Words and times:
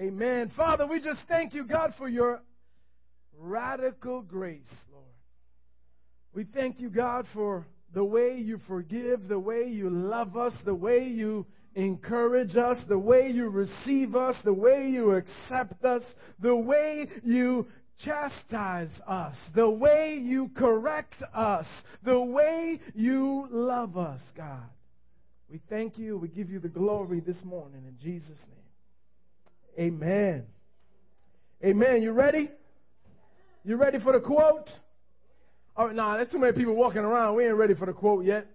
Amen. 0.00 0.50
Father, 0.56 0.86
we 0.86 0.98
just 0.98 1.20
thank 1.28 1.52
you, 1.52 1.64
God, 1.64 1.92
for 1.98 2.08
your 2.08 2.40
radical 3.36 4.22
grace, 4.22 4.72
Lord. 4.90 5.04
We 6.32 6.44
thank 6.44 6.80
you, 6.80 6.88
God, 6.88 7.26
for 7.34 7.66
the 7.92 8.04
way 8.04 8.38
you 8.38 8.60
forgive, 8.66 9.28
the 9.28 9.38
way 9.38 9.64
you 9.64 9.90
love 9.90 10.38
us, 10.38 10.54
the 10.64 10.74
way 10.74 11.04
you 11.04 11.44
encourage 11.74 12.56
us, 12.56 12.78
the 12.88 12.98
way 12.98 13.30
you 13.30 13.50
receive 13.50 14.16
us, 14.16 14.36
the 14.42 14.54
way 14.54 14.88
you 14.88 15.12
accept 15.12 15.84
us, 15.84 16.02
the 16.38 16.56
way 16.56 17.06
you 17.22 17.66
chastise 18.02 19.00
us, 19.06 19.36
the 19.54 19.68
way 19.68 20.18
you 20.22 20.50
correct 20.56 21.22
us, 21.34 21.66
the 22.04 22.18
way 22.18 22.80
you 22.94 23.48
love 23.50 23.98
us, 23.98 24.20
God. 24.34 24.70
We 25.50 25.60
thank 25.68 25.98
you. 25.98 26.16
We 26.16 26.28
give 26.28 26.48
you 26.48 26.58
the 26.58 26.68
glory 26.68 27.20
this 27.20 27.44
morning 27.44 27.82
in 27.86 27.98
Jesus' 28.00 28.42
name. 28.48 28.59
Amen. 29.78 30.46
Amen. 31.64 32.02
You 32.02 32.12
ready? 32.12 32.50
You 33.64 33.76
ready 33.76 33.98
for 33.98 34.12
the 34.12 34.20
quote? 34.20 34.68
Oh, 35.76 35.86
no, 35.86 35.92
nah, 35.92 36.16
there's 36.16 36.28
too 36.28 36.38
many 36.38 36.52
people 36.52 36.74
walking 36.74 37.02
around. 37.02 37.36
We 37.36 37.46
ain't 37.46 37.54
ready 37.54 37.74
for 37.74 37.86
the 37.86 37.92
quote 37.92 38.24
yet. 38.24 38.46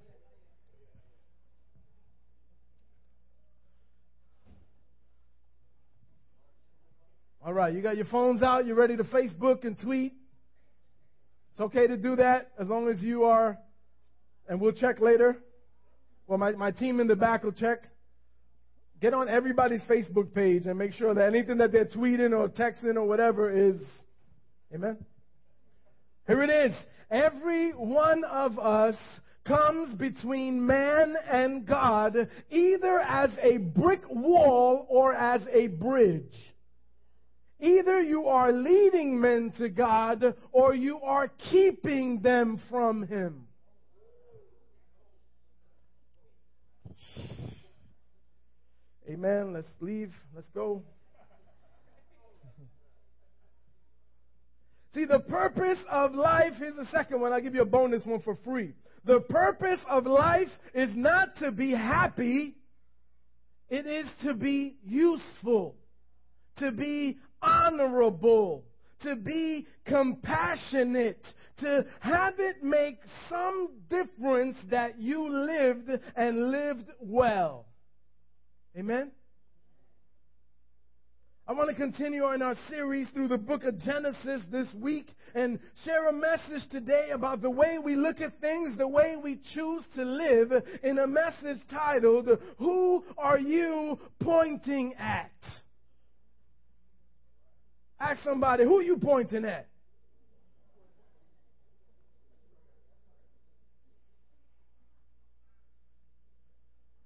All 7.46 7.54
right, 7.54 7.72
you 7.74 7.82
got 7.82 7.96
your 7.96 8.06
phones 8.06 8.42
out. 8.42 8.66
You're 8.66 8.76
ready 8.76 8.98
to 8.98 9.04
Facebook 9.04 9.66
and 9.66 9.80
tweet. 9.80 10.14
It's 11.52 11.60
okay 11.62 11.86
to 11.86 11.96
do 11.96 12.16
that 12.16 12.52
as 12.60 12.68
long 12.68 12.90
as 12.90 13.04
you 13.04 13.26
are, 13.26 13.58
and 14.50 14.60
we'll 14.60 14.74
check 14.74 15.00
later. 15.00 15.38
Well, 16.28 16.40
my, 16.40 16.52
my 16.54 16.72
team 16.72 17.00
in 17.00 17.08
the 17.08 17.16
back 17.16 17.44
will 17.44 17.52
check. 17.52 17.84
Get 19.06 19.14
on 19.14 19.30
everybody's 19.30 19.84
Facebook 19.84 20.34
page 20.34 20.66
and 20.66 20.80
make 20.80 20.92
sure 20.92 21.14
that 21.14 21.28
anything 21.28 21.60
that 21.60 21.72
they're 21.72 21.86
tweeting 21.86 22.36
or 22.36 22.50
texting 22.50 22.96
or 22.96 23.04
whatever 23.04 23.52
is, 23.52 23.80
amen? 24.74 24.98
Here 26.26 26.42
it 26.42 26.50
is. 26.50 26.76
Every 27.12 27.70
one 27.74 28.24
of 28.24 28.58
us 28.58 28.96
comes 29.46 29.94
between 29.94 30.66
man 30.66 31.14
and 31.32 31.68
God 31.68 32.18
either 32.50 33.00
as 33.00 33.30
a 33.44 33.58
brick 33.58 34.02
wall 34.10 34.88
or 34.90 35.14
as 35.14 35.44
a 35.54 35.68
bridge. 35.68 36.34
Either 37.60 38.02
you 38.02 38.26
are 38.26 38.52
leading 38.52 39.22
men 39.22 39.54
to 39.60 39.70
God 39.70 40.34
or 40.52 40.74
you 40.74 41.00
are 41.02 41.28
keeping 41.52 42.22
them 42.24 42.60
from 42.72 43.06
Him. 43.06 43.46
Amen. 49.10 49.54
Let's 49.54 49.68
leave. 49.80 50.12
Let's 50.34 50.50
go. 50.50 50.82
See, 54.96 55.06
the 55.06 55.20
purpose 55.20 55.78
of 55.92 56.16
life, 56.16 56.54
here's 56.58 56.76
the 56.76 56.88
second 56.92 57.22
one. 57.22 57.32
I'll 57.32 57.42
give 57.42 57.54
you 57.54 57.62
a 57.62 57.66
bonus 57.66 58.04
one 58.06 58.22
for 58.22 58.38
free. 58.44 58.74
The 59.06 59.20
purpose 59.20 59.80
of 59.88 60.08
life 60.08 60.50
is 60.74 60.90
not 60.96 61.38
to 61.38 61.52
be 61.52 61.72
happy, 61.72 62.56
it 63.70 63.86
is 63.86 64.08
to 64.24 64.34
be 64.34 64.78
useful, 64.84 65.76
to 66.58 66.72
be 66.72 67.20
honorable, 67.40 68.64
to 69.04 69.16
be 69.16 69.68
compassionate, 69.86 71.24
to 71.60 71.86
have 72.00 72.34
it 72.40 72.64
make 72.64 72.98
some 73.30 73.74
difference 73.90 74.58
that 74.72 75.00
you 75.00 75.30
lived 75.30 75.92
and 76.16 76.50
lived 76.50 76.90
well. 77.00 77.68
Amen? 78.78 79.12
I 81.48 81.54
want 81.54 81.70
to 81.70 81.76
continue 81.76 82.30
in 82.34 82.42
our 82.42 82.56
series 82.70 83.08
through 83.14 83.30
the 83.30 83.38
book 83.38 83.64
of 83.64 83.80
Genesis 83.80 84.42
this 84.52 84.68
week 84.74 85.08
and 85.34 85.60
share 85.86 86.10
a 86.10 86.14
message 86.14 86.68
today 86.72 87.12
about 87.14 87.42
the 87.42 87.50
way 87.50 87.78
we 87.82 87.96
look 87.96 88.20
at 88.20 88.42
things, 88.42 88.78
the 88.78 88.88
way 88.88 89.16
we 89.16 89.40
choose 89.54 89.84
to 89.96 90.04
live 90.04 90.52
in 90.84 91.00
a 91.00 91.08
message 91.08 91.60
titled, 91.70 92.28
Who 92.58 93.06
Are 93.18 93.40
You 93.40 93.98
Pointing 94.20 94.96
At? 94.96 95.32
Ask 97.98 98.24
somebody, 98.24 98.66
who 98.66 98.80
are 98.80 98.84
you 98.84 98.98
pointing 98.98 99.46
at? 99.46 99.68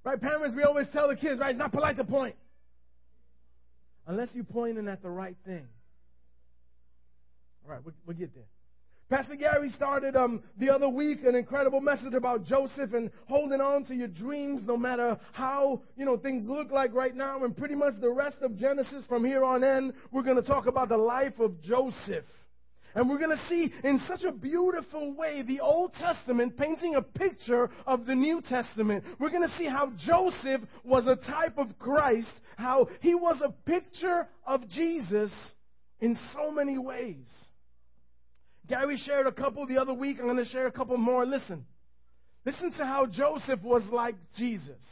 Right, 0.10 0.20
parents, 0.20 0.56
we 0.56 0.64
always 0.64 0.88
tell 0.92 1.08
the 1.08 1.16
kids, 1.16 1.40
right, 1.40 1.52
it's 1.52 1.60
not 1.60 1.72
polite 1.72 1.98
to 1.98 2.04
point. 2.04 2.34
Unless 4.08 4.30
you're 4.34 4.44
pointing 4.44 4.88
at 4.88 5.04
the 5.04 5.10
right 5.10 5.36
thing. 5.46 5.68
All 7.64 7.72
right, 7.72 7.86
we'll, 7.86 7.94
we'll 8.08 8.18
get 8.18 8.34
there. 8.34 8.48
Pastor 9.12 9.36
Gary 9.36 9.70
started 9.76 10.16
um, 10.16 10.42
the 10.58 10.74
other 10.74 10.90
week 10.90 11.20
an 11.26 11.36
incredible 11.36 11.80
message 11.80 12.16
about 12.16 12.44
Joseph 12.44 12.94
and 12.94 13.12
holding 13.28 13.62
on 13.62 13.86
to 13.86 13.94
your 13.94 14.08
dreams 14.08 14.64
no 14.66 14.78
matter 14.78 15.20
how 15.32 15.84
you 15.96 16.06
know 16.06 16.18
things 16.18 16.46
look 16.48 16.72
like 16.72 16.92
right 16.92 17.16
now. 17.16 17.44
And 17.44 17.56
pretty 17.56 17.76
much 17.76 17.94
the 18.02 18.12
rest 18.12 18.38
of 18.42 18.58
Genesis 18.58 19.06
from 19.08 19.24
here 19.24 19.44
on 19.44 19.64
in, 19.64 19.94
we're 20.12 20.24
going 20.24 20.42
to 20.42 20.48
talk 20.48 20.66
about 20.66 20.90
the 20.90 20.98
life 20.98 21.40
of 21.40 21.62
Joseph. 21.62 22.26
And 22.96 23.10
we're 23.10 23.20
going 23.20 23.38
to 23.38 23.48
see 23.48 23.72
in 23.84 24.00
such 24.08 24.24
a 24.24 24.32
beautiful 24.32 25.16
way 25.16 25.44
the 25.44 25.60
Old 25.60 25.94
Testament 25.94 26.58
painting 26.58 26.96
a 26.96 27.02
picture 27.02 27.70
of 27.86 28.06
the 28.06 28.16
New 28.16 28.42
Testament. 28.42 29.04
We're 29.20 29.30
going 29.30 29.48
to 29.48 29.58
see 29.58 29.66
how 29.66 29.92
Joseph 29.98 30.62
was 30.84 31.06
a 31.08 31.16
type 31.16 31.58
of 31.58 31.78
Christ, 31.78 32.32
how 32.58 32.88
he 33.02 33.14
was 33.14 33.40
a 33.44 33.52
picture 33.70 34.28
of 34.46 34.68
Jesus 34.70 35.32
in 36.00 36.18
so 36.34 36.52
many 36.52 36.78
ways. 36.78 37.28
Gary 38.68 38.98
shared 39.06 39.28
a 39.28 39.32
couple 39.32 39.66
the 39.66 39.80
other 39.80 39.94
week. 39.94 40.18
I'm 40.20 40.26
going 40.26 40.38
to 40.38 40.46
share 40.46 40.68
a 40.68 40.72
couple 40.72 40.98
more. 40.98 41.26
Listen. 41.26 41.66
Listen 42.46 42.72
to 42.74 42.86
how 42.86 43.06
Joseph 43.06 43.62
was 43.62 43.84
like 43.92 44.16
Jesus. 44.36 44.84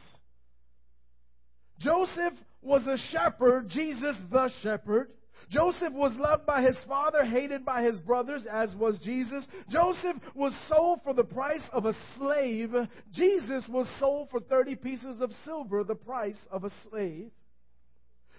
Joseph 1.80 2.34
was 2.62 2.86
a 2.88 2.97
shepherd, 3.12 3.69
Jesus 3.69 4.16
the 4.31 4.50
shepherd. 4.62 5.09
Joseph 5.50 5.94
was 5.94 6.12
loved 6.18 6.46
by 6.46 6.62
his 6.62 6.78
father, 6.88 7.24
hated 7.24 7.63
by 7.63 7.81
his 7.81 8.00
brothers, 8.00 8.46
as 8.52 8.75
was 8.75 9.00
Jesus. 9.00 9.46
Joseph 9.69 10.18
was 10.35 10.53
sold 10.68 11.00
for 11.03 11.13
the 11.13 11.24
price 11.24 11.63
of 11.72 11.85
a 11.85 11.94
slave. 12.18 12.74
Jesus 13.13 13.63
was 13.69 13.88
sold 14.00 14.30
for 14.30 14.41
30 14.41 14.75
pieces 14.75 15.22
of 15.22 15.31
silver, 15.46 15.84
the 15.84 15.96
price 15.96 16.40
of 16.52 16.66
a 16.66 16.72
slave. 16.90 17.31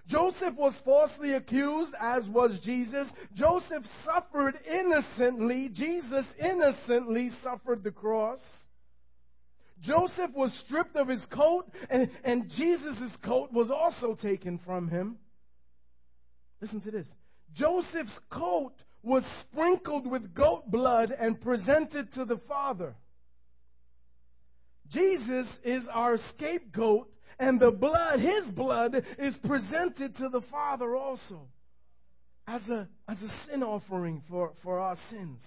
Joseph 0.07 0.55
was 0.55 0.75
falsely 0.85 1.35
accused, 1.35 1.93
as 2.01 2.25
was 2.29 2.59
Jesus. 2.63 3.09
Joseph 3.35 3.85
suffered 4.05 4.59
innocently. 4.71 5.71
Jesus 5.73 6.25
innocently 6.41 7.31
suffered 7.43 7.85
the 7.85 7.91
cross. 7.91 8.41
Joseph 9.81 10.31
was 10.35 10.53
stripped 10.67 10.97
of 10.97 11.09
his 11.09 11.25
coat, 11.31 11.67
and, 11.89 12.11
and 12.25 12.51
Jesus' 12.57 13.17
coat 13.23 13.53
was 13.53 13.71
also 13.71 14.15
taken 14.15 14.59
from 14.65 14.89
him. 14.89 15.19
Listen 16.61 16.81
to 16.83 16.91
this. 16.91 17.07
Joseph's 17.55 18.19
coat 18.31 18.75
was 19.03 19.25
sprinkled 19.43 20.07
with 20.07 20.35
goat 20.35 20.71
blood 20.71 21.15
and 21.19 21.41
presented 21.41 22.13
to 22.15 22.25
the 22.25 22.39
Father. 22.49 22.95
Jesus 24.91 25.47
is 25.65 25.83
our 25.93 26.17
scapegoat 26.31 27.11
and 27.39 27.61
the 27.61 27.71
blood, 27.71 28.19
his 28.21 28.51
blood, 28.51 29.05
is 29.19 29.37
presented 29.47 30.17
to 30.17 30.29
the 30.29 30.41
Father 30.51 30.97
also 30.97 31.49
as 32.47 32.63
a, 32.69 32.89
as 33.07 33.19
a 33.23 33.47
sin 33.47 33.63
offering 33.63 34.23
for, 34.29 34.53
for 34.63 34.81
our 34.81 34.97
sins. 35.11 35.41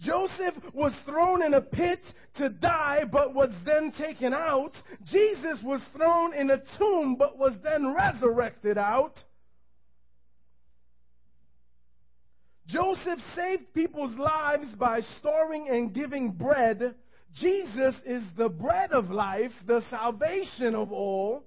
Joseph 0.00 0.54
was 0.74 0.92
thrown 1.06 1.42
in 1.42 1.54
a 1.54 1.60
pit 1.60 2.00
to 2.36 2.50
die, 2.50 3.04
but 3.10 3.34
was 3.34 3.50
then 3.64 3.92
taken 3.92 4.34
out. 4.34 4.72
Jesus 5.04 5.58
was 5.62 5.80
thrown 5.96 6.34
in 6.34 6.50
a 6.50 6.62
tomb, 6.78 7.16
but 7.18 7.38
was 7.38 7.54
then 7.62 7.94
resurrected 7.94 8.76
out. 8.76 9.14
Joseph 12.66 13.20
saved 13.34 13.72
people's 13.74 14.16
lives 14.16 14.74
by 14.74 15.00
storing 15.18 15.68
and 15.68 15.94
giving 15.94 16.32
bread 16.32 16.94
Jesus 17.40 17.94
is 18.06 18.22
the 18.36 18.48
bread 18.48 18.92
of 18.92 19.10
life, 19.10 19.52
the 19.66 19.82
salvation 19.90 20.74
of 20.74 20.90
all. 20.90 21.44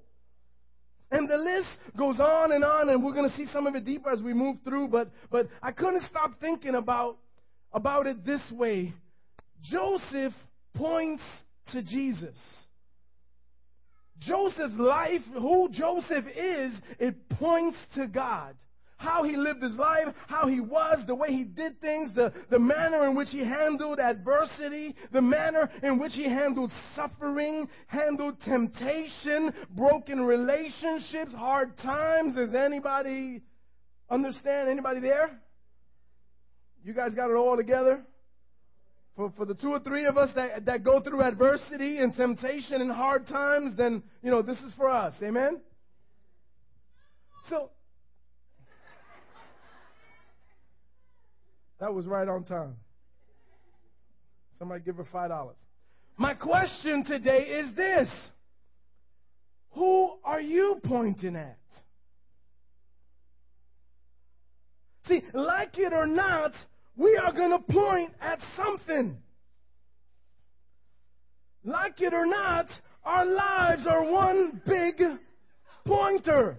And 1.12 1.28
the 1.28 1.38
list 1.38 1.70
goes 1.98 2.20
on 2.20 2.52
and 2.52 2.64
on, 2.64 2.90
and 2.90 3.04
we're 3.04 3.14
going 3.14 3.30
to 3.30 3.36
see 3.36 3.48
some 3.48 3.66
of 3.66 3.74
it 3.74 3.86
deeper 3.86 4.12
as 4.12 4.22
we 4.22 4.34
move 4.34 4.58
through, 4.64 4.90
but, 4.90 5.10
but 5.32 5.48
I 5.64 5.72
couldn't 5.72 6.04
stop 6.08 6.40
thinking 6.40 6.76
about, 6.76 7.18
about 7.74 8.06
it 8.06 8.24
this 8.24 8.44
way. 8.52 8.94
Joseph 9.64 10.34
points 10.76 11.24
to 11.72 11.82
Jesus. 11.82 12.38
Joseph's 14.20 14.78
life, 14.78 15.22
who 15.34 15.70
Joseph 15.72 16.26
is, 16.36 16.74
it 17.00 17.30
points 17.30 17.78
to 17.96 18.06
God. 18.06 18.56
How 19.00 19.24
he 19.24 19.38
lived 19.38 19.64
his 19.64 19.76
life, 19.76 20.08
how 20.28 20.46
he 20.48 20.60
was, 20.60 21.00
the 21.08 21.16
way 21.16 21.30
he 21.30 21.46
did 21.46 21.80
things, 21.80 22.14
the, 22.14 22.34
the 22.50 22.60
manner 22.60 23.08
in 23.08 23.16
which 23.16 23.30
he 23.30 23.40
handled 23.40 23.98
adversity, 23.98 24.94
the 25.14 25.22
manner 25.22 25.70
in 25.82 25.98
which 25.98 26.12
he 26.14 26.26
handled 26.26 26.70
suffering, 26.96 27.68
handled 27.88 28.36
temptation, 28.44 29.54
broken 29.72 30.22
relationships, 30.22 31.34
hard 31.34 31.78
times. 31.78 32.36
Does 32.36 32.54
anybody 32.54 33.42
understand? 34.10 34.68
Anybody 34.68 35.00
there? 35.00 35.40
You 36.84 36.94
guys 36.94 37.16
got 37.16 37.32
it 37.32 37.36
all 37.36 37.56
together? 37.56 38.02
For, 39.16 39.32
for 39.38 39.46
the 39.46 39.56
two 39.56 39.70
or 39.70 39.80
three 39.80 40.06
of 40.06 40.18
us 40.18 40.30
that, 40.36 40.66
that 40.66 40.84
go 40.84 41.00
through 41.00 41.24
adversity 41.24 42.00
and 42.00 42.14
temptation 42.14 42.82
and 42.82 42.92
hard 42.92 43.28
times, 43.28 43.78
then, 43.78 44.04
you 44.22 44.30
know, 44.30 44.42
this 44.42 44.58
is 44.60 44.74
for 44.76 44.90
us. 44.90 45.14
Amen? 45.24 45.62
So, 47.50 47.70
that 51.80 51.94
was 51.94 52.06
right 52.06 52.28
on 52.28 52.44
time. 52.44 52.76
Somebody 54.58 54.84
give 54.84 54.98
her 54.98 55.06
$5. 55.06 55.52
My 56.18 56.34
question 56.34 57.06
today 57.06 57.44
is 57.44 57.74
this 57.76 58.10
Who 59.72 60.18
are 60.24 60.42
you 60.42 60.80
pointing 60.84 61.36
at? 61.36 61.58
See, 65.08 65.24
like 65.34 65.78
it 65.80 65.94
or 65.94 66.06
not, 66.06 66.52
we 66.96 67.18
are 67.18 67.32
going 67.32 67.52
to 67.52 67.60
point 67.60 68.12
at 68.22 68.40
something. 68.56 69.18
Like 71.64 72.02
it 72.02 72.14
or 72.14 72.26
not, 72.26 72.68
our 73.04 73.26
lives 73.26 73.88
are 73.88 74.12
one 74.12 74.62
big 74.68 75.02
pointer. 75.86 76.58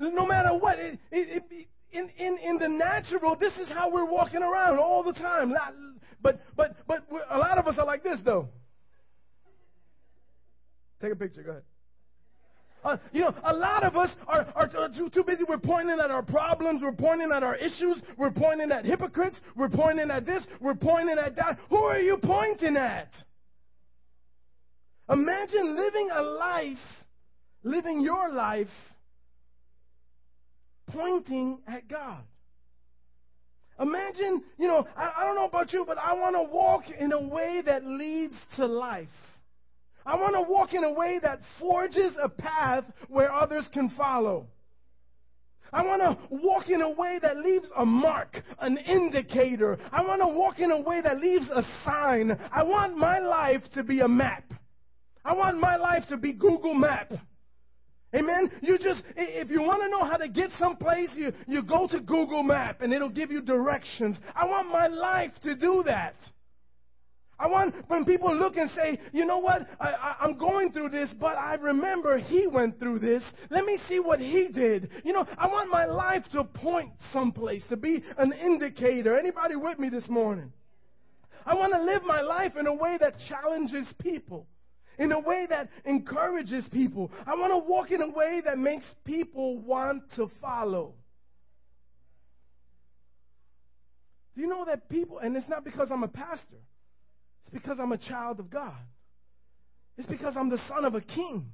No 0.00 0.24
matter 0.24 0.56
what, 0.56 0.78
it, 0.78 0.98
it, 1.10 1.44
it, 1.50 1.66
in, 1.92 2.10
in, 2.18 2.38
in 2.38 2.58
the 2.58 2.68
natural, 2.68 3.36
this 3.36 3.52
is 3.58 3.68
how 3.68 3.90
we're 3.90 4.04
walking 4.04 4.42
around 4.42 4.78
all 4.78 5.02
the 5.02 5.12
time. 5.12 5.54
But, 6.20 6.40
but, 6.56 6.76
but 6.86 7.06
a 7.30 7.38
lot 7.38 7.58
of 7.58 7.66
us 7.66 7.76
are 7.78 7.86
like 7.86 8.02
this, 8.02 8.18
though. 8.24 8.48
Take 11.00 11.12
a 11.12 11.16
picture, 11.16 11.42
go 11.42 11.50
ahead. 11.50 11.62
Uh, 12.84 12.96
you 13.12 13.20
know, 13.20 13.34
a 13.44 13.52
lot 13.52 13.82
of 13.82 13.96
us 13.96 14.10
are, 14.26 14.46
are 14.54 14.68
too, 14.90 15.10
too 15.10 15.24
busy. 15.24 15.42
We're 15.48 15.58
pointing 15.58 15.98
at 16.00 16.10
our 16.10 16.22
problems. 16.22 16.80
We're 16.82 16.92
pointing 16.92 17.30
at 17.34 17.42
our 17.42 17.56
issues. 17.56 18.00
We're 18.16 18.30
pointing 18.30 18.70
at 18.70 18.84
hypocrites. 18.84 19.36
We're 19.56 19.68
pointing 19.68 20.10
at 20.10 20.24
this. 20.24 20.44
We're 20.60 20.74
pointing 20.76 21.18
at 21.18 21.34
that. 21.36 21.58
Who 21.70 21.76
are 21.76 21.98
you 21.98 22.18
pointing 22.22 22.76
at? 22.76 23.12
Imagine 25.10 25.74
living 25.74 26.08
a 26.14 26.22
life, 26.22 26.78
living 27.62 28.00
your 28.00 28.30
life, 28.30 28.68
pointing 30.92 31.58
at 31.66 31.88
God. 31.88 32.22
Imagine, 33.80 34.42
you 34.58 34.66
know, 34.66 34.86
I, 34.96 35.12
I 35.18 35.24
don't 35.24 35.36
know 35.36 35.46
about 35.46 35.72
you, 35.72 35.84
but 35.86 35.98
I 35.98 36.12
want 36.14 36.34
to 36.34 36.42
walk 36.42 36.84
in 36.98 37.12
a 37.12 37.20
way 37.20 37.62
that 37.64 37.84
leads 37.86 38.34
to 38.56 38.66
life. 38.66 39.08
I 40.04 40.16
want 40.16 40.34
to 40.34 40.40
walk 40.40 40.74
in 40.74 40.84
a 40.84 40.92
way 40.92 41.20
that 41.22 41.40
forges 41.60 42.12
a 42.20 42.28
path 42.28 42.84
where 43.08 43.32
others 43.32 43.66
can 43.72 43.90
follow. 43.90 44.46
I 45.72 45.84
want 45.84 46.00
to 46.00 46.34
walk 46.34 46.70
in 46.70 46.80
a 46.80 46.90
way 46.90 47.18
that 47.20 47.36
leaves 47.36 47.68
a 47.76 47.84
mark, 47.84 48.42
an 48.58 48.78
indicator. 48.78 49.78
I 49.92 50.02
want 50.02 50.22
to 50.22 50.28
walk 50.28 50.60
in 50.60 50.70
a 50.70 50.80
way 50.80 51.02
that 51.02 51.20
leaves 51.20 51.48
a 51.50 51.62
sign. 51.84 52.38
I 52.50 52.62
want 52.62 52.96
my 52.96 53.18
life 53.18 53.62
to 53.74 53.84
be 53.84 54.00
a 54.00 54.08
map. 54.08 54.54
I 55.24 55.34
want 55.34 55.60
my 55.60 55.76
life 55.76 56.04
to 56.08 56.16
be 56.16 56.32
Google 56.32 56.72
Map. 56.72 57.12
Amen. 58.14 58.50
You 58.62 58.78
just, 58.78 59.02
if 59.16 59.50
you 59.50 59.60
want 59.60 59.82
to 59.82 59.88
know 59.90 60.02
how 60.02 60.16
to 60.16 60.28
get 60.28 60.50
someplace, 60.58 61.10
you, 61.14 61.32
you 61.46 61.62
go 61.62 61.86
to 61.88 62.00
Google 62.00 62.42
Map 62.42 62.80
and 62.80 62.92
it'll 62.92 63.10
give 63.10 63.30
you 63.30 63.42
directions. 63.42 64.16
I 64.34 64.46
want 64.46 64.68
my 64.68 64.86
life 64.86 65.32
to 65.42 65.54
do 65.54 65.82
that. 65.84 66.14
I 67.40 67.46
want 67.46 67.74
when 67.86 68.04
people 68.04 68.34
look 68.34 68.56
and 68.56 68.68
say, 68.70 68.98
you 69.12 69.24
know 69.24 69.38
what, 69.38 69.68
I, 69.78 70.16
I, 70.20 70.24
am 70.24 70.36
going 70.36 70.72
through 70.72 70.88
this, 70.88 71.14
but 71.20 71.38
I 71.38 71.54
remember 71.54 72.18
he 72.18 72.48
went 72.48 72.80
through 72.80 72.98
this. 72.98 73.22
Let 73.50 73.64
me 73.64 73.78
see 73.88 74.00
what 74.00 74.18
he 74.18 74.48
did. 74.48 74.90
You 75.04 75.12
know, 75.12 75.24
I 75.36 75.46
want 75.46 75.70
my 75.70 75.84
life 75.84 76.24
to 76.32 76.42
point 76.42 76.90
someplace, 77.12 77.62
to 77.68 77.76
be 77.76 78.02
an 78.16 78.32
indicator. 78.32 79.16
Anybody 79.16 79.54
with 79.54 79.78
me 79.78 79.88
this 79.88 80.08
morning? 80.08 80.52
I 81.46 81.54
want 81.54 81.72
to 81.74 81.82
live 81.82 82.02
my 82.02 82.22
life 82.22 82.56
in 82.58 82.66
a 82.66 82.74
way 82.74 82.98
that 83.00 83.14
challenges 83.28 83.86
people, 84.00 84.48
in 84.98 85.12
a 85.12 85.20
way 85.20 85.46
that 85.48 85.68
encourages 85.84 86.64
people. 86.72 87.10
I 87.26 87.34
want 87.34 87.52
to 87.52 87.58
walk 87.58 87.90
in 87.90 88.02
a 88.02 88.10
way 88.10 88.42
that 88.44 88.58
makes 88.58 88.84
people 89.04 89.58
want 89.58 90.02
to 90.16 90.30
follow. 90.40 90.94
Do 94.34 94.42
you 94.42 94.48
know 94.48 94.64
that 94.66 94.88
people, 94.88 95.18
and 95.18 95.36
it's 95.36 95.48
not 95.48 95.64
because 95.64 95.88
I'm 95.90 96.02
a 96.02 96.08
pastor. 96.08 96.62
It's 97.42 97.52
because 97.52 97.78
I'm 97.80 97.92
a 97.92 97.98
child 97.98 98.40
of 98.40 98.50
God. 98.50 98.76
It's 99.96 100.06
because 100.06 100.36
I'm 100.36 100.48
the 100.48 100.60
son 100.68 100.84
of 100.84 100.94
a 100.94 101.00
king. 101.00 101.50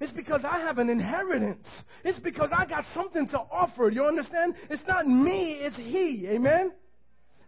It's 0.00 0.12
because 0.12 0.42
I 0.44 0.60
have 0.60 0.78
an 0.78 0.90
inheritance. 0.90 1.66
It's 2.04 2.18
because 2.18 2.50
I 2.56 2.66
got 2.66 2.84
something 2.94 3.28
to 3.28 3.38
offer. 3.38 3.90
You 3.90 4.04
understand? 4.04 4.54
It's 4.70 4.82
not 4.86 5.06
me, 5.06 5.58
it's 5.60 5.76
He. 5.76 6.26
Amen? 6.30 6.72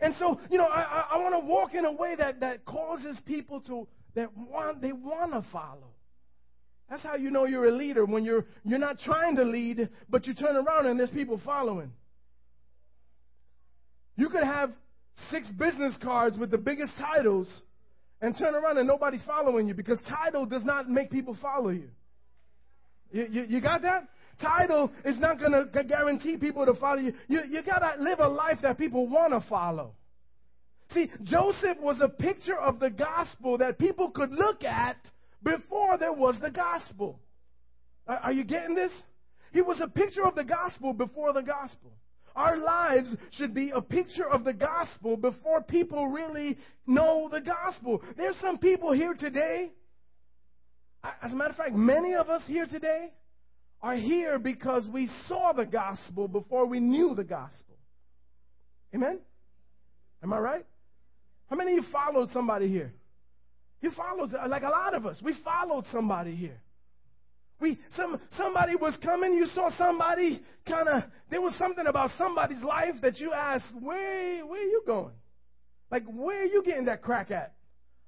And 0.00 0.14
so, 0.18 0.40
you 0.50 0.58
know, 0.58 0.66
I, 0.66 0.80
I, 0.80 1.08
I 1.12 1.18
want 1.18 1.34
to 1.34 1.46
walk 1.46 1.74
in 1.74 1.84
a 1.84 1.92
way 1.92 2.14
that, 2.16 2.40
that 2.40 2.64
causes 2.64 3.18
people 3.26 3.60
to, 3.62 3.86
that 4.18 4.36
want, 4.36 4.82
they 4.82 4.92
want 4.92 5.32
to 5.32 5.44
follow. 5.52 5.94
That's 6.90 7.02
how 7.02 7.16
you 7.16 7.30
know 7.30 7.44
you're 7.44 7.68
a 7.68 7.72
leader 7.72 8.04
when 8.04 8.24
you're, 8.24 8.46
you're 8.64 8.78
not 8.78 8.98
trying 8.98 9.36
to 9.36 9.44
lead, 9.44 9.88
but 10.08 10.26
you 10.26 10.34
turn 10.34 10.56
around 10.56 10.86
and 10.86 10.98
there's 10.98 11.10
people 11.10 11.40
following. 11.44 11.92
You 14.16 14.28
could 14.28 14.42
have 14.42 14.72
six 15.30 15.46
business 15.48 15.92
cards 16.02 16.36
with 16.36 16.50
the 16.50 16.58
biggest 16.58 16.92
titles, 16.98 17.46
and 18.20 18.36
turn 18.36 18.56
around 18.56 18.78
and 18.78 18.88
nobody's 18.88 19.22
following 19.22 19.68
you 19.68 19.74
because 19.74 19.98
title 20.08 20.44
does 20.44 20.64
not 20.64 20.90
make 20.90 21.10
people 21.10 21.36
follow 21.40 21.68
you. 21.68 21.88
You, 23.12 23.26
you, 23.30 23.44
you 23.48 23.60
got 23.60 23.82
that? 23.82 24.08
Title 24.40 24.90
is 25.04 25.18
not 25.18 25.38
going 25.38 25.52
to 25.52 25.84
guarantee 25.84 26.36
people 26.36 26.66
to 26.66 26.74
follow 26.74 26.98
you. 26.98 27.12
You, 27.28 27.42
you 27.48 27.62
got 27.62 27.78
to 27.78 28.02
live 28.02 28.18
a 28.18 28.28
life 28.28 28.58
that 28.62 28.76
people 28.76 29.06
want 29.06 29.32
to 29.32 29.48
follow. 29.48 29.94
See, 30.94 31.10
Joseph 31.22 31.78
was 31.80 32.00
a 32.00 32.08
picture 32.08 32.58
of 32.58 32.80
the 32.80 32.90
gospel 32.90 33.58
that 33.58 33.78
people 33.78 34.10
could 34.10 34.32
look 34.32 34.64
at 34.64 34.96
before 35.42 35.98
there 35.98 36.12
was 36.12 36.36
the 36.40 36.50
gospel. 36.50 37.20
Are, 38.06 38.32
you 38.32 38.44
getting 38.44 38.74
this? 38.74 38.92
He 39.52 39.60
was 39.60 39.80
a 39.80 39.88
picture 39.88 40.24
of 40.24 40.34
the 40.34 40.44
gospel 40.44 40.94
before 40.94 41.34
the 41.34 41.42
gospel. 41.42 41.92
Our 42.34 42.56
lives 42.56 43.14
should 43.32 43.52
be 43.52 43.70
a 43.70 43.82
picture 43.82 44.26
of 44.26 44.44
the 44.44 44.52
gospel 44.54 45.16
before 45.16 45.60
people 45.60 46.08
really 46.08 46.56
know 46.86 47.28
the 47.30 47.40
gospel. 47.40 48.00
There's 48.16 48.36
some 48.36 48.58
people 48.58 48.92
here 48.92 49.12
today, 49.12 49.72
as 51.22 51.32
a 51.32 51.36
matter 51.36 51.50
of 51.50 51.56
fact, 51.56 51.74
many 51.74 52.14
of 52.14 52.30
us 52.30 52.42
here 52.46 52.66
today 52.66 53.12
are 53.82 53.96
here 53.96 54.38
because 54.38 54.88
we 54.88 55.10
saw 55.26 55.52
the 55.52 55.66
gospel 55.66 56.28
before 56.28 56.66
we 56.66 56.80
knew 56.80 57.14
the 57.14 57.24
gospel. 57.24 57.76
Amen? 58.94 59.18
Am 60.22 60.32
I 60.32 60.38
right? 60.38 60.66
How 61.50 61.56
many 61.56 61.76
of 61.76 61.84
you 61.84 61.90
followed 61.90 62.30
somebody 62.30 62.68
here? 62.68 62.92
You 63.80 63.90
followed, 63.92 64.32
like 64.48 64.62
a 64.62 64.68
lot 64.68 64.94
of 64.94 65.06
us, 65.06 65.20
we 65.22 65.34
followed 65.44 65.84
somebody 65.92 66.34
here. 66.34 66.60
We 67.60 67.78
some 67.96 68.20
somebody 68.36 68.76
was 68.76 68.96
coming, 69.02 69.32
you 69.32 69.46
saw 69.46 69.68
somebody 69.76 70.40
kind 70.66 70.88
of 70.88 71.02
there 71.28 71.40
was 71.40 71.54
something 71.56 71.86
about 71.86 72.10
somebody's 72.16 72.62
life 72.62 72.94
that 73.02 73.18
you 73.18 73.32
asked, 73.32 73.74
where 73.80 74.46
where 74.46 74.60
are 74.60 74.64
you 74.64 74.82
going? 74.86 75.14
Like 75.90 76.04
where 76.06 76.42
are 76.42 76.46
you 76.46 76.62
getting 76.62 76.84
that 76.84 77.02
crack 77.02 77.32
at? 77.32 77.54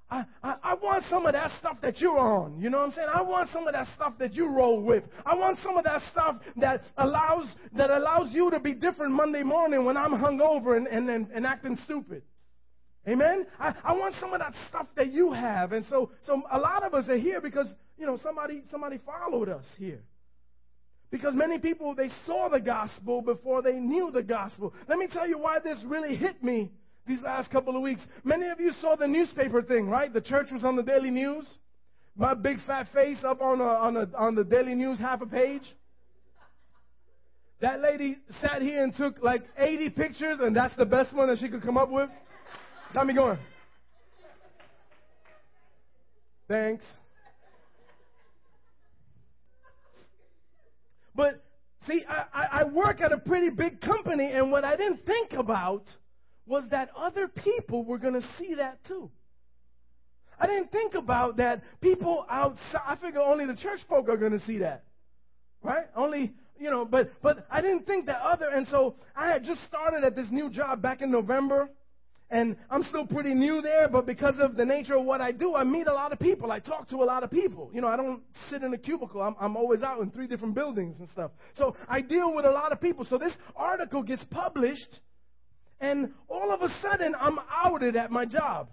I, 0.09 0.25
I, 0.43 0.55
I 0.63 0.73
want 0.75 1.05
some 1.09 1.25
of 1.25 1.33
that 1.33 1.51
stuff 1.57 1.77
that 1.81 1.99
you're 1.99 2.19
on. 2.19 2.59
You 2.59 2.69
know 2.69 2.79
what 2.79 2.87
I'm 2.87 2.91
saying? 2.91 3.07
I 3.13 3.21
want 3.21 3.49
some 3.49 3.65
of 3.65 3.73
that 3.73 3.87
stuff 3.95 4.13
that 4.19 4.33
you 4.33 4.47
roll 4.47 4.81
with. 4.81 5.03
I 5.25 5.35
want 5.35 5.57
some 5.59 5.77
of 5.77 5.85
that 5.85 6.01
stuff 6.11 6.37
that 6.57 6.81
allows 6.97 7.47
that 7.75 7.89
allows 7.89 8.31
you 8.31 8.51
to 8.51 8.59
be 8.59 8.73
different 8.73 9.13
Monday 9.13 9.43
morning 9.43 9.85
when 9.85 9.97
I'm 9.97 10.11
hungover 10.11 10.75
and, 10.75 10.87
and, 10.87 11.09
and, 11.09 11.27
and 11.33 11.45
acting 11.45 11.77
stupid. 11.85 12.23
Amen? 13.07 13.47
I, 13.59 13.73
I 13.83 13.93
want 13.93 14.15
some 14.19 14.33
of 14.33 14.39
that 14.39 14.53
stuff 14.69 14.87
that 14.95 15.11
you 15.11 15.31
have. 15.31 15.71
And 15.71 15.85
so 15.87 16.11
so 16.21 16.41
a 16.51 16.59
lot 16.59 16.83
of 16.83 16.93
us 16.93 17.09
are 17.09 17.17
here 17.17 17.41
because 17.41 17.73
you 18.01 18.07
know, 18.07 18.17
somebody, 18.17 18.63
somebody 18.71 18.99
followed 19.05 19.47
us 19.47 19.65
here. 19.77 20.01
Because 21.11 21.35
many 21.35 21.59
people, 21.59 21.93
they 21.93 22.09
saw 22.25 22.49
the 22.49 22.59
gospel 22.59 23.21
before 23.21 23.61
they 23.61 23.73
knew 23.73 24.09
the 24.11 24.23
gospel. 24.23 24.73
Let 24.89 24.97
me 24.97 25.07
tell 25.07 25.27
you 25.27 25.37
why 25.37 25.59
this 25.59 25.83
really 25.85 26.15
hit 26.15 26.43
me 26.43 26.71
these 27.05 27.21
last 27.21 27.51
couple 27.51 27.75
of 27.75 27.83
weeks. 27.83 28.01
Many 28.23 28.47
of 28.47 28.59
you 28.59 28.71
saw 28.81 28.95
the 28.95 29.07
newspaper 29.07 29.61
thing, 29.61 29.87
right? 29.87 30.11
The 30.11 30.21
church 30.21 30.47
was 30.51 30.63
on 30.63 30.75
the 30.75 30.81
Daily 30.81 31.11
News. 31.11 31.45
My 32.15 32.33
big 32.33 32.57
fat 32.65 32.87
face 32.91 33.19
up 33.23 33.39
on, 33.39 33.61
a, 33.61 33.63
on, 33.65 33.97
a, 33.97 34.09
on 34.17 34.33
the 34.33 34.43
Daily 34.43 34.73
News 34.73 34.97
half 34.97 35.21
a 35.21 35.27
page. 35.27 35.63
That 37.59 37.81
lady 37.81 38.17
sat 38.41 38.63
here 38.63 38.83
and 38.83 38.95
took 38.95 39.21
like 39.21 39.43
80 39.59 39.91
pictures, 39.91 40.39
and 40.41 40.55
that's 40.55 40.75
the 40.75 40.87
best 40.87 41.15
one 41.15 41.27
that 41.27 41.37
she 41.37 41.49
could 41.49 41.61
come 41.61 41.77
up 41.77 41.91
with. 41.91 42.09
Got 42.93 43.07
me 43.07 43.13
going. 43.13 43.39
Thanks. 46.47 46.85
But 51.15 51.41
See, 51.87 52.03
I, 52.07 52.61
I 52.61 52.63
work 52.65 53.01
at 53.01 53.11
a 53.11 53.17
pretty 53.17 53.49
big 53.49 53.81
company, 53.81 54.31
and 54.31 54.51
what 54.51 54.63
I 54.63 54.75
didn't 54.75 55.05
think 55.05 55.33
about 55.33 55.83
was 56.45 56.63
that 56.69 56.89
other 56.95 57.27
people 57.27 57.83
were 57.83 57.97
going 57.97 58.13
to 58.13 58.27
see 58.37 58.55
that 58.55 58.83
too. 58.85 59.09
I 60.39 60.45
didn't 60.47 60.71
think 60.71 60.93
about 60.93 61.37
that 61.37 61.63
people 61.81 62.25
outside, 62.29 62.81
I 62.85 62.95
figure 62.97 63.19
only 63.19 63.45
the 63.45 63.55
church 63.55 63.79
folk 63.89 64.09
are 64.09 64.17
going 64.17 64.31
to 64.31 64.45
see 64.45 64.59
that. 64.59 64.83
Right? 65.63 65.85
Only, 65.95 66.33
you 66.59 66.69
know, 66.69 66.85
but, 66.85 67.11
but 67.21 67.47
I 67.49 67.61
didn't 67.61 67.87
think 67.87 68.05
that 68.07 68.21
other, 68.21 68.49
and 68.49 68.67
so 68.67 68.95
I 69.15 69.29
had 69.29 69.43
just 69.43 69.63
started 69.63 70.03
at 70.03 70.15
this 70.15 70.27
new 70.29 70.49
job 70.49 70.81
back 70.81 71.01
in 71.01 71.11
November, 71.11 71.69
and 72.31 72.55
I'm 72.69 72.83
still 72.83 73.05
pretty 73.05 73.33
new 73.33 73.61
there, 73.61 73.89
but 73.89 74.05
because 74.05 74.35
of 74.39 74.55
the 74.55 74.65
nature 74.65 74.95
of 74.95 75.03
what 75.03 75.19
I 75.19 75.33
do, 75.33 75.53
I 75.53 75.65
meet 75.65 75.87
a 75.87 75.93
lot 75.93 76.13
of 76.13 76.19
people. 76.19 76.49
I 76.49 76.59
talk 76.59 76.87
to 76.89 76.97
a 76.97 77.03
lot 77.03 77.23
of 77.23 77.29
people. 77.29 77.69
You 77.73 77.81
know, 77.81 77.87
I 77.87 77.97
don't 77.97 78.23
sit 78.49 78.63
in 78.63 78.73
a 78.73 78.77
cubicle. 78.77 79.21
I'm, 79.21 79.35
I'm 79.39 79.57
always 79.57 79.83
out 79.83 79.99
in 79.99 80.09
three 80.11 80.27
different 80.27 80.55
buildings 80.55 80.95
and 80.97 81.09
stuff. 81.09 81.31
So 81.57 81.75
I 81.89 81.99
deal 81.99 82.33
with 82.33 82.45
a 82.45 82.49
lot 82.49 82.71
of 82.71 82.79
people. 82.79 83.05
So 83.09 83.17
this 83.17 83.33
article 83.53 84.01
gets 84.01 84.23
published, 84.31 85.01
and 85.81 86.13
all 86.29 86.51
of 86.51 86.61
a 86.61 86.69
sudden 86.81 87.13
I'm 87.19 87.37
outed 87.51 87.97
at 87.97 88.11
my 88.11 88.25
job. 88.25 88.69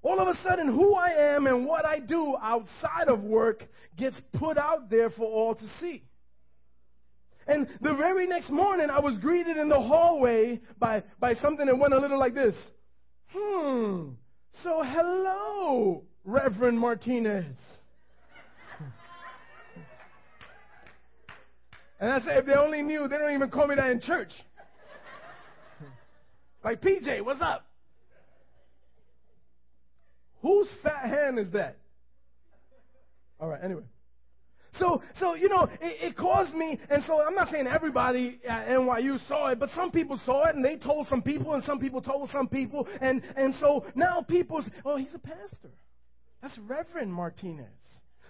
All 0.00 0.20
of 0.20 0.28
a 0.28 0.34
sudden, 0.42 0.68
who 0.68 0.94
I 0.94 1.34
am 1.34 1.46
and 1.46 1.66
what 1.66 1.84
I 1.84 1.98
do 1.98 2.36
outside 2.40 3.08
of 3.08 3.22
work 3.22 3.64
gets 3.98 4.18
put 4.32 4.56
out 4.56 4.88
there 4.88 5.10
for 5.10 5.24
all 5.24 5.54
to 5.56 5.64
see. 5.80 6.04
And 7.48 7.66
the 7.80 7.94
very 7.94 8.26
next 8.26 8.50
morning, 8.50 8.90
I 8.90 9.00
was 9.00 9.16
greeted 9.18 9.56
in 9.56 9.70
the 9.70 9.80
hallway 9.80 10.60
by, 10.78 11.02
by 11.18 11.32
something 11.34 11.64
that 11.64 11.78
went 11.78 11.94
a 11.94 11.98
little 11.98 12.18
like 12.18 12.34
this. 12.34 12.54
Hmm. 13.34 14.10
So, 14.62 14.82
hello, 14.84 16.04
Reverend 16.24 16.78
Martinez. 16.78 17.56
And 22.00 22.12
I 22.12 22.20
said, 22.20 22.38
if 22.38 22.46
they 22.46 22.54
only 22.54 22.82
knew, 22.82 23.08
they 23.08 23.18
don't 23.18 23.34
even 23.34 23.50
call 23.50 23.66
me 23.66 23.74
that 23.74 23.90
in 23.90 24.00
church. 24.00 24.30
Like, 26.64 26.82
PJ, 26.82 27.24
what's 27.24 27.40
up? 27.40 27.66
Whose 30.42 30.68
fat 30.82 31.08
hand 31.08 31.38
is 31.38 31.48
that? 31.52 31.78
All 33.40 33.48
right, 33.48 33.60
anyway. 33.62 33.84
So, 34.78 35.02
so 35.18 35.34
you 35.34 35.48
know, 35.48 35.68
it, 35.80 36.10
it, 36.10 36.16
caused 36.16 36.54
me, 36.54 36.78
and 36.90 37.02
so 37.04 37.20
I'm 37.20 37.34
not 37.34 37.50
saying 37.50 37.66
everybody 37.66 38.40
at 38.48 38.68
NYU 38.68 39.26
saw 39.26 39.48
it, 39.48 39.58
but 39.58 39.70
some 39.74 39.90
people 39.90 40.20
saw 40.24 40.46
it, 40.46 40.54
and 40.54 40.64
they 40.64 40.76
told 40.76 41.08
some 41.08 41.22
people, 41.22 41.54
and 41.54 41.64
some 41.64 41.78
people 41.78 42.00
told 42.00 42.30
some 42.30 42.48
people, 42.48 42.86
and 43.00 43.22
and 43.36 43.54
so 43.60 43.84
now 43.94 44.22
people's, 44.22 44.64
oh, 44.84 44.96
he's 44.96 45.14
a 45.14 45.18
pastor. 45.18 45.72
That's 46.42 46.56
Reverend 46.58 47.12
Martinez. 47.12 47.66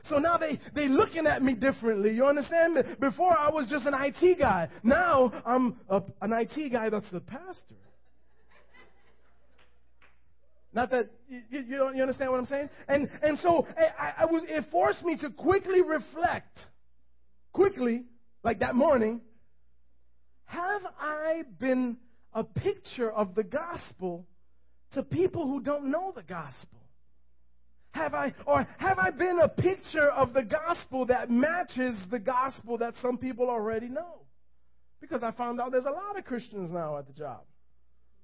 So 0.08 0.18
now 0.18 0.38
they 0.38 0.58
they 0.74 0.88
looking 0.88 1.26
at 1.26 1.42
me 1.42 1.54
differently. 1.54 2.14
You 2.14 2.24
understand? 2.24 2.96
Before 3.00 3.36
I 3.36 3.50
was 3.50 3.66
just 3.68 3.86
an 3.86 3.94
IT 3.94 4.38
guy. 4.38 4.68
Now 4.82 5.30
I'm 5.44 5.76
a, 5.88 6.02
an 6.22 6.32
IT 6.32 6.72
guy 6.72 6.88
that's 6.88 7.10
the 7.10 7.20
pastor. 7.20 7.74
Not 10.78 10.92
that 10.92 11.10
you, 11.28 11.42
you, 11.50 11.90
you 11.92 12.02
understand 12.02 12.30
what 12.30 12.38
I'm 12.38 12.46
saying? 12.46 12.70
And 12.86 13.10
and 13.20 13.36
so 13.40 13.66
I, 13.76 14.22
I 14.22 14.24
was 14.26 14.44
it 14.46 14.64
forced 14.70 15.02
me 15.02 15.16
to 15.16 15.28
quickly 15.28 15.82
reflect, 15.82 16.56
quickly, 17.52 18.04
like 18.44 18.60
that 18.60 18.76
morning. 18.76 19.20
Have 20.44 20.82
I 21.00 21.42
been 21.58 21.96
a 22.32 22.44
picture 22.44 23.10
of 23.10 23.34
the 23.34 23.42
gospel 23.42 24.28
to 24.92 25.02
people 25.02 25.48
who 25.48 25.60
don't 25.60 25.90
know 25.90 26.12
the 26.14 26.22
gospel? 26.22 26.78
Have 27.90 28.14
I, 28.14 28.32
or 28.46 28.64
have 28.78 29.00
I 29.00 29.10
been 29.10 29.40
a 29.40 29.48
picture 29.48 30.08
of 30.08 30.32
the 30.32 30.44
gospel 30.44 31.06
that 31.06 31.28
matches 31.28 31.98
the 32.08 32.20
gospel 32.20 32.78
that 32.78 32.94
some 33.02 33.18
people 33.18 33.50
already 33.50 33.88
know? 33.88 34.22
Because 35.00 35.24
I 35.24 35.32
found 35.32 35.60
out 35.60 35.72
there's 35.72 35.86
a 35.86 35.90
lot 35.90 36.16
of 36.16 36.24
Christians 36.24 36.70
now 36.70 36.98
at 36.98 37.08
the 37.08 37.14
job. 37.14 37.40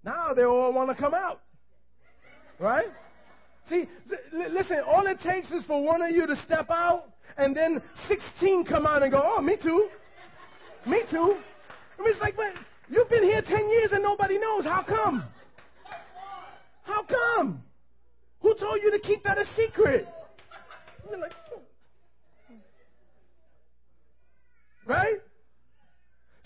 Now 0.05 0.35
they 0.37 0.45
all 0.45 0.73
want 0.73 0.91
to 0.91 0.95
come 0.95 1.15
out. 1.15 1.41
Right? 2.59 2.87
See, 3.69 3.87
listen, 4.33 4.81
all 4.87 5.07
it 5.07 5.21
takes 5.21 5.51
is 5.51 5.65
for 5.65 5.83
one 5.83 6.03
of 6.03 6.11
you 6.11 6.27
to 6.27 6.37
step 6.45 6.71
out, 6.71 7.05
and 7.37 7.57
then 7.57 7.83
16 8.09 8.65
come 8.67 8.87
out 8.87 9.03
and 9.03 9.11
go, 9.11 9.23
oh, 9.25 9.41
me 9.41 9.57
too. 9.61 9.89
Me 10.87 11.03
too. 11.11 11.37
I 11.99 12.03
mean, 12.03 12.13
it's 12.13 12.21
like, 12.21 12.37
but 12.37 12.53
you've 12.89 13.09
been 13.09 13.23
here 13.23 13.41
10 13.41 13.71
years 13.71 13.93
and 13.93 14.03
nobody 14.03 14.39
knows. 14.39 14.65
How 14.65 14.83
come? 14.83 15.25
How 16.83 17.03
come? 17.05 17.63
Who 18.41 18.55
told 18.55 18.81
you 18.83 18.91
to 18.91 18.99
keep 18.99 19.25
that 19.25 19.39
a 19.39 19.47
secret? 19.57 20.07
Like, 21.11 21.33
right? 24.87 25.17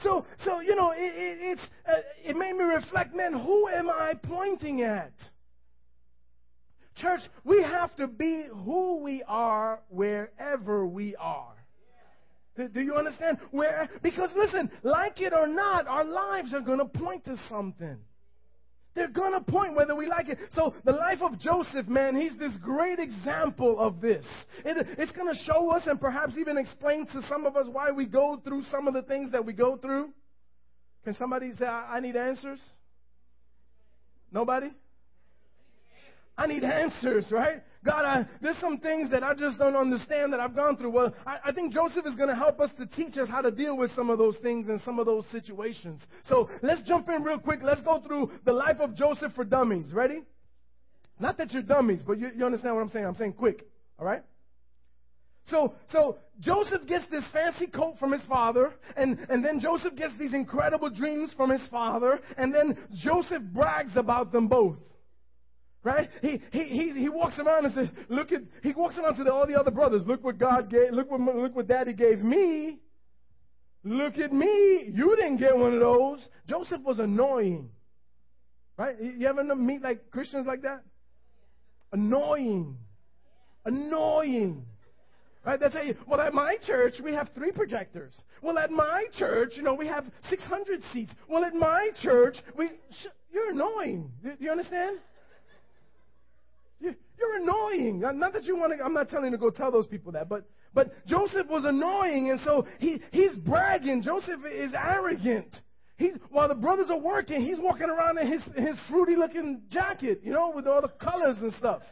So, 0.02 0.24
so 0.44 0.60
you 0.60 0.76
know, 0.76 0.92
it, 0.92 0.98
it, 0.98 1.38
it's, 1.40 1.62
uh, 1.88 1.94
it 2.24 2.36
made 2.36 2.54
me 2.54 2.64
reflect, 2.64 3.14
man, 3.14 3.32
who 3.32 3.68
am 3.68 3.90
I 3.90 4.14
pointing 4.14 4.82
at? 4.82 5.12
Church, 7.00 7.20
we 7.44 7.62
have 7.62 7.94
to 7.96 8.06
be 8.06 8.44
who 8.64 9.02
we 9.02 9.22
are 9.26 9.80
wherever 9.88 10.86
we 10.86 11.16
are. 11.16 11.54
Do, 12.56 12.80
you 12.80 12.94
understand? 12.94 13.38
Where 13.52 13.88
because 14.02 14.30
listen, 14.34 14.68
like 14.82 15.20
it 15.20 15.32
or 15.32 15.46
not, 15.46 15.86
our 15.86 16.04
lives 16.04 16.52
are 16.52 16.60
going 16.60 16.78
to 16.80 16.86
point 16.86 17.24
to 17.26 17.36
something. 17.48 17.98
They're 18.96 19.06
going 19.06 19.32
to 19.32 19.40
point 19.40 19.76
whether 19.76 19.94
we 19.94 20.08
like 20.08 20.28
it. 20.28 20.38
So 20.54 20.74
the 20.84 20.90
life 20.90 21.22
of 21.22 21.38
Joseph, 21.38 21.86
man, 21.86 22.20
he's 22.20 22.36
this 22.36 22.50
great 22.60 22.98
example 22.98 23.78
of 23.78 24.00
this. 24.00 24.26
It, 24.64 24.88
it's 24.98 25.12
going 25.12 25.32
to 25.32 25.38
show 25.44 25.70
us 25.70 25.82
and 25.86 26.00
perhaps 26.00 26.36
even 26.36 26.58
explain 26.58 27.06
to 27.06 27.22
some 27.28 27.46
of 27.46 27.54
us 27.54 27.66
why 27.70 27.92
we 27.92 28.06
go 28.06 28.40
through 28.44 28.64
some 28.72 28.88
of 28.88 28.94
the 28.94 29.02
things 29.02 29.30
that 29.30 29.44
we 29.44 29.52
go 29.52 29.76
through. 29.76 30.10
Can 31.04 31.14
somebody 31.14 31.52
say, 31.52 31.64
I, 31.64 31.96
I 31.96 32.00
need 32.00 32.16
answers? 32.16 32.60
Nobody? 34.32 34.70
I 36.38 36.46
need 36.46 36.62
answers, 36.62 37.26
right? 37.32 37.62
God, 37.84 38.04
I, 38.04 38.24
there's 38.40 38.58
some 38.58 38.78
things 38.78 39.10
that 39.10 39.24
I 39.24 39.34
just 39.34 39.58
don't 39.58 39.74
understand 39.74 40.32
that 40.32 40.38
I've 40.38 40.54
gone 40.54 40.76
through. 40.76 40.90
Well, 40.90 41.12
I, 41.26 41.38
I 41.46 41.52
think 41.52 41.74
Joseph 41.74 42.06
is 42.06 42.14
going 42.14 42.28
to 42.28 42.36
help 42.36 42.60
us 42.60 42.70
to 42.78 42.86
teach 42.86 43.18
us 43.18 43.28
how 43.28 43.40
to 43.40 43.50
deal 43.50 43.76
with 43.76 43.90
some 43.96 44.08
of 44.08 44.18
those 44.18 44.36
things 44.38 44.68
and 44.68 44.80
some 44.82 45.00
of 45.00 45.06
those 45.06 45.26
situations. 45.32 46.00
So 46.24 46.48
let's 46.62 46.82
jump 46.82 47.08
in 47.08 47.24
real 47.24 47.40
quick. 47.40 47.58
Let's 47.62 47.82
go 47.82 48.00
through 48.00 48.30
the 48.44 48.52
life 48.52 48.76
of 48.78 48.94
Joseph 48.94 49.32
for 49.34 49.44
dummies. 49.44 49.92
Ready? 49.92 50.22
Not 51.18 51.38
that 51.38 51.52
you're 51.52 51.62
dummies, 51.62 52.04
but 52.06 52.18
you, 52.18 52.30
you 52.36 52.46
understand 52.46 52.76
what 52.76 52.82
I'm 52.82 52.88
saying. 52.88 53.04
I'm 53.04 53.16
saying 53.16 53.32
quick. 53.32 53.66
All 53.98 54.06
right? 54.06 54.22
So, 55.46 55.74
so 55.90 56.18
Joseph 56.38 56.86
gets 56.86 57.06
this 57.10 57.24
fancy 57.32 57.66
coat 57.66 57.94
from 57.98 58.12
his 58.12 58.22
father, 58.28 58.72
and, 58.96 59.18
and 59.28 59.44
then 59.44 59.58
Joseph 59.60 59.96
gets 59.96 60.12
these 60.18 60.34
incredible 60.34 60.90
dreams 60.90 61.32
from 61.36 61.50
his 61.50 61.66
father, 61.68 62.20
and 62.36 62.54
then 62.54 62.76
Joseph 62.94 63.42
brags 63.52 63.96
about 63.96 64.30
them 64.30 64.46
both. 64.46 64.76
Right? 65.84 66.10
He, 66.20 66.42
he, 66.50 66.64
he, 66.64 66.90
he 66.90 67.08
walks 67.08 67.38
around 67.38 67.64
and 67.64 67.74
says, 67.74 67.88
look 68.08 68.32
at, 68.32 68.42
he 68.62 68.72
walks 68.72 68.98
around 68.98 69.16
to 69.16 69.24
the, 69.24 69.32
all 69.32 69.46
the 69.46 69.58
other 69.58 69.70
brothers. 69.70 70.04
Look 70.06 70.24
what 70.24 70.38
God 70.38 70.68
gave, 70.70 70.90
look 70.92 71.10
what, 71.10 71.20
look 71.20 71.54
what 71.54 71.68
daddy 71.68 71.92
gave 71.92 72.20
me. 72.20 72.78
Look 73.84 74.18
at 74.18 74.32
me. 74.32 74.90
You 74.92 75.14
didn't 75.16 75.38
get 75.38 75.56
one 75.56 75.74
of 75.74 75.80
those. 75.80 76.20
Joseph 76.48 76.82
was 76.82 76.98
annoying. 76.98 77.70
Right? 78.76 78.96
You 79.00 79.26
ever 79.26 79.42
meet 79.54 79.82
like 79.82 80.10
Christians 80.10 80.46
like 80.46 80.62
that? 80.62 80.82
Annoying. 81.92 82.76
Annoying. 83.64 84.64
Right? 85.44 85.58
They 85.58 85.70
say, 85.70 85.94
well, 86.06 86.20
at 86.20 86.34
my 86.34 86.56
church, 86.66 86.94
we 87.02 87.12
have 87.12 87.30
three 87.34 87.52
projectors. 87.52 88.14
Well, 88.42 88.58
at 88.58 88.70
my 88.70 89.04
church, 89.16 89.52
you 89.56 89.62
know, 89.62 89.74
we 89.74 89.86
have 89.86 90.04
600 90.28 90.82
seats. 90.92 91.12
Well, 91.28 91.44
at 91.44 91.54
my 91.54 91.90
church, 92.02 92.36
we, 92.56 92.68
sh- 92.90 93.06
you're 93.32 93.50
annoying. 93.52 94.10
Do 94.22 94.32
you 94.38 94.50
understand? 94.50 94.98
You're 97.18 97.36
annoying. 97.36 98.00
Not 98.00 98.32
that 98.32 98.44
you 98.44 98.56
want 98.56 98.78
to, 98.78 98.84
I'm 98.84 98.94
not 98.94 99.08
telling 99.08 99.26
you 99.26 99.30
to 99.32 99.38
go 99.38 99.50
tell 99.50 99.72
those 99.72 99.86
people 99.86 100.12
that, 100.12 100.28
but, 100.28 100.44
but 100.72 100.92
Joseph 101.06 101.48
was 101.48 101.64
annoying, 101.64 102.30
and 102.30 102.40
so 102.44 102.66
he, 102.78 103.02
he's 103.10 103.34
bragging. 103.36 104.02
Joseph 104.02 104.40
is 104.50 104.72
arrogant. 104.74 105.56
While 106.30 106.48
the 106.48 106.54
brothers 106.54 106.86
are 106.90 106.98
working, 106.98 107.40
he's 107.40 107.58
walking 107.58 107.90
around 107.90 108.18
in 108.18 108.30
his, 108.30 108.42
his 108.56 108.76
fruity 108.88 109.16
looking 109.16 109.62
jacket, 109.70 110.20
you 110.22 110.32
know, 110.32 110.52
with 110.54 110.68
all 110.68 110.80
the 110.80 110.88
colors 110.88 111.38
and 111.40 111.52
stuff. 111.54 111.82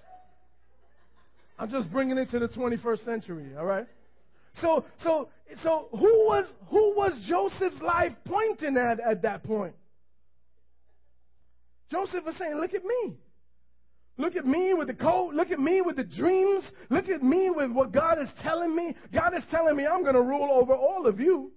I'm 1.58 1.70
just 1.70 1.90
bringing 1.90 2.18
it 2.18 2.30
to 2.30 2.38
the 2.38 2.48
21st 2.48 3.04
century, 3.04 3.56
all 3.58 3.64
right? 3.64 3.86
So, 4.60 4.84
so, 5.02 5.28
so 5.62 5.88
who 5.90 5.98
was, 5.98 6.46
who 6.68 6.94
was 6.96 7.12
Joseph's 7.26 7.80
life 7.80 8.12
pointing 8.24 8.76
at 8.76 9.00
at 9.00 9.22
that 9.22 9.42
point? 9.42 9.74
Joseph 11.90 12.24
was 12.24 12.36
saying, 12.36 12.54
look 12.54 12.74
at 12.74 12.84
me. 12.84 13.16
Look 14.18 14.34
at 14.34 14.46
me 14.46 14.72
with 14.72 14.88
the 14.88 14.94
coat. 14.94 15.34
Look 15.34 15.50
at 15.50 15.58
me 15.58 15.82
with 15.82 15.96
the 15.96 16.04
dreams. 16.04 16.64
Look 16.88 17.08
at 17.08 17.22
me 17.22 17.50
with 17.50 17.70
what 17.70 17.92
God 17.92 18.18
is 18.18 18.28
telling 18.42 18.74
me. 18.74 18.94
God 19.12 19.34
is 19.34 19.42
telling 19.50 19.76
me 19.76 19.86
I'm 19.86 20.02
going 20.02 20.14
to 20.14 20.22
rule 20.22 20.48
over 20.50 20.74
all 20.74 21.06
of 21.06 21.20
you. 21.20 21.52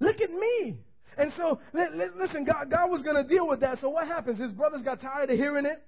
Look 0.00 0.20
at 0.20 0.30
me. 0.30 0.78
And 1.16 1.32
so, 1.36 1.60
listen, 1.72 2.44
God, 2.44 2.70
God 2.70 2.90
was 2.90 3.02
going 3.02 3.16
to 3.16 3.28
deal 3.28 3.46
with 3.46 3.60
that. 3.60 3.78
So 3.78 3.90
what 3.90 4.06
happens? 4.06 4.40
His 4.40 4.52
brothers 4.52 4.82
got 4.82 5.00
tired 5.00 5.30
of 5.30 5.36
hearing 5.36 5.66
it. 5.66 5.82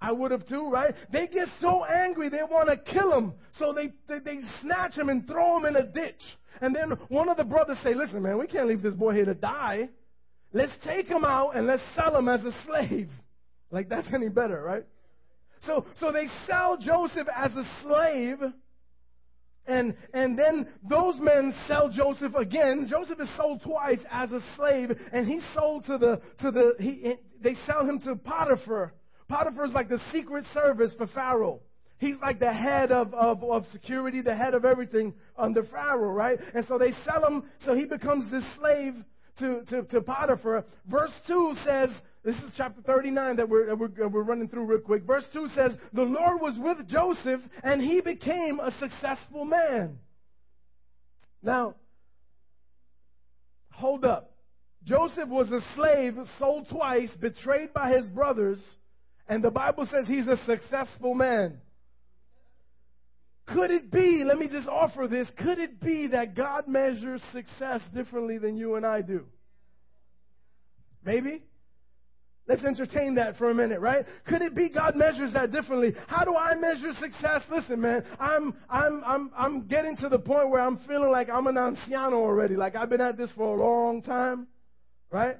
I 0.00 0.12
would 0.12 0.30
have 0.30 0.46
too, 0.46 0.68
right? 0.68 0.94
They 1.10 1.26
get 1.26 1.48
so 1.60 1.84
angry 1.84 2.28
they 2.28 2.42
want 2.42 2.68
to 2.68 2.92
kill 2.92 3.16
him. 3.16 3.32
So 3.58 3.72
they, 3.72 3.92
they, 4.08 4.18
they 4.18 4.40
snatch 4.60 4.94
him 4.94 5.08
and 5.08 5.26
throw 5.26 5.56
him 5.56 5.64
in 5.64 5.76
a 5.76 5.86
ditch. 5.86 6.20
And 6.60 6.74
then 6.74 6.90
one 7.08 7.28
of 7.28 7.36
the 7.36 7.44
brothers 7.44 7.78
say, 7.82 7.94
listen, 7.94 8.22
man, 8.22 8.38
we 8.38 8.46
can't 8.46 8.66
leave 8.66 8.82
this 8.82 8.94
boy 8.94 9.14
here 9.14 9.24
to 9.24 9.34
die. 9.34 9.88
Let's 10.52 10.72
take 10.84 11.06
him 11.06 11.24
out 11.24 11.56
and 11.56 11.66
let's 11.66 11.82
sell 11.94 12.16
him 12.16 12.28
as 12.28 12.44
a 12.44 12.52
slave. 12.66 13.10
Like 13.70 13.88
that's 13.88 14.08
any 14.12 14.28
better, 14.28 14.62
right? 14.62 14.84
So, 15.64 15.86
so 15.98 16.12
they 16.12 16.26
sell 16.46 16.76
Joseph 16.76 17.28
as 17.34 17.52
a 17.54 17.64
slave. 17.82 18.38
And, 19.66 19.96
and 20.14 20.38
then 20.38 20.68
those 20.88 21.16
men 21.18 21.54
sell 21.66 21.88
Joseph 21.88 22.34
again. 22.34 22.86
Joseph 22.88 23.20
is 23.20 23.28
sold 23.36 23.62
twice 23.62 23.98
as 24.10 24.30
a 24.30 24.40
slave, 24.56 24.92
and 25.12 25.26
he's 25.26 25.42
sold 25.54 25.84
to 25.86 25.98
the, 25.98 26.20
to 26.40 26.50
the, 26.52 26.74
he, 26.78 27.14
they 27.42 27.54
sell 27.66 27.84
him 27.84 28.00
to 28.00 28.14
Potiphar. 28.14 28.92
Potiphar 29.28 29.64
is 29.64 29.72
like 29.72 29.88
the 29.88 30.00
secret 30.12 30.44
service 30.54 30.92
for 30.96 31.08
Pharaoh. 31.08 31.60
He's 31.98 32.16
like 32.22 32.38
the 32.38 32.52
head 32.52 32.92
of, 32.92 33.12
of, 33.14 33.42
of 33.42 33.64
security, 33.72 34.20
the 34.20 34.36
head 34.36 34.54
of 34.54 34.64
everything 34.64 35.14
under 35.36 35.64
Pharaoh, 35.64 36.12
right? 36.12 36.38
And 36.54 36.64
so 36.66 36.78
they 36.78 36.92
sell 37.04 37.26
him, 37.26 37.44
so 37.64 37.74
he 37.74 37.86
becomes 37.86 38.30
this 38.30 38.44
slave 38.58 38.94
to, 39.38 39.64
to, 39.64 39.82
to 39.84 40.02
Potiphar. 40.02 40.64
Verse 40.86 41.12
2 41.26 41.54
says, 41.64 41.90
this 42.26 42.34
is 42.38 42.50
chapter 42.56 42.82
39 42.82 43.36
that 43.36 43.48
we're, 43.48 43.72
we're, 43.76 44.08
we're 44.08 44.22
running 44.24 44.48
through 44.48 44.64
real 44.64 44.80
quick. 44.80 45.04
Verse 45.04 45.22
2 45.32 45.46
says, 45.54 45.70
The 45.92 46.02
Lord 46.02 46.40
was 46.40 46.58
with 46.58 46.88
Joseph, 46.88 47.40
and 47.62 47.80
he 47.80 48.00
became 48.00 48.58
a 48.58 48.72
successful 48.80 49.44
man. 49.44 50.00
Now, 51.40 51.76
hold 53.70 54.04
up. 54.04 54.32
Joseph 54.82 55.28
was 55.28 55.52
a 55.52 55.60
slave, 55.76 56.16
sold 56.40 56.68
twice, 56.68 57.14
betrayed 57.20 57.72
by 57.72 57.92
his 57.92 58.08
brothers, 58.08 58.58
and 59.28 59.40
the 59.40 59.52
Bible 59.52 59.86
says 59.88 60.08
he's 60.08 60.26
a 60.26 60.38
successful 60.46 61.14
man. 61.14 61.60
Could 63.46 63.70
it 63.70 63.92
be, 63.92 64.24
let 64.24 64.36
me 64.36 64.48
just 64.48 64.66
offer 64.66 65.06
this, 65.06 65.28
could 65.38 65.60
it 65.60 65.80
be 65.80 66.08
that 66.08 66.34
God 66.34 66.66
measures 66.66 67.22
success 67.32 67.82
differently 67.94 68.38
than 68.38 68.56
you 68.56 68.74
and 68.74 68.84
I 68.84 69.02
do? 69.02 69.26
Maybe? 71.04 71.44
Let's 72.48 72.64
entertain 72.64 73.16
that 73.16 73.36
for 73.36 73.50
a 73.50 73.54
minute, 73.54 73.80
right? 73.80 74.04
Could 74.26 74.40
it 74.40 74.54
be 74.54 74.68
God 74.68 74.94
measures 74.94 75.32
that 75.32 75.50
differently? 75.50 75.94
How 76.06 76.24
do 76.24 76.36
I 76.36 76.54
measure 76.54 76.92
success? 77.00 77.42
Listen, 77.50 77.80
man, 77.80 78.04
I'm 78.20 78.54
I'm 78.70 79.02
I'm 79.04 79.30
I'm 79.36 79.66
getting 79.66 79.96
to 79.98 80.08
the 80.08 80.18
point 80.18 80.50
where 80.50 80.60
I'm 80.60 80.78
feeling 80.86 81.10
like 81.10 81.28
I'm 81.28 81.48
an 81.48 81.56
anciano 81.56 82.14
already. 82.14 82.54
Like 82.54 82.76
I've 82.76 82.88
been 82.88 83.00
at 83.00 83.16
this 83.16 83.30
for 83.36 83.56
a 83.56 83.60
long 83.60 84.00
time, 84.00 84.46
right? 85.10 85.38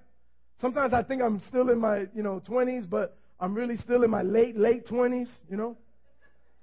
Sometimes 0.61 0.93
I 0.93 1.03
think 1.03 1.23
I'm 1.23 1.41
still 1.49 1.71
in 1.71 1.79
my, 1.79 2.07
you 2.15 2.23
know, 2.23 2.43
20s, 2.49 2.89
but 2.89 3.17
I'm 3.39 3.55
really 3.55 3.77
still 3.77 4.03
in 4.03 4.11
my 4.11 4.23
late 4.23 4.57
late 4.57 4.87
20s, 4.87 5.29
you 5.49 5.57
know? 5.57 5.77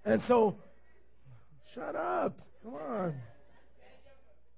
And 0.03 0.21
so 0.27 0.57
Shut 1.73 1.95
up. 1.95 2.39
Come 2.63 2.75
on. 2.75 3.15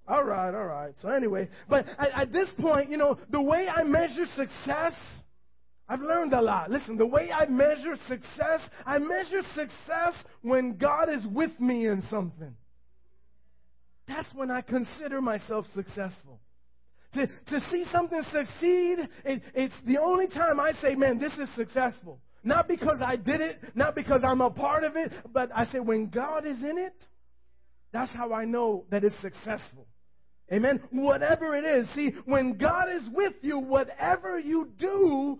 All 0.08 0.24
right, 0.24 0.54
all 0.54 0.66
right. 0.66 0.94
So 1.02 1.10
anyway, 1.10 1.50
but 1.70 1.86
at, 1.98 2.12
at, 2.14 2.34
this 2.34 2.50
point, 2.60 2.92
you 2.92 2.98
know, 2.98 3.18
the 3.32 3.42
way 3.42 3.68
I 3.68 3.84
measure 3.84 4.26
success, 4.36 4.94
I've 5.88 6.02
learned 6.02 6.34
a 6.34 6.42
lot. 6.42 6.72
Listen, 6.72 6.98
the 6.98 7.06
way 7.06 7.32
I 7.32 7.46
measure 7.46 7.96
success, 8.08 8.62
I 8.86 8.98
measure 8.98 9.42
success 9.54 10.14
when 10.42 10.78
God 10.78 11.10
is 11.10 11.26
with 11.28 11.60
me 11.60 11.88
in 11.88 12.02
something. 12.10 12.56
That's 14.08 14.34
when 14.34 14.50
I 14.50 14.62
consider 14.62 15.22
myself 15.22 15.66
successful. 15.76 16.40
To, 17.14 17.28
to 17.28 17.60
see 17.72 17.86
something 17.92 18.22
succeed, 18.32 19.08
it, 19.24 19.42
it's 19.54 19.76
the 19.86 20.00
only 20.00 20.28
time 20.28 20.60
I 20.60 20.74
say, 20.82 20.96
man, 20.96 21.18
this 21.20 21.34
is 21.34 21.48
successful. 21.56 22.20
Not 22.44 22.68
because 22.68 23.02
I 23.04 23.16
did 23.16 23.42
it, 23.42 23.60
not 23.74 23.96
because 23.96 24.22
I'm 24.24 24.42
a 24.42 24.50
part 24.50 24.84
of 24.84 24.96
it, 24.96 25.12
but 25.32 25.50
I 25.56 25.66
say 25.66 25.80
when 25.80 26.10
God 26.10 26.46
is 26.46 26.62
in 26.62 26.78
it, 26.78 26.94
that's 27.92 28.12
how 28.12 28.34
I 28.34 28.46
know 28.46 28.86
that 28.92 29.04
it's 29.04 29.20
successful. 29.22 29.88
Amen. 30.52 30.82
Whatever 30.92 31.56
it 31.56 31.64
is. 31.64 31.88
See, 31.96 32.12
when 32.26 32.58
God 32.58 32.88
is 32.94 33.10
with 33.12 33.34
you, 33.42 33.58
whatever 33.58 34.38
you 34.38 34.70
do 34.78 35.40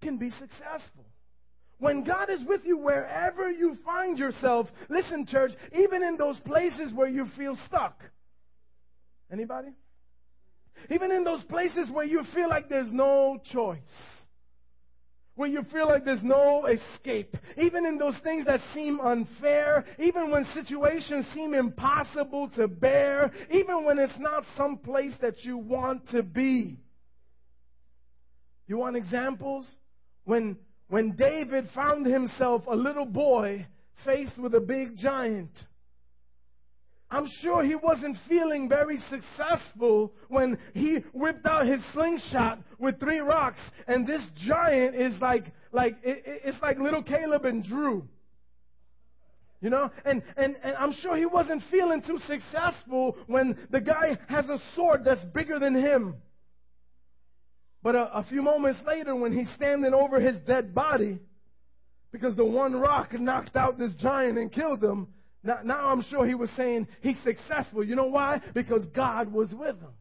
can 0.00 0.16
be 0.16 0.30
successful. 0.30 1.04
When 1.78 2.04
God 2.04 2.28
is 2.28 2.44
with 2.44 2.62
you 2.64 2.76
wherever 2.76 3.50
you 3.50 3.76
find 3.84 4.18
yourself, 4.18 4.68
listen, 4.88 5.26
church, 5.26 5.52
even 5.72 6.02
in 6.02 6.16
those 6.16 6.38
places 6.40 6.92
where 6.92 7.08
you 7.08 7.26
feel 7.36 7.56
stuck. 7.66 8.02
Anybody? 9.32 9.70
Even 10.90 11.10
in 11.10 11.24
those 11.24 11.42
places 11.44 11.90
where 11.90 12.04
you 12.04 12.22
feel 12.34 12.48
like 12.48 12.68
there's 12.68 12.92
no 12.92 13.38
choice 13.50 13.78
when 15.40 15.52
you 15.52 15.62
feel 15.72 15.88
like 15.88 16.04
there's 16.04 16.22
no 16.22 16.66
escape, 16.66 17.34
even 17.56 17.86
in 17.86 17.96
those 17.96 18.16
things 18.22 18.44
that 18.44 18.60
seem 18.74 19.00
unfair, 19.00 19.86
even 19.98 20.30
when 20.30 20.44
situations 20.52 21.24
seem 21.34 21.54
impossible 21.54 22.50
to 22.50 22.68
bear, 22.68 23.32
even 23.50 23.86
when 23.86 23.98
it's 23.98 24.18
not 24.18 24.44
some 24.54 24.76
place 24.76 25.14
that 25.22 25.42
you 25.42 25.56
want 25.56 26.06
to 26.10 26.22
be. 26.22 26.76
You 28.66 28.76
want 28.76 28.96
examples? 28.96 29.66
When, 30.24 30.56
when 30.88 31.16
David 31.16 31.68
found 31.74 32.06
himself 32.06 32.62
a 32.66 32.74
little 32.74 33.06
boy 33.06 33.66
faced 34.04 34.38
with 34.38 34.54
a 34.54 34.60
big 34.60 34.96
giant. 34.96 35.50
I'm 37.10 37.26
sure 37.42 37.64
he 37.64 37.74
wasn't 37.74 38.16
feeling 38.28 38.68
very 38.68 38.98
successful 39.10 40.12
when 40.28 40.58
he 40.74 40.98
whipped 41.12 41.44
out 41.44 41.66
his 41.66 41.82
slingshot 41.92 42.60
with 42.78 43.00
three 43.00 43.18
rocks, 43.18 43.60
and 43.88 44.06
this 44.06 44.22
giant 44.46 44.94
is 44.94 45.20
like, 45.20 45.46
like 45.72 45.96
it, 46.04 46.22
it's 46.24 46.62
like 46.62 46.78
little 46.78 47.02
Caleb 47.02 47.44
and 47.46 47.64
Drew. 47.64 48.06
You 49.60 49.70
know, 49.70 49.90
and, 50.04 50.22
and, 50.36 50.56
and 50.62 50.76
I'm 50.76 50.92
sure 51.02 51.16
he 51.16 51.26
wasn't 51.26 51.62
feeling 51.70 52.00
too 52.00 52.18
successful 52.26 53.16
when 53.26 53.58
the 53.70 53.80
guy 53.80 54.16
has 54.28 54.48
a 54.48 54.58
sword 54.74 55.04
that's 55.04 55.22
bigger 55.34 55.58
than 55.58 55.74
him. 55.74 56.14
But 57.82 57.94
a, 57.94 58.18
a 58.18 58.24
few 58.24 58.42
moments 58.42 58.80
later, 58.86 59.14
when 59.14 59.32
he's 59.32 59.48
standing 59.56 59.94
over 59.94 60.20
his 60.20 60.36
dead 60.46 60.74
body, 60.74 61.18
because 62.12 62.36
the 62.36 62.44
one 62.44 62.74
rock 62.74 63.12
knocked 63.12 63.56
out 63.56 63.78
this 63.78 63.92
giant 63.94 64.38
and 64.38 64.52
killed 64.52 64.82
him, 64.82 65.08
now, 65.42 65.60
now 65.64 65.88
I'm 65.88 66.02
sure 66.02 66.26
he 66.26 66.34
was 66.34 66.50
saying 66.56 66.86
he's 67.00 67.16
successful. 67.24 67.82
You 67.82 67.96
know 67.96 68.06
why? 68.06 68.40
Because 68.54 68.84
God 68.94 69.32
was 69.32 69.54
with 69.54 69.80
him. 69.80 69.92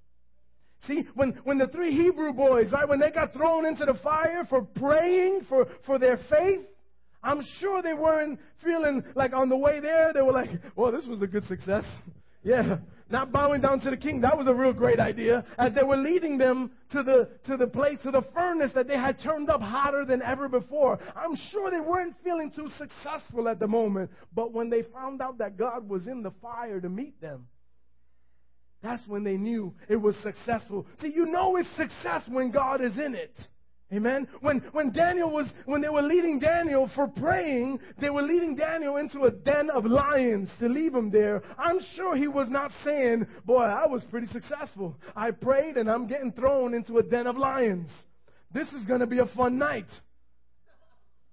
See, 0.87 1.05
when, 1.13 1.39
when 1.43 1.57
the 1.57 1.67
three 1.67 1.91
Hebrew 1.91 2.33
boys, 2.33 2.71
right, 2.71 2.87
when 2.87 2.99
they 2.99 3.11
got 3.11 3.33
thrown 3.33 3.65
into 3.65 3.85
the 3.85 3.95
fire 3.95 4.45
for 4.49 4.61
praying 4.61 5.41
for, 5.49 5.67
for 5.85 5.99
their 5.99 6.17
faith, 6.29 6.61
I'm 7.21 7.43
sure 7.59 7.81
they 7.81 7.93
weren't 7.93 8.39
feeling 8.63 9.03
like 9.13 9.33
on 9.33 9.49
the 9.49 9.57
way 9.57 9.81
there, 9.81 10.11
they 10.13 10.21
were 10.21 10.31
like, 10.31 10.49
well, 10.75 10.91
this 10.91 11.05
was 11.05 11.21
a 11.21 11.27
good 11.27 11.45
success. 11.45 11.83
yeah, 12.43 12.77
not 13.09 13.31
bowing 13.31 13.61
down 13.61 13.79
to 13.81 13.89
the 13.89 13.97
king. 13.97 14.21
That 14.21 14.37
was 14.37 14.47
a 14.47 14.53
real 14.53 14.73
great 14.73 14.99
idea. 14.99 15.45
As 15.57 15.73
they 15.73 15.83
were 15.83 15.97
leading 15.97 16.37
them 16.37 16.71
to 16.91 17.03
the, 17.03 17.29
to 17.45 17.57
the 17.57 17.67
place, 17.67 17.97
to 18.03 18.11
the 18.11 18.23
furnace 18.33 18.71
that 18.75 18.87
they 18.87 18.97
had 18.97 19.19
turned 19.21 19.49
up 19.49 19.61
hotter 19.61 20.05
than 20.05 20.21
ever 20.21 20.47
before. 20.47 20.99
I'm 21.15 21.35
sure 21.51 21.71
they 21.71 21.79
weren't 21.79 22.15
feeling 22.23 22.51
too 22.51 22.69
successful 22.77 23.47
at 23.47 23.59
the 23.59 23.67
moment. 23.67 24.11
But 24.33 24.53
when 24.53 24.69
they 24.69 24.83
found 24.83 25.21
out 25.21 25.37
that 25.39 25.57
God 25.57 25.87
was 25.87 26.07
in 26.07 26.23
the 26.23 26.31
fire 26.41 26.79
to 26.79 26.89
meet 26.89 27.19
them, 27.21 27.47
that's 28.81 29.05
when 29.07 29.23
they 29.23 29.37
knew 29.37 29.73
it 29.89 29.97
was 29.97 30.15
successful. 30.23 30.85
See, 31.01 31.11
you 31.13 31.25
know 31.25 31.57
it's 31.57 31.69
success 31.75 32.23
when 32.27 32.51
God 32.51 32.81
is 32.81 32.97
in 32.97 33.13
it. 33.13 33.33
Amen. 33.91 34.27
When, 34.41 34.59
when 34.71 34.91
Daniel 34.91 35.31
was, 35.31 35.47
when 35.65 35.81
they 35.81 35.89
were 35.89 36.03
leading 36.03 36.37
Daniel 36.37 36.89
for 36.93 37.07
praying, 37.07 37.79
they 37.99 38.11
were 38.11 38.21
leading 38.21 38.55
Daniel 38.55 38.97
into 38.97 39.23
a 39.23 39.31
den 39.31 39.71
of 39.71 39.83
lions 39.83 40.49
to 40.59 40.67
leave 40.67 40.93
him 40.93 41.09
there. 41.09 41.41
I'm 41.57 41.79
sure 41.95 42.15
he 42.15 42.27
was 42.27 42.47
not 42.49 42.71
saying, 42.83 43.25
boy, 43.45 43.63
I 43.63 43.87
was 43.87 44.03
pretty 44.11 44.27
successful. 44.27 44.95
I 45.15 45.31
prayed 45.31 45.77
and 45.77 45.89
I'm 45.89 46.05
getting 46.05 46.31
thrown 46.31 46.75
into 46.75 46.99
a 46.99 47.03
den 47.03 47.25
of 47.25 47.35
lions. 47.35 47.89
This 48.51 48.67
is 48.69 48.85
going 48.85 48.99
to 48.99 49.07
be 49.07 49.19
a 49.19 49.25
fun 49.25 49.57
night. 49.57 49.89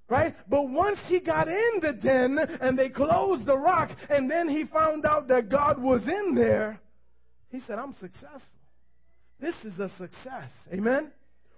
Right? 0.08 0.34
But 0.48 0.70
once 0.70 0.98
he 1.08 1.20
got 1.20 1.48
in 1.48 1.80
the 1.82 1.92
den 1.92 2.38
and 2.38 2.78
they 2.78 2.88
closed 2.88 3.44
the 3.44 3.58
rock 3.58 3.90
and 4.08 4.30
then 4.30 4.48
he 4.48 4.64
found 4.64 5.04
out 5.04 5.28
that 5.28 5.50
God 5.50 5.82
was 5.82 6.08
in 6.08 6.34
there, 6.34 6.80
he 7.50 7.60
said, 7.66 7.78
I'm 7.78 7.92
successful. 7.94 8.40
This 9.40 9.54
is 9.62 9.78
a 9.78 9.90
success. 9.98 10.52
Amen? 10.72 11.10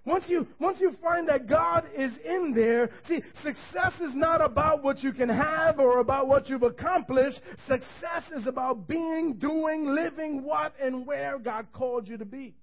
Once 0.09 0.23
you, 0.27 0.47
once 0.57 0.79
you 0.81 0.91
find 1.03 1.27
that 1.29 1.47
God 1.47 1.87
is 1.95 2.11
in 2.25 2.51
there, 2.55 2.89
see, 3.07 3.21
success 3.43 3.93
is 4.01 4.15
not 4.15 4.41
about 4.43 4.81
what 4.83 5.03
you 5.03 5.13
can 5.13 5.29
have 5.29 5.77
or 5.77 5.99
about 5.99 6.27
what 6.27 6.49
you've 6.49 6.63
accomplished. 6.63 7.39
Success 7.67 8.23
is 8.35 8.47
about 8.47 8.87
being, 8.87 9.35
doing, 9.35 9.85
living 9.85 10.43
what 10.43 10.73
and 10.81 11.05
where 11.05 11.37
God 11.37 11.67
called 11.71 12.07
you 12.07 12.17
to 12.17 12.25
be. 12.25 12.55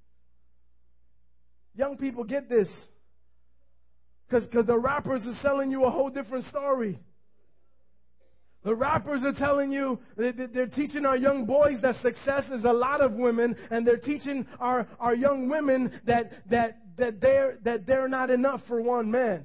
Young 1.76 1.96
people 1.96 2.24
get 2.24 2.48
this. 2.48 2.66
Because 4.28 4.48
the 4.66 4.76
rappers 4.76 5.22
are 5.24 5.38
selling 5.40 5.70
you 5.70 5.84
a 5.84 5.90
whole 5.90 6.10
different 6.10 6.46
story. 6.46 6.98
The 8.64 8.74
rappers 8.74 9.22
are 9.22 9.34
telling 9.34 9.70
you, 9.70 10.00
they're 10.16 10.66
teaching 10.66 11.06
our 11.06 11.16
young 11.16 11.46
boys 11.46 11.80
that 11.82 11.94
success 12.02 12.42
is 12.50 12.64
a 12.64 12.72
lot 12.72 13.00
of 13.00 13.12
women, 13.12 13.54
and 13.70 13.86
they're 13.86 13.98
teaching 13.98 14.48
our, 14.58 14.88
our 14.98 15.14
young 15.14 15.48
women 15.48 16.00
that, 16.06 16.32
that, 16.50 16.78
that, 16.98 17.20
they're, 17.20 17.58
that 17.64 17.86
they're 17.86 18.08
not 18.08 18.30
enough 18.30 18.60
for 18.68 18.80
one 18.80 19.10
man. 19.10 19.44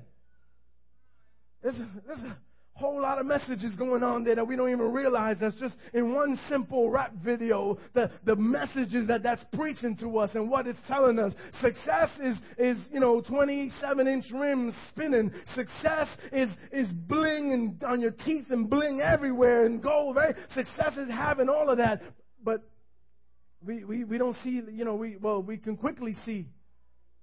There's 1.61 1.75
a, 1.75 1.89
there's 2.05 2.19
a 2.19 2.37
whole 2.73 2.99
lot 2.99 3.19
of 3.19 3.25
messages 3.27 3.75
going 3.75 4.01
on 4.01 4.23
there 4.23 4.35
that 4.35 4.47
we 4.47 4.55
don't 4.55 4.69
even 4.69 4.91
realize. 4.91 5.37
That's 5.39 5.55
just 5.55 5.75
in 5.93 6.13
one 6.13 6.39
simple 6.49 6.89
rap 6.89 7.13
video. 7.23 7.77
The, 7.93 8.09
the 8.25 8.35
messages 8.35 9.07
that 9.07 9.21
that's 9.21 9.43
preaching 9.53 9.95
to 9.97 10.17
us 10.17 10.31
and 10.33 10.49
what 10.49 10.65
it's 10.65 10.79
telling 10.87 11.19
us. 11.19 11.33
Success 11.61 12.09
is, 12.19 12.37
is, 12.57 12.77
you 12.91 12.99
know, 12.99 13.21
27 13.21 14.07
inch 14.07 14.25
rims 14.33 14.73
spinning. 14.89 15.31
Success 15.53 16.07
is, 16.31 16.49
is 16.71 16.87
bling 16.91 17.53
and 17.53 17.83
on 17.83 18.01
your 18.01 18.11
teeth 18.11 18.45
and 18.49 18.69
bling 18.69 19.01
everywhere 19.01 19.65
and 19.65 19.81
gold, 19.81 20.15
right? 20.15 20.35
Success 20.55 20.97
is 20.97 21.09
having 21.09 21.49
all 21.49 21.69
of 21.69 21.77
that. 21.77 22.01
But 22.43 22.63
we, 23.63 23.83
we, 23.83 24.03
we 24.03 24.17
don't 24.17 24.35
see, 24.43 24.61
you 24.71 24.85
know, 24.85 24.95
we, 24.95 25.17
well, 25.17 25.43
we 25.43 25.57
can 25.57 25.77
quickly 25.77 26.15
see 26.25 26.47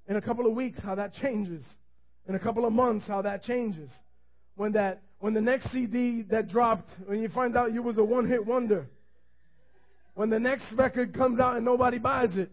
in 0.09 0.17
a 0.17 0.21
couple 0.21 0.47
of 0.47 0.55
weeks 0.55 0.83
how 0.83 0.95
that 0.95 1.15
changes. 1.15 1.65
In 2.29 2.35
a 2.35 2.39
couple 2.39 2.67
of 2.67 2.73
months 2.73 3.07
how 3.07 3.23
that 3.23 3.43
changes. 3.43 3.91
When 4.57 4.73
that 4.73 5.03
when 5.21 5.35
the 5.35 5.41
next 5.41 5.71
CD 5.73 6.23
that 6.31 6.49
dropped, 6.49 6.89
when 7.07 7.21
you 7.21 7.29
find 7.29 7.57
out 7.57 7.73
you 7.73 7.83
was 7.83 7.99
a 7.99 8.05
one 8.05 8.29
hit 8.29 8.45
wonder. 8.45 8.87
When 10.15 10.31
the 10.31 10.41
next 10.41 10.65
record 10.75 11.15
comes 11.15 11.39
out 11.39 11.57
and 11.57 11.65
nobody 11.65 11.99
buys 11.99 12.37
it. 12.37 12.51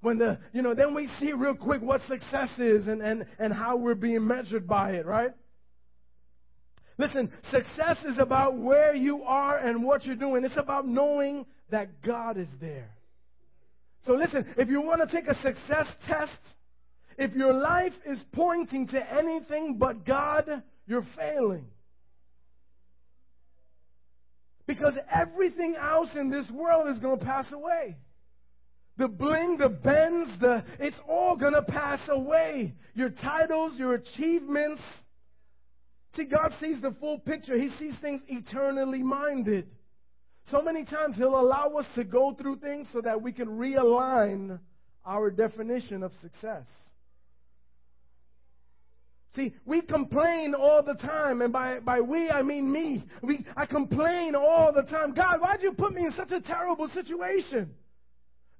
When 0.00 0.18
the, 0.18 0.38
you 0.52 0.62
know, 0.62 0.74
then 0.74 0.94
we 0.94 1.08
see 1.18 1.32
real 1.32 1.54
quick 1.54 1.82
what 1.82 2.00
success 2.02 2.50
is 2.58 2.86
and, 2.86 3.02
and, 3.02 3.26
and 3.40 3.52
how 3.52 3.76
we're 3.76 3.96
being 3.96 4.24
measured 4.26 4.68
by 4.68 4.92
it, 4.92 5.06
right? 5.06 5.32
Listen, 6.96 7.32
success 7.50 7.96
is 8.04 8.18
about 8.18 8.56
where 8.56 8.94
you 8.94 9.22
are 9.24 9.58
and 9.58 9.82
what 9.82 10.04
you're 10.04 10.16
doing. 10.16 10.44
It's 10.44 10.56
about 10.56 10.86
knowing 10.86 11.46
that 11.70 12.02
God 12.02 12.36
is 12.36 12.48
there. 12.60 12.90
So 14.04 14.14
listen, 14.14 14.46
if 14.56 14.68
you 14.68 14.80
want 14.80 15.08
to 15.08 15.14
take 15.14 15.28
a 15.28 15.34
success 15.42 15.86
test, 16.06 16.38
if 17.18 17.34
your 17.34 17.52
life 17.52 17.94
is 18.06 18.22
pointing 18.32 18.86
to 18.88 19.12
anything 19.12 19.76
but 19.76 20.06
God, 20.06 20.62
you're 20.86 21.06
failing. 21.16 21.66
Because 24.68 24.94
everything 25.12 25.74
else 25.74 26.10
in 26.14 26.30
this 26.30 26.48
world 26.52 26.88
is 26.88 27.00
going 27.00 27.18
to 27.18 27.24
pass 27.24 27.52
away. 27.52 27.96
The 28.98 29.08
bling, 29.08 29.56
the 29.58 29.68
Benz, 29.68 30.28
the, 30.40 30.64
it's 30.78 31.00
all 31.08 31.36
going 31.36 31.54
to 31.54 31.62
pass 31.62 32.00
away. 32.08 32.74
Your 32.94 33.10
titles, 33.10 33.72
your 33.76 33.94
achievements. 33.94 34.82
See, 36.14 36.24
God 36.24 36.52
sees 36.60 36.80
the 36.80 36.94
full 37.00 37.18
picture. 37.18 37.58
He 37.58 37.70
sees 37.78 37.94
things 38.00 38.22
eternally 38.28 39.02
minded. 39.02 39.68
So 40.50 40.62
many 40.62 40.84
times 40.84 41.16
He'll 41.16 41.38
allow 41.38 41.74
us 41.78 41.86
to 41.96 42.04
go 42.04 42.36
through 42.40 42.56
things 42.56 42.86
so 42.92 43.00
that 43.00 43.22
we 43.22 43.32
can 43.32 43.48
realign 43.48 44.60
our 45.04 45.30
definition 45.30 46.02
of 46.02 46.12
success. 46.20 46.66
See, 49.38 49.54
we 49.64 49.82
complain 49.82 50.52
all 50.52 50.82
the 50.82 50.94
time, 50.94 51.42
and 51.42 51.52
by, 51.52 51.78
by 51.78 52.00
we, 52.00 52.28
I 52.28 52.42
mean 52.42 52.72
me. 52.72 53.04
We, 53.22 53.46
I 53.56 53.66
complain 53.66 54.34
all 54.34 54.72
the 54.72 54.82
time. 54.82 55.14
God, 55.14 55.40
why'd 55.40 55.62
you 55.62 55.70
put 55.70 55.94
me 55.94 56.06
in 56.06 56.12
such 56.14 56.32
a 56.32 56.40
terrible 56.40 56.88
situation? 56.88 57.70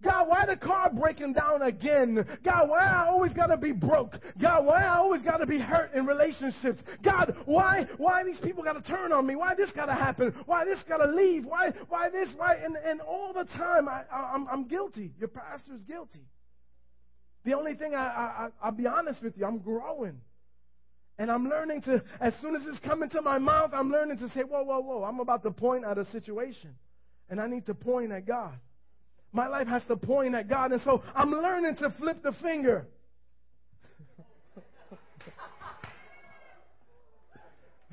God, 0.01 0.29
why 0.29 0.47
the 0.47 0.57
car 0.57 0.93
breaking 0.93 1.33
down 1.33 1.63
again? 1.63 2.25
God, 2.45 2.69
why 2.69 2.85
I 2.85 3.09
always 3.09 3.33
gotta 3.33 3.57
be 3.57 3.73
broke? 3.73 4.21
God, 4.41 4.67
why 4.67 4.85
I 4.85 4.99
always 4.99 5.23
gotta 5.23 5.47
be 5.47 5.59
hurt 5.59 5.95
in 5.95 6.07
relationships? 6.07 6.81
God, 7.03 7.35
why 7.47 7.89
why 7.97 8.23
these 8.23 8.39
people 8.39 8.63
gotta 8.63 8.83
turn 8.83 9.11
on 9.11 9.27
me? 9.27 9.35
Why 9.35 9.57
this 9.57 9.71
gotta 9.75 9.95
happen? 9.95 10.33
Why 10.47 10.65
this 10.65 10.79
gotta 10.89 11.11
leave? 11.11 11.45
Why 11.45 11.73
why 11.89 12.09
this? 12.11 12.29
Why 12.37 12.55
and 12.55 12.77
and 12.77 13.01
all 13.01 13.33
the 13.33 13.47
time 13.47 13.89
I, 13.89 14.03
I 14.13 14.37
am 14.37 14.47
I'm, 14.47 14.49
I'm 14.49 14.69
guilty. 14.69 15.11
Your 15.19 15.31
pastor's 15.31 15.83
guilty. 15.83 16.23
The 17.45 17.55
only 17.55 17.75
thing 17.75 17.97
I, 17.97 18.05
I 18.05 18.49
I'll 18.63 18.71
be 18.71 18.87
honest 18.87 19.21
with 19.21 19.37
you, 19.37 19.45
I'm 19.45 19.59
growing. 19.59 20.21
And 21.19 21.31
I'm 21.33 21.49
learning 21.49 21.83
to, 21.83 22.03
as 22.21 22.33
soon 22.41 22.55
as 22.55 22.63
it's 22.67 22.79
coming 22.79 23.11
to 23.11 23.21
my 23.21 23.39
mouth, 23.39 23.73
I'm 23.75 23.91
learning 23.91 24.19
to 24.19 24.29
say, 24.29 24.43
whoa, 24.43 24.63
whoa, 24.63 24.81
whoa, 24.81 25.03
I'm 25.03 25.19
about 25.19 25.43
to 25.43 25.51
point 25.51 25.85
at 25.85 25.99
a 25.99 26.05
situation. 26.07 26.77
And 27.29 27.41
I 27.41 27.49
need 27.49 27.67
to 27.67 27.75
point 27.75 28.13
at 28.13 28.25
God. 28.25 28.55
My 29.33 29.49
life 29.49 29.67
has 29.67 29.83
to 29.89 29.97
point 29.97 30.35
at 30.37 30.49
God. 30.49 30.73
And 30.73 30.81
so 30.83 31.03
I'm 31.15 31.31
learning 31.31 31.77
to 31.77 31.93
flip 31.99 32.23
the 32.23 32.33
finger. 32.41 32.87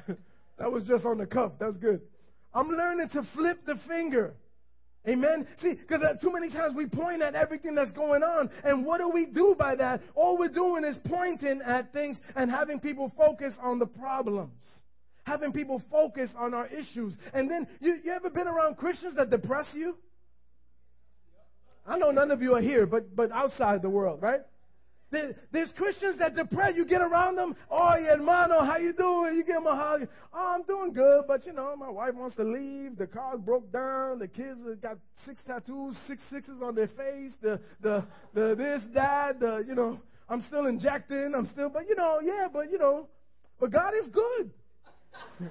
that 0.60 0.72
was 0.72 0.84
just 0.86 1.04
on 1.04 1.18
the 1.18 1.26
cuff. 1.26 1.54
That's 1.60 1.78
good. 1.78 2.02
I'm 2.54 2.68
learning 2.68 3.10
to 3.10 3.28
flip 3.34 3.66
the 3.66 3.76
finger. 3.88 4.36
Amen. 5.08 5.48
See, 5.62 5.74
because 5.76 6.02
too 6.22 6.32
many 6.32 6.50
times 6.50 6.76
we 6.76 6.88
point 6.88 7.22
at 7.22 7.36
everything 7.36 7.76
that's 7.76 7.92
going 7.92 8.24
on, 8.24 8.50
and 8.64 8.86
what 8.86 9.00
do 9.00 9.10
we 9.10 9.26
do 9.26 9.56
by 9.58 9.76
that? 9.76 10.02
All 10.16 10.38
we're 10.38 10.50
doing 10.50 10.84
is 10.84 10.98
pointing 11.06 11.62
at 11.64 11.94
things 11.94 12.18
and 12.36 12.50
having 12.50 12.80
people 12.80 13.12
focus 13.16 13.54
on 13.62 13.78
the 13.78 13.86
problems, 13.86 14.64
having 15.26 15.54
people 15.54 15.82
focus 15.92 16.30
on 16.38 16.54
our 16.54 16.68
issues. 16.68 17.14
And 17.34 17.50
then, 17.50 17.68
you, 17.80 18.00
you 18.04 18.12
ever 18.12 18.30
been 18.30 18.48
around 18.48 18.78
Christians 18.78 19.16
that 19.16 19.30
depress 19.30 19.68
you? 19.74 19.96
I 21.88 21.98
know 22.00 22.10
none 22.10 22.32
of 22.32 22.42
you 22.42 22.56
are 22.56 22.62
here, 22.62 22.88
but 22.88 23.16
but 23.16 23.32
outside 23.32 23.84
the 23.84 23.90
world, 23.90 24.22
right? 24.22 24.42
There's 25.12 25.70
Christians 25.78 26.20
that 26.20 26.36
depress. 26.36 26.74
You 26.76 26.86
get 26.86 27.02
around 27.02 27.36
them. 27.36 27.56
Oh, 27.70 27.94
yeah, 27.98 28.18
hermano, 28.18 28.64
how 28.64 28.78
you 28.78 28.92
doing? 28.92 29.36
You 29.36 29.44
give 29.44 29.56
them 29.56 29.68
a 29.68 29.76
hug. 29.76 30.08
Oh, 30.34 30.56
I'm 30.56 30.64
doing 30.64 30.94
good, 30.94 31.24
but 31.28 31.46
you 31.46 31.54
know, 31.54 31.76
my 31.76 31.90
wife 31.90 32.16
wants 32.16 32.36
to 32.38 32.44
leave. 32.44 32.98
The 32.98 33.08
car 33.08 33.38
broke 33.38 33.72
down. 33.72 34.20
The 34.20 34.28
kids 34.28 34.60
got 34.82 34.98
six 35.26 35.42
tattoos, 35.46 35.96
six 36.08 36.22
sixes 36.30 36.62
on 36.62 36.76
their 36.76 36.88
face. 36.88 37.32
The 37.42 37.60
the 37.82 38.04
the 38.34 38.56
this 38.56 38.82
that. 38.94 39.40
The 39.40 39.64
you 39.68 39.76
know, 39.76 40.00
I'm 40.28 40.44
still 40.48 40.66
injecting. 40.66 41.34
I'm 41.36 41.48
still, 41.54 41.70
but 41.70 41.88
you 41.88 41.96
know, 41.96 42.20
yeah, 42.24 42.48
but 42.52 42.72
you 42.72 42.78
know, 42.78 43.08
but 43.60 43.72
God 43.72 43.94
is 44.02 44.10
good. 44.10 44.52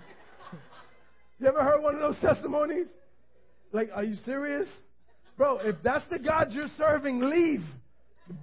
you 1.39 1.47
ever 1.47 1.63
heard 1.63 1.81
one 1.81 1.95
of 1.95 2.01
those 2.01 2.21
testimonies? 2.21 2.89
Like, 3.73 3.91
are 3.95 4.05
you 4.05 4.17
serious? 4.25 4.67
Bro, 5.37 5.59
if 5.59 5.77
that's 5.83 6.05
the 6.11 6.19
God 6.19 6.53
you're 6.53 6.71
serving, 6.77 7.21
leave. 7.21 7.63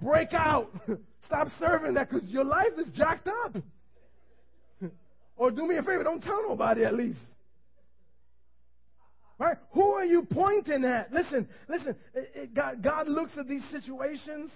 Break 0.02 0.32
out. 0.32 0.70
Stop 1.26 1.48
serving 1.58 1.94
that 1.94 2.10
because 2.10 2.28
your 2.28 2.44
life 2.44 2.72
is 2.78 2.86
jacked 2.94 3.28
up. 3.44 3.56
or 5.36 5.50
do 5.50 5.66
me 5.66 5.76
a 5.76 5.82
favor, 5.82 6.02
don't 6.04 6.22
tell 6.22 6.48
nobody 6.48 6.84
at 6.84 6.94
least. 6.94 7.18
Right? 9.38 9.56
Who 9.72 9.94
are 9.94 10.04
you 10.04 10.26
pointing 10.30 10.84
at? 10.84 11.12
Listen, 11.12 11.48
listen. 11.68 11.96
It, 12.14 12.30
it, 12.34 12.54
God, 12.54 12.82
God 12.82 13.08
looks 13.08 13.32
at 13.36 13.48
these 13.48 13.64
situations, 13.72 14.52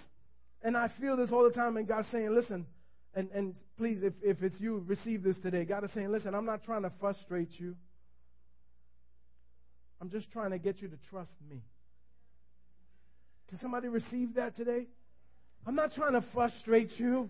and 0.62 0.76
I 0.76 0.90
feel 1.00 1.16
this 1.16 1.32
all 1.32 1.42
the 1.42 1.50
time, 1.50 1.76
and 1.76 1.88
God's 1.88 2.08
saying, 2.12 2.32
listen, 2.32 2.66
and, 3.14 3.30
and 3.30 3.54
please, 3.78 4.02
if, 4.02 4.12
if 4.22 4.42
it's 4.42 4.60
you, 4.60 4.84
receive 4.86 5.22
this 5.22 5.36
today. 5.42 5.64
God 5.64 5.82
is 5.82 5.90
saying, 5.92 6.12
listen, 6.12 6.34
I'm 6.34 6.44
not 6.44 6.62
trying 6.62 6.82
to 6.82 6.92
frustrate 7.00 7.48
you. 7.58 7.74
I'm 10.00 10.10
just 10.10 10.30
trying 10.30 10.50
to 10.50 10.58
get 10.58 10.82
you 10.82 10.88
to 10.88 10.96
trust 11.10 11.32
me. 11.48 11.62
Can 13.48 13.58
somebody 13.60 13.88
receive 13.88 14.34
that 14.34 14.54
today? 14.56 14.86
I'm 15.66 15.74
not 15.74 15.92
trying 15.92 16.12
to 16.12 16.24
frustrate 16.32 16.92
you. 16.96 17.28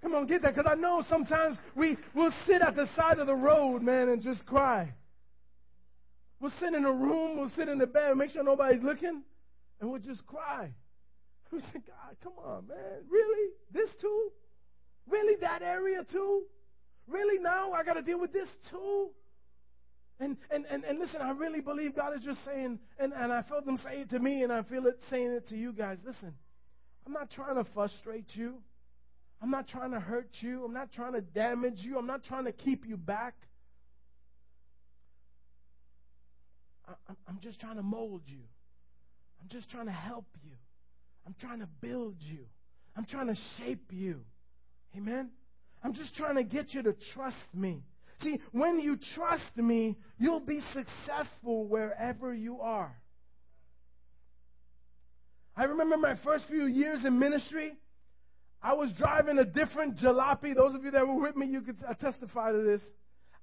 Come 0.00 0.14
on, 0.14 0.26
get 0.26 0.42
that. 0.42 0.54
Because 0.54 0.70
I 0.70 0.76
know 0.76 1.04
sometimes 1.08 1.58
we 1.74 1.96
will 2.14 2.32
sit 2.46 2.62
at 2.62 2.74
the 2.74 2.88
side 2.96 3.18
of 3.18 3.26
the 3.26 3.34
road, 3.34 3.82
man, 3.82 4.08
and 4.08 4.22
just 4.22 4.46
cry. 4.46 4.92
We'll 6.40 6.52
sit 6.60 6.72
in 6.72 6.84
a 6.84 6.92
room, 6.92 7.36
we'll 7.36 7.50
sit 7.50 7.68
in 7.68 7.78
the 7.78 7.86
bed, 7.86 8.16
make 8.16 8.30
sure 8.30 8.44
nobody's 8.44 8.82
looking, 8.82 9.22
and 9.80 9.90
we'll 9.90 10.00
just 10.00 10.26
cry. 10.26 10.72
We 11.50 11.60
say, 11.60 11.80
God, 11.86 12.14
come 12.22 12.34
on, 12.44 12.68
man. 12.68 13.04
Really? 13.08 13.52
This 13.72 13.88
too? 14.02 14.30
Really? 15.08 15.36
That 15.40 15.62
area 15.62 16.04
too? 16.04 16.42
Really 17.06 17.42
now 17.42 17.72
I 17.72 17.82
got 17.84 17.94
to 17.94 18.02
deal 18.02 18.20
with 18.20 18.34
this 18.34 18.48
too? 18.70 19.08
And, 20.20 20.36
and, 20.50 20.64
and, 20.68 20.84
and 20.84 20.98
listen, 20.98 21.20
I 21.20 21.30
really 21.30 21.60
believe 21.60 21.94
God 21.94 22.16
is 22.16 22.24
just 22.24 22.44
saying, 22.44 22.80
and, 22.98 23.12
and 23.12 23.32
I 23.32 23.42
felt 23.42 23.66
Him 23.66 23.78
say 23.84 24.00
it 24.00 24.10
to 24.10 24.18
me, 24.18 24.42
and 24.42 24.52
I 24.52 24.62
feel 24.62 24.86
it 24.86 24.98
saying 25.10 25.30
it 25.30 25.48
to 25.48 25.56
you 25.56 25.72
guys. 25.72 25.98
Listen, 26.04 26.34
I'm 27.06 27.12
not 27.12 27.30
trying 27.30 27.54
to 27.56 27.64
frustrate 27.72 28.30
you. 28.34 28.54
I'm 29.40 29.50
not 29.50 29.68
trying 29.68 29.92
to 29.92 30.00
hurt 30.00 30.30
you. 30.40 30.64
I'm 30.64 30.74
not 30.74 30.92
trying 30.92 31.12
to 31.12 31.20
damage 31.20 31.78
you. 31.78 31.96
I'm 31.96 32.06
not 32.06 32.24
trying 32.24 32.46
to 32.46 32.52
keep 32.52 32.84
you 32.86 32.96
back. 32.96 33.34
I, 36.88 37.12
I'm 37.28 37.38
just 37.40 37.60
trying 37.60 37.76
to 37.76 37.82
mold 37.82 38.22
you. 38.26 38.40
I'm 39.40 39.48
just 39.48 39.70
trying 39.70 39.86
to 39.86 39.92
help 39.92 40.26
you. 40.42 40.56
I'm 41.26 41.36
trying 41.40 41.60
to 41.60 41.68
build 41.80 42.16
you. 42.20 42.46
I'm 42.96 43.04
trying 43.04 43.28
to 43.28 43.36
shape 43.58 43.92
you. 43.92 44.22
Amen? 44.96 45.30
I'm 45.84 45.94
just 45.94 46.16
trying 46.16 46.34
to 46.34 46.42
get 46.42 46.74
you 46.74 46.82
to 46.82 46.96
trust 47.14 47.36
me. 47.54 47.82
See, 48.22 48.40
when 48.52 48.80
you 48.80 48.98
trust 49.14 49.56
me, 49.56 49.96
you'll 50.18 50.40
be 50.40 50.60
successful 50.72 51.66
wherever 51.66 52.34
you 52.34 52.60
are. 52.60 52.94
I 55.56 55.64
remember 55.64 55.96
my 55.96 56.16
first 56.24 56.46
few 56.48 56.66
years 56.66 57.04
in 57.04 57.18
ministry. 57.18 57.72
I 58.62 58.74
was 58.74 58.90
driving 58.98 59.38
a 59.38 59.44
different 59.44 59.98
jalopy. 59.98 60.54
Those 60.54 60.74
of 60.74 60.84
you 60.84 60.90
that 60.90 61.06
were 61.06 61.20
with 61.20 61.36
me, 61.36 61.46
you 61.46 61.60
could 61.60 61.78
testify 62.00 62.52
to 62.52 62.62
this. 62.62 62.82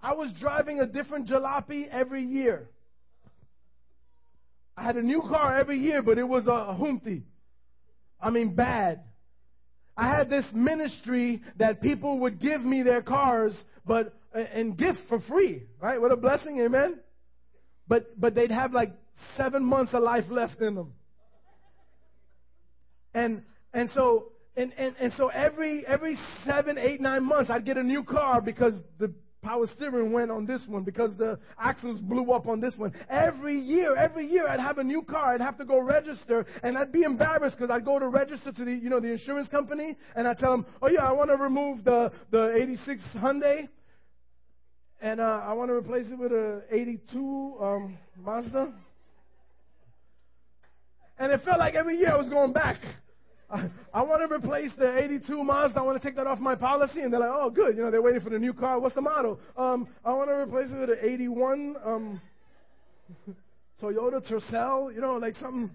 I 0.02 0.14
was 0.14 0.32
driving 0.40 0.80
a 0.80 0.86
different 0.86 1.28
jalopy 1.28 1.88
every 1.90 2.24
year. 2.24 2.70
I 4.78 4.84
had 4.84 4.98
a 4.98 5.02
new 5.02 5.22
car 5.22 5.58
every 5.58 5.80
year, 5.80 6.02
but 6.02 6.18
it 6.18 6.28
was 6.28 6.48
a, 6.48 6.74
humpty. 6.74 7.24
I 8.20 8.30
mean, 8.30 8.56
bad. 8.56 9.02
I 9.98 10.10
had 10.10 10.30
this 10.30 10.46
ministry 10.54 11.42
that 11.58 11.82
people 11.82 12.20
would 12.20 12.42
give 12.42 12.62
me 12.62 12.84
their 12.84 13.02
cars, 13.02 13.56
but 13.86 14.14
and 14.36 14.78
gift 14.78 15.00
for 15.08 15.20
free, 15.22 15.64
right? 15.82 16.00
What 16.00 16.12
a 16.12 16.18
blessing, 16.18 16.60
amen. 16.60 17.00
But 17.88 18.20
but 18.20 18.36
they'd 18.36 18.52
have 18.52 18.74
like 18.74 18.92
seven 19.38 19.64
months 19.64 19.94
of 19.94 20.04
life 20.04 20.26
left 20.30 20.62
in 20.62 20.76
them, 20.76 20.94
and 23.14 23.44
and 23.74 23.90
so 23.92 24.32
and, 24.58 24.74
and, 24.78 24.96
and 25.00 25.14
so 25.14 25.28
every 25.28 25.86
every 25.88 26.18
seven, 26.46 26.78
eight, 26.78 27.02
nine 27.02 27.26
months 27.26 27.50
I'd 27.50 27.66
get 27.66 27.78
a 27.78 27.84
new 27.84 28.04
car 28.04 28.42
because 28.42 28.74
the 29.00 29.14
power 29.46 29.68
steering 29.76 30.12
went 30.12 30.32
on 30.32 30.46
this 30.46 30.62
one 30.68 30.84
because 30.84 31.12
the 31.18 31.38
axles 31.60 32.00
blew 32.00 32.32
up 32.32 32.48
on 32.48 32.60
this 32.60 32.74
one. 32.78 32.92
Every 33.10 33.58
year, 33.60 33.96
every 33.96 34.28
year 34.28 34.48
I'd 34.48 34.60
have 34.60 34.80
a 34.80 34.84
new 34.84 35.04
car. 35.04 35.34
I'd 35.34 35.42
have 35.42 35.58
to 35.60 35.66
go 35.66 35.80
register 35.80 36.48
and 36.64 36.76
I'd 36.76 36.92
be 36.92 37.04
embarrassed 37.04 37.56
because 37.56 37.70
I'd 37.70 37.86
go 37.86 38.00
to 38.00 38.08
register 38.08 38.52
to 38.52 38.66
the, 38.66 38.72
you 38.72 38.90
know, 38.90 39.00
the 39.00 39.12
insurance 39.12 39.48
company 39.48 39.96
and 40.16 40.28
I'd 40.28 40.40
tell 40.40 40.52
them, 40.52 40.66
oh 40.82 40.90
yeah, 40.90 41.08
I 41.08 41.12
want 41.12 41.30
to 41.30 41.38
remove 41.38 41.84
the, 41.84 42.12
the 42.32 42.56
86 42.56 43.04
Hyundai 43.18 43.70
and 45.06 45.22
uh, 45.22 45.42
I 45.46 45.54
want 45.54 45.70
to 45.70 45.76
replace 45.76 46.08
it 46.10 46.18
with 46.18 46.32
a 46.32 46.64
82 46.72 47.58
um, 47.62 47.96
Mazda. 48.18 48.74
And 51.20 51.32
it 51.32 51.42
felt 51.46 51.60
like 51.60 51.76
every 51.76 52.00
year 52.00 52.12
I 52.12 52.18
was 52.18 52.28
going 52.28 52.54
back. 52.54 52.78
I, 53.52 53.70
I 53.94 54.02
want 54.02 54.28
to 54.28 54.36
replace 54.36 54.72
the 54.80 54.98
82 54.98 55.44
Mazda. 55.44 55.80
I 55.80 55.84
want 55.84 56.02
to 56.02 56.08
take 56.08 56.16
that 56.16 56.26
off 56.26 56.40
my 56.40 56.56
policy. 56.56 57.02
And 57.02 57.14
they're 57.14 57.20
like, 57.20 57.30
oh, 57.32 57.52
good. 57.52 57.78
You 57.78 57.84
know, 57.84 57.92
they're 57.92 58.02
waiting 58.02 58.20
for 58.20 58.32
the 58.32 58.40
new 58.40 58.52
car. 58.52 58.80
What's 58.80 58.96
the 58.96 59.02
model? 59.02 59.40
Um, 59.56 59.88
I 60.04 60.12
want 60.12 60.32
to 60.32 60.38
replace 60.38 60.72
it 60.72 60.80
with 60.80 60.90
an 60.90 60.98
81 61.00 61.76
um, 61.86 62.22
Toyota 63.80 64.28
Tercel, 64.28 64.92
you 64.92 65.02
know, 65.02 65.18
like 65.18 65.36
something. 65.36 65.70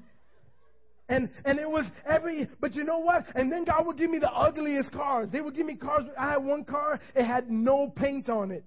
And, 1.08 1.30
and 1.44 1.60
it 1.60 1.70
was 1.70 1.86
every, 2.04 2.48
but 2.60 2.74
you 2.74 2.82
know 2.82 2.98
what? 2.98 3.26
And 3.36 3.50
then 3.52 3.62
God 3.62 3.86
would 3.86 3.96
give 3.96 4.10
me 4.10 4.18
the 4.18 4.32
ugliest 4.32 4.90
cars. 4.90 5.28
They 5.30 5.40
would 5.40 5.54
give 5.54 5.66
me 5.66 5.76
cars. 5.76 6.02
I 6.18 6.32
had 6.32 6.38
one 6.38 6.64
car, 6.64 6.98
it 7.14 7.24
had 7.24 7.48
no 7.48 7.92
paint 7.94 8.28
on 8.28 8.50
it. 8.50 8.64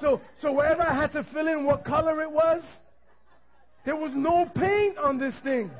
So, 0.00 0.20
so 0.40 0.52
wherever 0.52 0.82
I 0.82 0.94
had 0.94 1.12
to 1.12 1.26
fill 1.32 1.48
in 1.48 1.64
what 1.64 1.84
color 1.84 2.22
it 2.22 2.30
was, 2.30 2.62
there 3.84 3.96
was 3.96 4.12
no 4.14 4.50
paint 4.54 4.98
on 4.98 5.18
this 5.18 5.34
thing. 5.42 5.70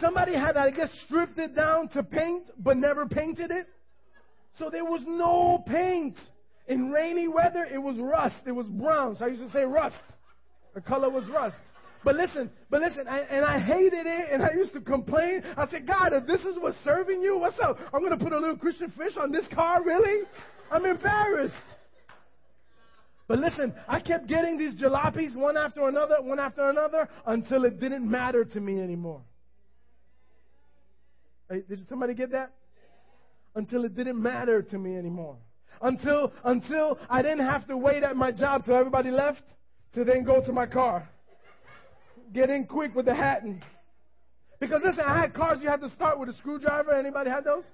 Somebody 0.00 0.32
had, 0.32 0.56
I 0.56 0.70
guess, 0.70 0.88
stripped 1.04 1.38
it 1.38 1.54
down 1.54 1.88
to 1.90 2.02
paint, 2.02 2.50
but 2.58 2.76
never 2.76 3.06
painted 3.06 3.50
it. 3.50 3.66
So 4.58 4.70
there 4.70 4.84
was 4.84 5.02
no 5.06 5.62
paint. 5.66 6.16
In 6.68 6.90
rainy 6.90 7.28
weather, 7.28 7.66
it 7.70 7.78
was 7.78 7.98
rust. 7.98 8.36
It 8.46 8.52
was 8.52 8.66
brown. 8.66 9.16
So 9.16 9.24
I 9.26 9.28
used 9.28 9.42
to 9.42 9.50
say 9.50 9.64
rust. 9.64 9.96
The 10.74 10.80
color 10.80 11.10
was 11.10 11.28
rust. 11.28 11.56
But 12.04 12.16
listen, 12.16 12.50
but 12.68 12.80
listen, 12.80 13.06
I, 13.06 13.20
and 13.20 13.44
I 13.44 13.60
hated 13.60 14.06
it, 14.06 14.28
and 14.30 14.42
I 14.42 14.52
used 14.54 14.72
to 14.72 14.80
complain. 14.80 15.42
I 15.56 15.68
said, 15.68 15.86
God, 15.86 16.12
if 16.12 16.26
this 16.26 16.40
is 16.40 16.56
what's 16.58 16.76
serving 16.82 17.20
you, 17.20 17.38
what's 17.38 17.58
up? 17.60 17.76
I'm 17.92 18.00
going 18.00 18.16
to 18.16 18.22
put 18.22 18.32
a 18.32 18.38
little 18.38 18.56
Christian 18.56 18.90
fish 18.96 19.12
on 19.20 19.30
this 19.30 19.46
car, 19.54 19.84
really? 19.84 20.26
I'm 20.70 20.84
embarrassed. 20.84 21.54
But 23.32 23.38
listen, 23.38 23.72
I 23.88 23.98
kept 23.98 24.26
getting 24.26 24.58
these 24.58 24.74
jalopies 24.74 25.34
one 25.34 25.56
after 25.56 25.88
another, 25.88 26.16
one 26.20 26.38
after 26.38 26.68
another, 26.68 27.08
until 27.24 27.64
it 27.64 27.80
didn't 27.80 28.06
matter 28.06 28.44
to 28.44 28.60
me 28.60 28.78
anymore. 28.78 29.22
Did 31.48 31.88
somebody 31.88 32.12
get 32.12 32.32
that? 32.32 32.52
Until 33.54 33.86
it 33.86 33.96
didn't 33.96 34.22
matter 34.22 34.60
to 34.60 34.76
me 34.76 34.98
anymore. 34.98 35.38
Until 35.80 36.30
until 36.44 36.98
I 37.08 37.22
didn't 37.22 37.46
have 37.46 37.66
to 37.68 37.76
wait 37.78 38.02
at 38.02 38.16
my 38.16 38.32
job 38.32 38.66
till 38.66 38.76
everybody 38.76 39.10
left 39.10 39.44
to 39.94 40.04
then 40.04 40.24
go 40.24 40.44
to 40.44 40.52
my 40.52 40.66
car. 40.66 41.08
Get 42.34 42.50
in 42.50 42.66
quick 42.66 42.94
with 42.94 43.06
the 43.06 43.14
hat 43.14 43.44
and 43.44 43.64
because 44.60 44.82
listen, 44.84 45.04
I 45.06 45.22
had 45.22 45.32
cars 45.32 45.60
you 45.62 45.70
had 45.70 45.80
to 45.80 45.88
start 45.88 46.20
with 46.20 46.28
a 46.28 46.34
screwdriver. 46.34 46.92
Anybody 46.92 47.30
had 47.30 47.44
those? 47.44 47.64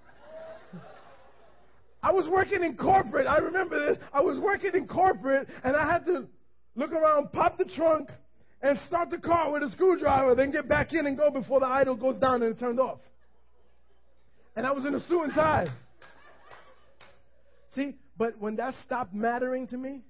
I 2.02 2.12
was 2.12 2.28
working 2.28 2.62
in 2.62 2.76
corporate. 2.76 3.26
I 3.26 3.38
remember 3.38 3.78
this. 3.86 3.98
I 4.12 4.20
was 4.20 4.38
working 4.38 4.72
in 4.74 4.86
corporate 4.86 5.48
and 5.64 5.76
I 5.76 5.90
had 5.90 6.06
to 6.06 6.26
look 6.76 6.92
around, 6.92 7.32
pop 7.32 7.58
the 7.58 7.64
trunk, 7.64 8.10
and 8.62 8.78
start 8.86 9.10
the 9.10 9.18
car 9.18 9.52
with 9.52 9.62
a 9.62 9.70
screwdriver, 9.70 10.34
then 10.34 10.50
get 10.50 10.68
back 10.68 10.92
in 10.92 11.06
and 11.06 11.16
go 11.16 11.30
before 11.30 11.60
the 11.60 11.66
idle 11.66 11.94
goes 11.94 12.18
down 12.18 12.42
and 12.42 12.54
it 12.54 12.58
turned 12.58 12.80
off 12.80 12.98
and 14.58 14.66
I 14.66 14.72
was 14.72 14.84
in 14.84 14.92
a 14.92 14.98
suit 15.06 15.22
and 15.22 15.32
tie. 15.32 15.68
See, 17.76 17.94
but 18.16 18.36
when 18.40 18.56
that 18.56 18.74
stopped 18.84 19.14
mattering 19.14 19.68
to 19.68 19.76
me, 19.76 20.00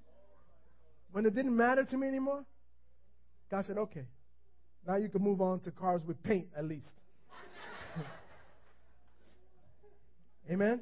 when 1.11 1.23
it 1.27 1.35
didn't 1.35 1.55
matter 1.55 1.83
to 1.83 1.95
me 1.95 2.07
anymore, 2.07 2.43
God 3.51 3.65
said, 3.67 3.77
okay, 3.77 4.05
now 4.87 4.95
you 4.95 5.07
can 5.07 5.21
move 5.21 5.39
on 5.39 5.59
to 5.61 5.71
cars 5.71 6.01
with 6.03 6.23
paint 6.23 6.47
at 6.57 6.65
least. 6.65 6.89
Amen? 10.51 10.81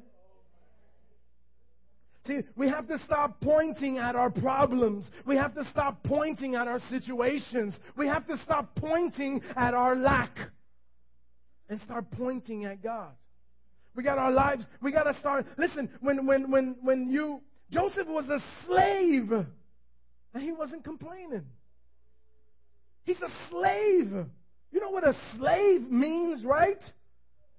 We 2.56 2.68
have 2.68 2.86
to 2.88 2.98
stop 3.04 3.40
pointing 3.40 3.98
at 3.98 4.16
our 4.16 4.30
problems. 4.30 5.10
We 5.26 5.36
have 5.36 5.54
to 5.54 5.64
stop 5.70 6.02
pointing 6.04 6.54
at 6.54 6.68
our 6.68 6.80
situations. 6.90 7.74
We 7.96 8.06
have 8.06 8.26
to 8.28 8.38
stop 8.38 8.74
pointing 8.76 9.42
at 9.56 9.74
our 9.74 9.96
lack 9.96 10.36
and 11.68 11.80
start 11.80 12.10
pointing 12.12 12.64
at 12.64 12.82
God. 12.82 13.10
We 13.94 14.02
got 14.02 14.18
our 14.18 14.30
lives. 14.30 14.64
We 14.80 14.92
got 14.92 15.04
to 15.04 15.14
start. 15.18 15.46
Listen, 15.56 15.90
when, 16.00 16.26
when, 16.26 16.50
when, 16.50 16.76
when 16.82 17.10
you, 17.10 17.40
Joseph 17.70 18.06
was 18.06 18.26
a 18.28 18.38
slave, 18.64 19.32
and 19.32 20.42
he 20.42 20.52
wasn't 20.52 20.84
complaining. 20.84 21.44
He's 23.04 23.20
a 23.20 23.30
slave. 23.50 24.12
You 24.70 24.80
know 24.80 24.90
what 24.90 25.06
a 25.06 25.14
slave 25.36 25.90
means, 25.90 26.44
right? 26.44 26.82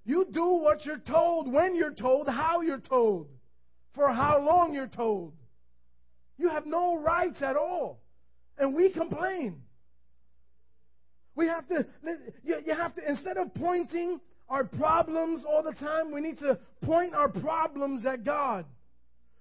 You 0.05 0.27
do 0.31 0.45
what 0.45 0.85
you're 0.85 0.99
told, 0.99 1.51
when 1.51 1.75
you're 1.75 1.93
told, 1.93 2.27
how 2.27 2.61
you're 2.61 2.79
told, 2.79 3.27
for 3.95 4.09
how 4.09 4.39
long 4.39 4.73
you're 4.73 4.87
told. 4.87 5.33
You 6.37 6.49
have 6.49 6.65
no 6.65 6.97
rights 6.97 7.41
at 7.41 7.55
all. 7.55 7.99
And 8.57 8.75
we 8.75 8.89
complain. 8.89 9.61
We 11.35 11.47
have 11.47 11.67
to, 11.69 11.85
you 12.43 12.73
have 12.73 12.95
to, 12.95 13.09
instead 13.09 13.37
of 13.37 13.53
pointing 13.53 14.19
our 14.49 14.63
problems 14.63 15.43
all 15.47 15.63
the 15.63 15.73
time. 15.73 16.11
We 16.11 16.21
need 16.21 16.39
to 16.39 16.59
point 16.81 17.13
our 17.13 17.29
problems 17.29 18.05
at 18.05 18.23
God. 18.23 18.65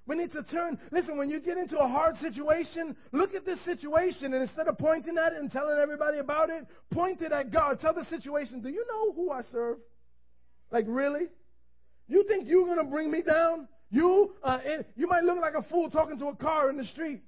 We 0.06 0.16
need 0.16 0.32
to 0.32 0.42
turn. 0.44 0.78
Listen, 0.90 1.18
when 1.18 1.28
you 1.28 1.40
get 1.40 1.58
into 1.58 1.78
a 1.78 1.86
hard 1.86 2.16
situation, 2.16 2.96
look 3.12 3.34
at 3.34 3.44
this 3.44 3.62
situation 3.64 4.32
and 4.32 4.42
instead 4.42 4.66
of 4.66 4.78
pointing 4.78 5.18
at 5.18 5.32
it 5.32 5.38
and 5.38 5.52
telling 5.52 5.78
everybody 5.78 6.18
about 6.18 6.48
it, 6.48 6.66
point 6.90 7.20
it 7.20 7.32
at 7.32 7.50
God. 7.50 7.80
Tell 7.80 7.92
the 7.92 8.06
situation, 8.06 8.62
do 8.62 8.70
you 8.70 8.86
know 8.90 9.12
who 9.12 9.30
I 9.30 9.42
serve? 9.52 9.78
Like, 10.70 10.86
really? 10.88 11.26
You 12.06 12.24
think 12.26 12.48
you're 12.48 12.64
going 12.64 12.78
to 12.78 12.90
bring 12.90 13.10
me 13.10 13.22
down? 13.22 13.68
You, 13.90 14.34
uh, 14.42 14.58
you 14.96 15.06
might 15.06 15.22
look 15.22 15.38
like 15.40 15.54
a 15.54 15.62
fool 15.68 15.88
talking 15.90 16.18
to 16.18 16.26
a 16.26 16.36
car 16.36 16.68
in 16.68 16.76
the 16.76 16.84
street, 16.84 17.22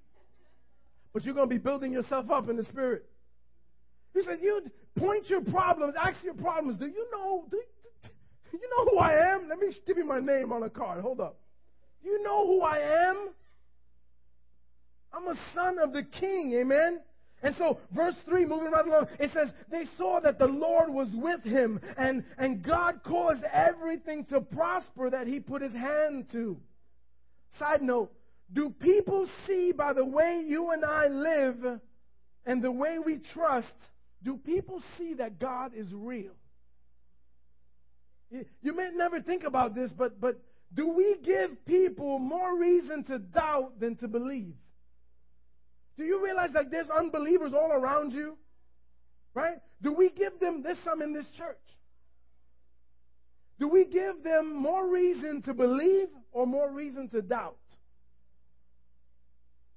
but 1.13 1.25
you're 1.25 1.35
going 1.35 1.49
to 1.49 1.55
be 1.55 1.59
building 1.59 1.93
yourself 1.93 2.31
up 2.31 2.49
in 2.49 2.57
the 2.57 2.65
spirit. 2.65 3.07
He 4.13 4.23
said, 4.23 4.41
You 4.43 4.63
point 4.97 5.31
your 5.31 5.41
problems, 5.41 5.95
ask 6.01 6.23
your 6.23 6.35
problems. 6.35 6.79
Do 6.79 6.87
you 6.87 7.07
know? 7.13 7.47
Do 7.51 8.59
you 8.59 8.69
know 8.77 8.91
who 8.91 8.99
I 8.99 9.35
am? 9.35 9.49
Let 9.49 9.59
me 9.59 9.75
give 9.87 9.97
you 9.97 10.05
my 10.05 10.19
name 10.19 10.53
on 10.53 10.63
a 10.65 10.71
card. 10.71 11.01
Hold 11.01 11.21
up. 11.21 11.39
Do 12.03 12.09
you 12.11 12.23
know 12.23 12.47
who 12.47 12.63
I 12.63 12.79
am? 12.79 13.31
I'm 15.13 15.27
a 15.29 15.35
son 15.55 15.79
of 15.79 15.93
the 15.93 16.03
king. 16.03 16.59
Amen. 16.61 17.01
And 17.43 17.55
so, 17.57 17.79
verse 17.93 18.17
3, 18.27 18.45
moving 18.45 18.71
right 18.71 18.87
along, 18.87 19.09
it 19.19 19.31
says, 19.33 19.49
They 19.71 19.85
saw 19.97 20.21
that 20.21 20.39
the 20.39 20.47
Lord 20.47 20.91
was 20.91 21.09
with 21.15 21.43
him, 21.43 21.81
and, 21.97 22.25
and 22.37 22.63
God 22.63 23.01
caused 23.03 23.45
everything 23.45 24.27
to 24.27 24.41
prosper 24.41 25.09
that 25.11 25.27
he 25.27 25.41
put 25.41 25.63
his 25.63 25.73
hand 25.73 26.27
to. 26.33 26.59
Side 27.59 27.83
note 27.83 28.13
Do 28.53 28.71
people 28.71 29.27
see 29.47 29.73
by 29.73 29.95
the 29.95 30.05
way 30.05 30.45
you 30.47 30.71
and 30.71 30.85
I 30.85 31.09
live 31.09 31.81
and 32.45 32.63
the 32.63 32.73
way 32.73 32.99
we 32.99 33.19
trust 33.33 33.73
do 34.23 34.37
people 34.37 34.83
see 34.99 35.15
that 35.15 35.39
God 35.39 35.73
is 35.75 35.87
real? 35.93 36.33
You 38.31 38.75
may 38.77 38.91
never 38.95 39.21
think 39.21 39.45
about 39.45 39.75
this, 39.75 39.91
but, 39.97 40.21
but 40.21 40.41
do 40.73 40.89
we 40.89 41.17
give 41.25 41.65
people 41.67 42.19
more 42.19 42.57
reason 42.57 43.03
to 43.05 43.19
doubt 43.19 43.81
than 43.81 43.97
to 43.97 44.09
believe? 44.09 44.55
Do 45.97 46.05
you 46.05 46.23
realize 46.25 46.51
that 46.55 46.71
there's 46.71 46.91
unbelievers 46.91 47.53
all 47.55 47.73
around 47.73 48.13
you? 48.13 48.37
Right? 49.35 49.59
Do 49.83 49.93
we 49.93 50.11
give 50.11 50.41
them, 50.41 50.63
there's 50.63 50.79
some 50.85 51.03
in 51.03 51.13
this 51.13 51.29
church. 51.37 51.57
Do 53.59 53.69
we 53.69 53.85
give 53.85 54.23
them 54.25 54.57
more 54.57 54.91
reason 54.91 55.43
to 55.43 55.55
believe 55.55 56.09
or 56.33 56.47
more 56.47 56.71
reason 56.71 57.09
to 57.11 57.23
doubt? 57.23 57.57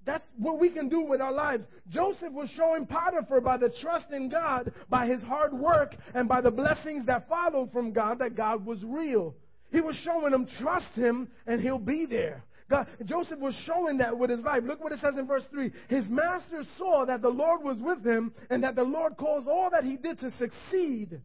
That's 0.05 0.23
what 0.37 0.59
we 0.59 0.69
can 0.69 0.89
do 0.89 1.01
with 1.01 1.21
our 1.21 1.31
lives. 1.31 1.65
Joseph 1.89 2.33
was 2.33 2.49
showing 2.57 2.85
Potiphar 2.85 3.41
by 3.41 3.57
the 3.57 3.73
trust 3.81 4.11
in 4.11 4.29
God, 4.29 4.71
by 4.89 5.05
his 5.05 5.21
hard 5.21 5.53
work, 5.53 5.95
and 6.13 6.27
by 6.27 6.41
the 6.41 6.51
blessings 6.51 7.05
that 7.05 7.29
followed 7.29 7.71
from 7.71 7.93
God 7.93 8.19
that 8.19 8.35
God 8.35 8.65
was 8.65 8.83
real. 8.83 9.35
He 9.71 9.81
was 9.81 9.95
showing 10.03 10.33
him, 10.33 10.47
trust 10.59 10.91
him, 10.93 11.29
and 11.47 11.61
he'll 11.61 11.79
be 11.79 12.05
there. 12.05 12.43
God, 12.69 12.87
Joseph 13.05 13.39
was 13.39 13.55
showing 13.65 13.97
that 13.97 14.17
with 14.17 14.29
his 14.29 14.39
life. 14.41 14.63
Look 14.65 14.83
what 14.83 14.93
it 14.93 14.99
says 14.99 15.15
in 15.17 15.27
verse 15.27 15.43
3. 15.51 15.71
His 15.89 16.05
master 16.09 16.63
saw 16.77 17.05
that 17.05 17.21
the 17.21 17.29
Lord 17.29 17.63
was 17.63 17.77
with 17.79 18.05
him, 18.05 18.33
and 18.49 18.63
that 18.63 18.75
the 18.75 18.83
Lord 18.83 19.17
caused 19.17 19.47
all 19.47 19.69
that 19.71 19.83
he 19.83 19.97
did 19.97 20.19
to 20.19 20.31
succeed 20.37 21.21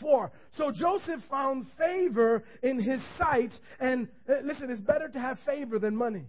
4. 0.00 0.30
So 0.52 0.72
Joseph 0.72 1.20
found 1.30 1.66
favor 1.78 2.44
in 2.62 2.80
his 2.80 3.00
sight. 3.18 3.52
And 3.80 4.08
uh, 4.28 4.34
listen, 4.44 4.70
it's 4.70 4.80
better 4.80 5.08
to 5.08 5.18
have 5.18 5.38
favor 5.46 5.78
than 5.78 5.96
money. 5.96 6.26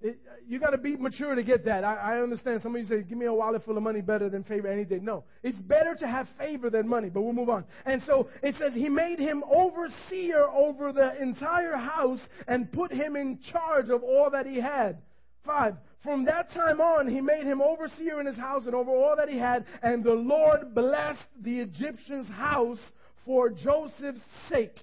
It, 0.00 0.20
you 0.46 0.60
got 0.60 0.70
to 0.70 0.78
be 0.78 0.96
mature 0.96 1.34
to 1.34 1.42
get 1.42 1.64
that. 1.64 1.82
I, 1.82 1.94
I, 1.96 2.22
understand. 2.22 2.62
Some 2.62 2.76
of 2.76 2.80
you 2.80 2.86
say, 2.86 3.02
"Give 3.02 3.18
me 3.18 3.26
a 3.26 3.32
wallet 3.32 3.64
full 3.64 3.76
of 3.76 3.82
money 3.82 4.00
better 4.00 4.28
than 4.28 4.44
favor 4.44 4.68
any 4.68 4.84
day." 4.84 5.00
No, 5.02 5.24
it's 5.42 5.60
better 5.60 5.96
to 5.96 6.06
have 6.06 6.28
favor 6.38 6.70
than 6.70 6.86
money. 6.86 7.08
But 7.10 7.22
we'll 7.22 7.32
move 7.32 7.48
on. 7.48 7.64
And 7.84 8.00
so 8.02 8.28
it 8.40 8.54
says 8.58 8.72
he 8.74 8.88
made 8.88 9.18
him 9.18 9.42
overseer 9.50 10.46
over 10.54 10.92
the 10.92 11.20
entire 11.20 11.76
house 11.76 12.20
and 12.46 12.70
put 12.70 12.92
him 12.92 13.16
in 13.16 13.40
charge 13.50 13.88
of 13.88 14.04
all 14.04 14.30
that 14.30 14.46
he 14.46 14.60
had. 14.60 14.98
Five. 15.44 15.74
From 16.04 16.24
that 16.26 16.52
time 16.52 16.80
on, 16.80 17.08
he 17.08 17.20
made 17.20 17.44
him 17.44 17.60
overseer 17.60 18.20
in 18.20 18.26
his 18.26 18.36
house 18.36 18.66
and 18.66 18.74
over 18.74 18.92
all 18.92 19.16
that 19.16 19.28
he 19.28 19.36
had. 19.36 19.66
And 19.82 20.04
the 20.04 20.14
Lord 20.14 20.74
blessed 20.74 21.26
the 21.40 21.58
Egyptian's 21.58 22.28
house 22.28 22.78
for 23.24 23.50
Joseph's 23.50 24.20
sake. 24.48 24.78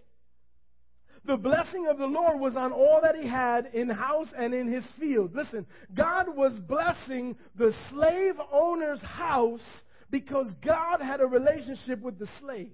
The 1.25 1.38
blessing 1.38 1.88
of 1.88 1.97
the 1.97 2.05
Lord 2.05 2.39
was 2.39 2.55
on 2.55 2.71
all 2.71 2.99
that 3.01 3.15
he 3.15 3.27
had 3.27 3.67
in 3.73 3.89
house 3.89 4.27
and 4.38 4.53
in 4.53 4.71
his 4.71 4.83
field. 4.99 5.33
Listen, 5.33 5.65
God 5.95 6.27
was 6.35 6.53
blessing 6.67 7.35
the 7.55 7.73
slave 7.89 8.35
owner's 8.51 9.01
house 9.01 9.63
because 10.11 10.47
God 10.63 11.01
had 11.01 11.21
a 11.21 11.25
relationship 11.25 11.99
with 12.01 12.19
the 12.19 12.27
slave. 12.39 12.73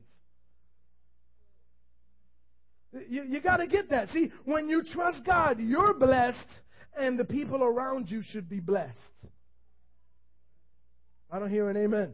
You, 3.07 3.23
you 3.23 3.39
got 3.39 3.57
to 3.57 3.67
get 3.67 3.89
that. 3.89 4.09
See, 4.09 4.31
when 4.43 4.67
you 4.67 4.83
trust 4.83 5.23
God, 5.25 5.59
you're 5.59 5.93
blessed, 5.93 6.37
and 6.97 7.17
the 7.17 7.23
people 7.23 7.63
around 7.63 8.11
you 8.11 8.21
should 8.21 8.49
be 8.49 8.59
blessed. 8.59 8.97
I 11.31 11.39
don't 11.39 11.49
hear 11.49 11.69
an 11.69 11.77
amen. 11.77 12.13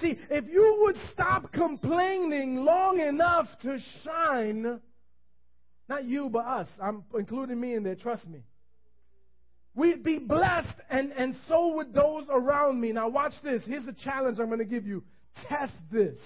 See, 0.00 0.16
if 0.30 0.44
you 0.46 0.78
would 0.82 0.96
stop 1.12 1.52
complaining 1.52 2.64
long 2.64 3.00
enough 3.00 3.48
to 3.62 3.78
shine, 4.04 4.80
not 5.88 6.04
you, 6.04 6.28
but 6.30 6.46
us. 6.46 6.68
I'm 6.82 7.04
including 7.14 7.60
me 7.60 7.74
in 7.74 7.82
there, 7.82 7.94
trust 7.94 8.26
me. 8.28 8.40
We'd 9.74 10.04
be 10.04 10.18
blessed, 10.18 10.74
and, 10.88 11.10
and 11.12 11.34
so 11.48 11.74
would 11.74 11.92
those 11.92 12.26
around 12.30 12.80
me. 12.80 12.92
Now, 12.92 13.08
watch 13.08 13.32
this. 13.42 13.62
Here's 13.66 13.84
the 13.84 13.92
challenge 13.92 14.38
I'm 14.38 14.46
going 14.46 14.60
to 14.60 14.64
give 14.64 14.86
you 14.86 15.02
test 15.48 15.72
this. 15.90 16.18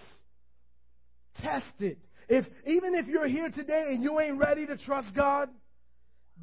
Test 1.40 1.64
it. 1.80 1.98
If, 2.28 2.44
even 2.66 2.94
if 2.94 3.06
you're 3.06 3.26
here 3.26 3.50
today 3.50 3.86
and 3.88 4.02
you 4.02 4.20
ain't 4.20 4.38
ready 4.38 4.66
to 4.66 4.76
trust 4.76 5.14
God, 5.16 5.48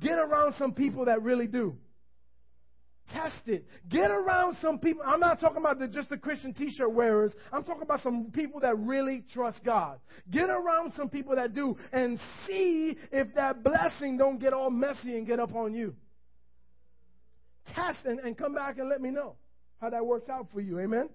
get 0.02 0.18
around 0.18 0.56
some 0.58 0.74
people 0.74 1.06
that 1.06 1.22
really 1.22 1.46
do. 1.46 1.76
Test 3.12 3.36
it. 3.46 3.66
Get 3.88 4.10
around 4.10 4.58
some 4.62 4.80
people. 4.80 5.04
I'm 5.06 5.20
not 5.20 5.40
talking 5.40 5.58
about 5.58 5.78
the, 5.78 5.88
just 5.88 6.10
the 6.10 6.18
Christian 6.18 6.54
t-shirt 6.54 6.92
wearers. 6.92 7.34
I'm 7.54 7.64
talking 7.64 7.84
about 7.84 8.02
some 8.02 8.32
people 8.34 8.60
that 8.62 8.78
really 8.80 9.24
trust 9.32 9.64
God. 9.64 10.00
Get 10.32 10.50
around 10.50 10.94
some 10.98 11.10
people 11.10 11.36
that 11.36 11.54
do 11.54 11.78
and 11.92 12.20
see 12.48 12.98
if 13.12 13.34
that 13.36 13.64
blessing 13.64 14.18
don't 14.18 14.40
get 14.40 14.54
all 14.54 14.72
messy 14.72 15.18
and 15.18 15.28
get 15.28 15.40
up 15.40 15.54
on 15.54 15.76
you. 15.76 15.96
Test 17.76 18.00
and, 18.06 18.20
and 18.20 18.36
come 18.36 18.56
back 18.56 18.80
and 18.80 18.90
let 18.90 19.02
me 19.02 19.12
know 19.12 19.36
how 19.80 19.92
that 19.92 20.04
works 20.04 20.28
out 20.28 20.48
for 20.52 20.62
you. 20.62 20.80
Amen? 20.80 21.10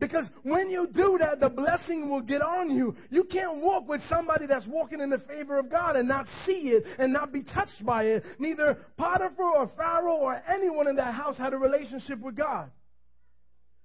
Because 0.00 0.24
when 0.44 0.70
you 0.70 0.88
do 0.94 1.18
that, 1.20 1.40
the 1.40 1.50
blessing 1.50 2.08
will 2.08 2.22
get 2.22 2.40
on 2.40 2.70
you. 2.70 2.96
You 3.10 3.24
can't 3.24 3.58
walk 3.58 3.86
with 3.86 4.00
somebody 4.08 4.46
that's 4.46 4.66
walking 4.66 5.00
in 5.00 5.10
the 5.10 5.18
favor 5.18 5.58
of 5.58 5.70
God 5.70 5.94
and 5.94 6.08
not 6.08 6.26
see 6.46 6.70
it 6.70 6.84
and 6.98 7.12
not 7.12 7.32
be 7.34 7.42
touched 7.42 7.84
by 7.84 8.04
it. 8.04 8.24
Neither 8.38 8.78
Potiphar 8.96 9.58
or 9.58 9.70
Pharaoh 9.76 10.16
or 10.16 10.42
anyone 10.50 10.88
in 10.88 10.96
that 10.96 11.12
house 11.14 11.36
had 11.36 11.52
a 11.52 11.58
relationship 11.58 12.18
with 12.18 12.34
God. 12.34 12.70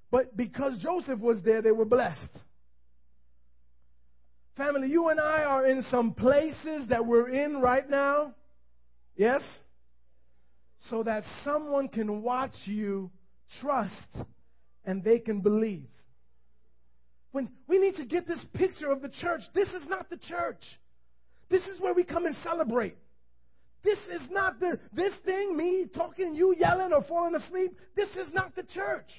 But 0.09 0.37
because 0.37 0.77
Joseph 0.77 1.19
was 1.19 1.39
there, 1.43 1.61
they 1.61 1.73
were 1.73 1.85
blessed. 1.85 2.29
Family, 4.55 4.87
you 4.87 5.09
and 5.09 5.19
I 5.19 5.43
are 5.43 5.67
in 5.67 5.83
some 5.91 6.13
places 6.13 6.87
that 6.87 7.05
we're 7.05 7.27
in 7.27 7.59
right 7.59 7.89
now. 7.89 8.33
Yes? 9.17 9.41
So 10.89 11.03
that 11.03 11.23
someone 11.43 11.89
can 11.89 12.21
watch 12.21 12.55
you 12.63 13.11
trust 13.59 13.93
and 14.85 15.03
they 15.03 15.19
can 15.19 15.41
believe. 15.41 15.89
When 17.35 17.49
we 17.67 17.79
need 17.79 17.97
to 17.97 18.05
get 18.05 18.29
this 18.29 18.39
picture 18.53 18.89
of 18.89 19.01
the 19.01 19.09
church, 19.09 19.41
this 19.53 19.67
is 19.67 19.83
not 19.89 20.09
the 20.09 20.15
church. 20.15 20.63
This 21.49 21.63
is 21.63 21.81
where 21.81 21.93
we 21.93 22.05
come 22.05 22.25
and 22.25 22.33
celebrate. 22.37 22.95
This 23.83 23.97
is 24.09 24.21
not 24.31 24.61
the 24.61 24.79
this 24.93 25.11
thing, 25.25 25.57
me 25.57 25.85
talking, 25.93 26.33
you 26.33 26.55
yelling 26.57 26.93
or 26.93 27.03
falling 27.03 27.35
asleep. 27.35 27.77
This 27.93 28.07
is 28.11 28.33
not 28.33 28.55
the 28.55 28.63
church. 28.63 29.09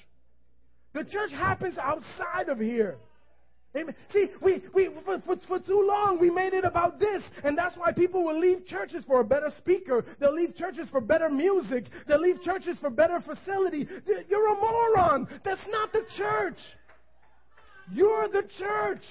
The 0.93 1.03
church 1.03 1.29
happens 1.29 1.77
outside 1.77 2.49
of 2.49 2.57
here. 2.57 2.97
Amen. 3.75 3.93
See, 4.11 4.29
we, 4.41 4.63
we 4.73 4.89
for, 5.05 5.21
for, 5.21 5.35
for, 5.47 5.59
too 5.59 5.85
long 5.87 6.17
we 6.19 6.31
made 6.31 6.55
it 6.55 6.63
about 6.63 6.99
this, 6.99 7.21
and 7.43 7.55
that's 7.55 7.77
why 7.77 7.91
people 7.91 8.23
will 8.23 8.39
leave 8.39 8.65
churches 8.65 9.03
for 9.05 9.19
a 9.19 9.23
better 9.23 9.51
speaker. 9.59 10.03
They'll 10.19 10.33
leave 10.33 10.55
churches 10.55 10.89
for 10.89 11.01
better 11.01 11.29
music. 11.29 11.85
They'll 12.07 12.19
leave 12.19 12.41
churches 12.41 12.79
for 12.79 12.89
better 12.89 13.19
facility. 13.19 13.87
You're 14.27 14.53
a 14.53 14.55
moron. 14.55 15.27
That's 15.45 15.61
not 15.69 15.93
the 15.93 16.01
church. 16.17 16.57
You're 17.91 18.27
the 18.27 18.43
church. 18.57 19.03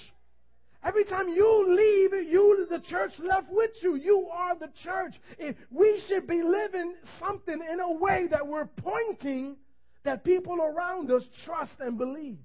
Every 0.84 1.04
time 1.04 1.28
you 1.28 1.66
leave, 1.68 2.28
you 2.30 2.66
the 2.70 2.80
church 2.80 3.12
left 3.18 3.48
with 3.50 3.70
you. 3.82 3.96
You 3.96 4.28
are 4.32 4.56
the 4.56 4.70
church. 4.84 5.14
If 5.38 5.56
we 5.70 6.00
should 6.06 6.26
be 6.26 6.42
living 6.42 6.94
something 7.18 7.58
in 7.72 7.80
a 7.80 7.92
way 7.92 8.28
that 8.30 8.46
we're 8.46 8.66
pointing 8.66 9.56
that 10.04 10.22
people 10.22 10.60
around 10.60 11.10
us 11.10 11.24
trust 11.44 11.72
and 11.80 11.98
believe. 11.98 12.38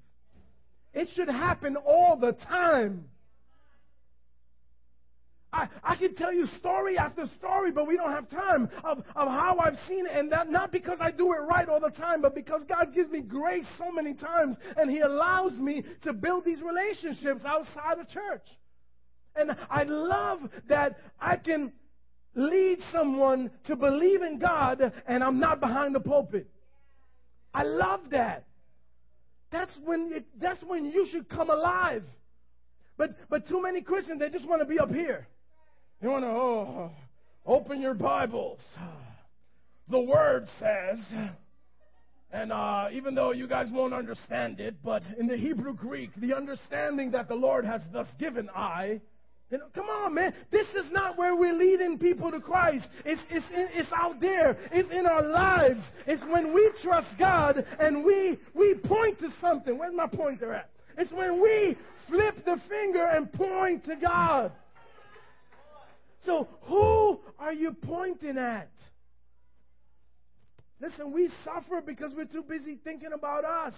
It 0.94 1.08
should 1.16 1.30
happen 1.30 1.76
all 1.78 2.18
the 2.18 2.34
time. 2.34 3.06
I, 5.54 5.68
I 5.84 5.96
can 5.98 6.16
tell 6.16 6.34
you 6.34 6.48
story 6.60 6.98
after 6.98 7.26
story, 7.38 7.72
but 7.72 7.86
we 7.86 7.98
don't 7.98 8.12
have 8.12 8.30
time 8.30 8.70
of, 8.84 9.00
of 9.16 9.28
how 9.28 9.58
I've 9.60 9.78
seen 9.88 10.06
it. 10.06 10.14
And 10.14 10.32
that 10.32 10.50
not 10.50 10.72
because 10.72 10.98
I 11.02 11.12
do 11.12 11.34
it 11.34 11.40
right 11.40 11.68
all 11.68 11.82
the 11.82 11.92
time, 11.92 12.22
but 12.22 12.34
because 12.34 12.64
God 12.64 12.94
gives 12.96 13.10
me 13.10 13.20
grace 13.22 13.66
so 13.78 13.92
many 13.92 14.14
times 14.14 14.56
and 14.78 14.90
He 14.90 15.02
allows 15.02 15.54
me 15.54 15.84
to 16.04 16.14
build 16.14 16.46
these 16.46 16.62
relationships 16.62 17.42
outside 17.46 18.00
of 18.00 18.08
church. 18.08 18.48
And 19.36 19.56
I 19.70 19.84
love 19.84 20.40
that 20.70 20.98
I 21.20 21.36
can 21.36 21.74
lead 22.34 22.80
someone 22.92 23.52
to 23.66 23.76
believe 23.76 24.22
in 24.22 24.40
God 24.40 24.94
and 25.06 25.24
I'm 25.24 25.40
not 25.40 25.60
behind 25.60 25.96
the 25.96 26.00
pulpit. 26.00 26.48
I 27.54 27.64
love 27.64 28.10
that. 28.12 28.46
That's 29.52 29.78
when 29.84 30.12
it, 30.14 30.26
that's 30.40 30.64
when 30.64 30.86
you 30.86 31.06
should 31.12 31.28
come 31.28 31.50
alive. 31.50 32.04
But 32.96 33.18
but 33.30 33.50
too 33.50 33.62
many 33.62 33.82
Christians 33.82 34.20
they 34.20 34.30
just 34.30 34.48
want 34.48 34.62
to 34.62 34.66
be 34.66 34.80
up 34.80 34.90
here. 34.90 35.28
You 36.02 36.10
want 36.10 36.24
to 36.24 36.30
oh, 36.30 36.92
open 37.46 37.80
your 37.80 37.94
Bibles. 37.94 38.60
The 39.88 40.00
Word 40.00 40.48
says, 40.58 40.98
and 42.34 42.52
uh, 42.52 42.88
even 42.92 43.14
though 43.14 43.34
you 43.34 43.48
guys 43.48 43.68
won't 43.72 43.94
understand 43.94 44.60
it, 44.60 44.78
but 44.84 45.04
in 45.20 45.28
the 45.28 45.38
Hebrew 45.38 45.76
Greek, 45.76 46.10
the 46.18 46.36
understanding 46.36 47.12
that 47.12 47.28
the 47.28 47.36
Lord 47.36 47.66
has 47.66 47.82
thus 47.94 48.08
given 48.18 48.50
I. 48.56 49.00
You 49.52 49.60
know, 49.60 49.66
come 49.76 49.90
on, 49.90 50.16
man. 50.16 50.34
This 50.50 50.66
is 50.70 50.92
not 50.92 51.20
where 51.20 51.36
we're 51.36 51.54
leading 51.54 52.00
people 52.00 52.32
to 52.32 52.40
Christ. 52.40 52.88
It's, 53.06 53.22
it's, 53.30 53.46
it's 53.52 53.92
out 53.94 54.20
there. 54.20 54.58
It's 54.72 54.90
in 54.90 55.06
our 55.06 55.22
lives. 55.22 55.82
It's 56.08 56.24
when 56.32 56.52
we 56.52 56.72
trust 56.82 57.10
God 57.20 57.64
and 57.80 58.04
we, 58.04 58.40
we 58.56 58.74
point 58.74 59.20
to 59.20 59.30
something. 59.40 59.78
Where's 59.78 59.94
my 59.94 60.08
pointer 60.08 60.52
at? 60.52 60.72
It's 60.98 61.12
when 61.12 61.40
we 61.40 61.78
flip 62.08 62.44
the 62.44 62.60
finger 62.68 63.06
and 63.06 63.32
point 63.32 63.86
to 63.86 63.96
God. 63.98 64.52
So, 66.26 66.48
who 66.64 67.20
are 67.40 67.54
you 67.54 67.74
pointing 67.74 68.38
at? 68.38 68.72
Listen, 70.80 71.12
we 71.12 71.30
suffer 71.44 71.82
because 71.86 72.12
we're 72.16 72.26
too 72.26 72.44
busy 72.44 72.80
thinking 72.84 73.14
about 73.14 73.46
us. 73.46 73.74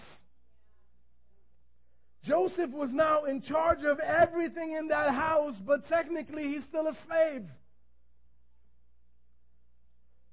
Joseph 2.24 2.72
was 2.72 2.90
now 2.92 3.26
in 3.26 3.42
charge 3.42 3.84
of 3.84 4.00
everything 4.00 4.72
in 4.72 4.88
that 4.88 5.14
house, 5.14 5.56
but 5.66 5.86
technically 5.88 6.44
he's 6.44 6.64
still 6.64 6.88
a 6.88 6.98
slave. 7.06 7.44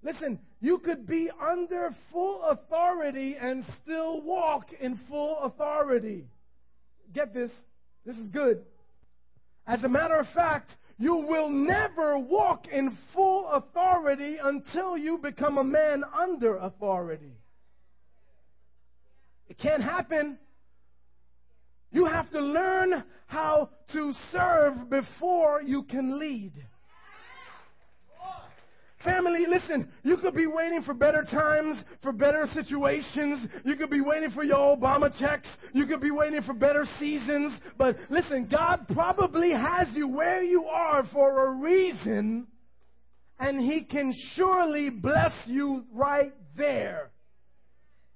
Listen, 0.03 0.39
you 0.61 0.79
could 0.79 1.07
be 1.07 1.29
under 1.41 1.91
full 2.13 2.43
authority 2.43 3.37
and 3.39 3.65
still 3.83 4.23
walk 4.23 4.67
in 4.81 4.99
full 5.09 5.39
authority. 5.41 6.27
Get 7.13 7.35
this. 7.35 7.51
This 8.07 8.17
is 8.17 8.29
good. 8.29 8.63
As 9.67 9.85
a 9.85 9.89
matter 9.89 10.15
of 10.15 10.27
fact, 10.33 10.71
you 11.01 11.17
will 11.17 11.49
never 11.49 12.19
walk 12.19 12.69
in 12.69 12.95
full 13.15 13.49
authority 13.49 14.37
until 14.37 14.99
you 14.99 15.17
become 15.17 15.57
a 15.57 15.65
man 15.65 16.05
under 16.15 16.59
authority. 16.59 17.39
It 19.49 19.57
can't 19.57 19.83
happen. 19.83 20.39
You 21.91 22.05
have 22.05 22.31
to 22.33 22.41
learn 22.41 23.03
how 23.27 23.71
to 23.95 24.13
serve 24.31 24.91
before 24.91 25.63
you 25.63 25.85
can 25.85 26.19
lead. 26.19 26.53
Family, 29.05 29.47
listen, 29.49 29.89
you 30.03 30.19
could 30.19 30.35
be 30.35 30.47
waiting 30.47 30.83
for 30.83 30.93
better 30.93 31.23
times, 31.23 31.83
for 32.03 32.13
better 32.13 32.47
situations. 32.53 33.47
You 33.65 33.75
could 33.77 33.89
be 33.89 34.03
waiting 34.03 34.31
for 34.31 34.45
your 34.45 34.77
Obama 34.77 35.11
checks. 35.19 35.49
You 35.73 35.87
could 35.87 36.03
be 36.03 36.11
waiting 36.11 36.43
for 36.43 36.53
better 36.53 36.85
seasons. 36.99 37.59
But 37.79 37.97
listen, 38.11 38.47
God 38.51 38.87
probably 38.93 39.53
has 39.53 39.89
you 39.95 40.07
where 40.07 40.43
you 40.43 40.67
are 40.67 41.05
for 41.13 41.47
a 41.47 41.51
reason, 41.53 42.47
and 43.39 43.59
He 43.59 43.85
can 43.85 44.15
surely 44.35 44.91
bless 44.91 45.33
you 45.47 45.85
right 45.95 46.35
there. 46.57 47.11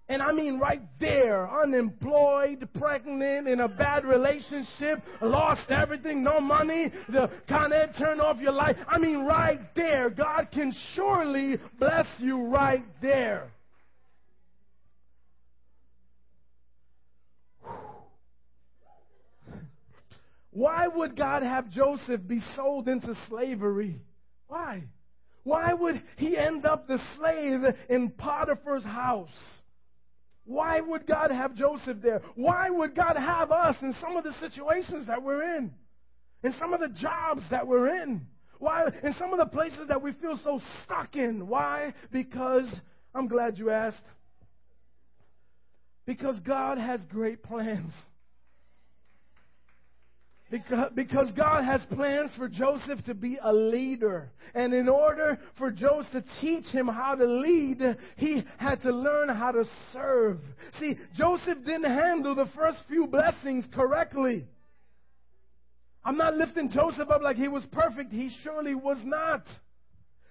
And 0.08 0.20
I 0.20 0.32
mean 0.32 0.58
right 0.58 0.82
there, 1.00 1.48
unemployed, 1.62 2.68
pregnant, 2.74 3.48
in 3.48 3.60
a 3.60 3.68
bad 3.68 4.04
relationship, 4.04 5.02
lost 5.22 5.70
everything, 5.70 6.22
no 6.22 6.40
money, 6.40 6.92
the 7.08 7.30
Con 7.48 7.72
Ed 7.72 7.94
turned 7.98 8.20
off 8.20 8.38
your 8.38 8.52
life. 8.52 8.76
I 8.86 8.98
mean 8.98 9.24
right 9.24 9.60
there. 9.74 10.10
God 10.10 10.48
can 10.52 10.74
surely 10.94 11.58
bless 11.78 12.04
you 12.18 12.42
right 12.42 12.84
there. 13.00 13.50
Why 20.50 20.86
would 20.86 21.16
God 21.16 21.42
have 21.42 21.70
Joseph 21.70 22.20
be 22.28 22.42
sold 22.54 22.88
into 22.88 23.14
slavery? 23.30 24.02
Why? 24.48 24.84
Why 25.44 25.72
would 25.72 26.02
he 26.16 26.36
end 26.36 26.66
up 26.66 26.86
the 26.88 26.98
slave 27.16 27.62
in 27.88 28.10
Potiphar's 28.10 28.84
house? 28.84 29.30
Why 30.46 30.80
would 30.80 31.06
God 31.06 31.30
have 31.30 31.54
Joseph 31.54 31.98
there? 32.02 32.20
Why 32.34 32.68
would 32.68 32.94
God 32.94 33.16
have 33.16 33.50
us 33.50 33.76
in 33.80 33.94
some 34.00 34.16
of 34.16 34.24
the 34.24 34.34
situations 34.40 35.06
that 35.06 35.22
we're 35.22 35.56
in? 35.56 35.72
In 36.42 36.52
some 36.58 36.74
of 36.74 36.80
the 36.80 36.90
jobs 36.90 37.42
that 37.50 37.66
we're 37.66 38.02
in? 38.02 38.26
Why? 38.58 38.84
In 39.02 39.14
some 39.14 39.32
of 39.32 39.38
the 39.38 39.46
places 39.46 39.88
that 39.88 40.02
we 40.02 40.12
feel 40.12 40.38
so 40.42 40.60
stuck 40.84 41.16
in? 41.16 41.46
Why? 41.48 41.94
Because, 42.12 42.68
I'm 43.14 43.26
glad 43.26 43.58
you 43.58 43.70
asked. 43.70 43.96
Because 46.06 46.38
God 46.40 46.76
has 46.76 47.00
great 47.06 47.42
plans. 47.42 47.90
Because, 50.94 51.32
God 51.32 51.64
has 51.64 51.80
plans 51.92 52.30
for 52.36 52.48
Joseph 52.48 53.04
to 53.06 53.14
be 53.14 53.38
a 53.42 53.52
leader. 53.52 54.30
And 54.54 54.72
in 54.72 54.88
order 54.88 55.38
for 55.58 55.70
Joseph 55.70 56.12
to 56.12 56.24
teach 56.40 56.66
him 56.66 56.86
how 56.86 57.16
to 57.16 57.24
lead, 57.24 57.82
he 58.16 58.44
had 58.58 58.80
to 58.82 58.92
learn 58.92 59.28
how 59.28 59.50
to 59.52 59.64
serve. 59.92 60.38
See, 60.78 60.96
Joseph 61.16 61.58
didn't 61.64 61.84
handle 61.84 62.34
the 62.34 62.48
first 62.54 62.78
few 62.88 63.06
blessings 63.06 63.64
correctly. 63.74 64.46
I'm 66.04 66.16
not 66.16 66.34
lifting 66.34 66.70
Joseph 66.70 67.10
up 67.10 67.22
like 67.22 67.36
he 67.36 67.48
was 67.48 67.64
perfect. 67.72 68.12
He 68.12 68.30
surely 68.42 68.74
was 68.74 68.98
not. 69.04 69.46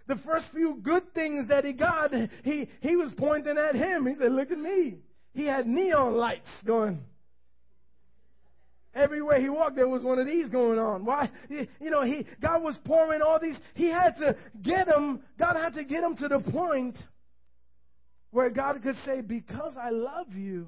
The 0.08 0.18
first 0.18 0.46
few 0.54 0.80
good 0.82 1.14
things 1.14 1.50
that 1.50 1.66
he 1.66 1.74
got, 1.74 2.12
he, 2.44 2.70
he 2.82 2.96
was 2.96 3.12
pointing 3.18 3.58
at 3.58 3.76
him. 3.76 4.06
He 4.06 4.14
said, 4.16 4.32
Look 4.32 4.52
at 4.52 4.60
me. 4.60 5.00
He 5.34 5.46
had 5.46 5.66
neon 5.66 6.16
lights 6.16 6.50
going. 6.66 7.04
Everywhere 8.96 9.42
he 9.42 9.50
walked, 9.50 9.76
there 9.76 9.88
was 9.88 10.04
one 10.04 10.20
of 10.20 10.28
these 10.28 10.50
going 10.50 10.78
on. 10.78 11.04
Why? 11.04 11.30
You 11.50 11.90
know, 11.90 12.04
he, 12.04 12.28
God 12.42 12.62
was 12.62 12.78
pouring 12.86 13.22
all 13.22 13.40
these. 13.40 13.56
He 13.74 13.90
had 13.90 14.16
to 14.18 14.36
get 14.62 14.88
him, 14.88 15.22
God 15.40 15.56
had 15.56 15.74
to 15.74 15.84
get 15.84 16.04
him 16.04 16.16
to 16.18 16.28
the 16.28 16.40
point 16.40 16.98
where 18.30 18.50
God 18.52 18.82
could 18.84 18.96
say, 19.06 19.22
Because 19.22 19.74
I 19.82 19.90
love 19.90 20.34
you, 20.34 20.68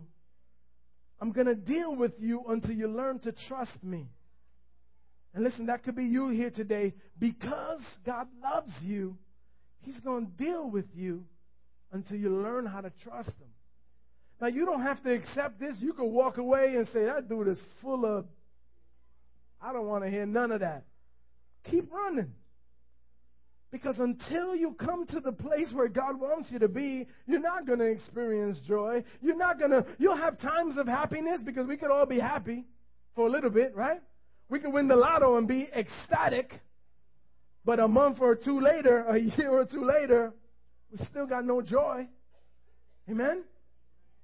I'm 1.22 1.32
going 1.32 1.48
to 1.48 1.56
deal 1.56 1.96
with 1.96 2.14
you 2.20 2.44
until 2.50 2.72
you 2.72 2.88
learn 2.88 3.20
to 3.20 3.34
trust 3.48 3.84
me. 3.84 4.10
And 5.34 5.44
listen, 5.44 5.68
that 5.68 5.84
could 5.84 5.96
be 5.96 6.06
you 6.06 6.30
here 6.30 6.50
today. 6.50 6.94
Because 7.20 7.82
God 8.06 8.28
loves 8.42 8.72
you, 8.82 9.18
He's 9.82 10.00
going 10.00 10.28
to 10.28 10.44
deal 10.44 10.70
with 10.70 10.86
you 10.96 11.26
until 11.92 12.18
you 12.18 12.30
learn 12.30 12.66
how 12.66 12.82
to 12.82 12.92
trust 13.04 13.30
Him. 13.30 13.55
Now, 14.42 14.48
you 14.48 14.66
don't 14.66 14.82
have 14.82 15.02
to 15.04 15.14
accept 15.14 15.60
this. 15.60 15.76
You 15.80 15.94
can 15.94 16.12
walk 16.12 16.38
away 16.38 16.76
and 16.76 16.88
say, 16.90 17.06
that 17.06 17.30
dude 17.30 17.48
is 17.48 17.58
full 17.82 18.06
of, 18.06 18.26
I 19.62 19.72
don't 19.72 19.88
want 19.88 20.04
to 20.04 20.10
hear 20.10 20.26
none 20.26 20.52
of 20.52 20.60
that. 20.60 20.84
Keep 21.64 21.92
running. 21.92 22.34
Because 23.72 23.96
until 24.00 24.56
you 24.56 24.74
come 24.74 25.06
to 25.08 25.20
the 25.20 25.32
place 25.32 25.68
where 25.74 25.88
God 25.88 26.20
wants 26.20 26.50
you 26.52 26.60
to 26.60 26.68
be, 26.68 27.08
you're 27.26 27.42
not 27.42 27.66
going 27.66 27.80
to 27.80 27.86
experience 27.86 28.58
joy. 28.68 29.04
You're 29.22 29.38
not 29.38 29.58
going 29.58 29.72
to, 29.72 29.86
you'll 29.98 30.16
have 30.16 30.40
times 30.40 30.78
of 30.78 30.88
happiness 30.88 31.42
because 31.44 31.68
we 31.68 31.76
could 31.76 31.92
all 31.92 32.06
be 32.06 32.20
happy 32.20 32.66
for 33.16 33.28
a 33.28 33.30
little 33.30 33.50
bit, 33.50 33.76
right? 33.76 34.02
We 34.50 34.60
could 34.60 34.74
win 34.74 34.88
the 34.88 34.96
lotto 34.96 35.38
and 35.38 35.48
be 35.48 35.68
ecstatic, 35.76 36.60
but 37.66 37.80
a 37.80 37.88
month 37.88 38.20
or 38.22 38.36
two 38.36 38.60
later, 38.62 39.04
a 39.06 39.18
year 39.18 39.50
or 39.50 39.66
two 39.66 39.84
later, 39.84 40.34
we 40.92 41.04
still 41.06 41.26
got 41.26 41.44
no 41.46 41.62
joy. 41.62 42.08
Amen? 43.10 43.44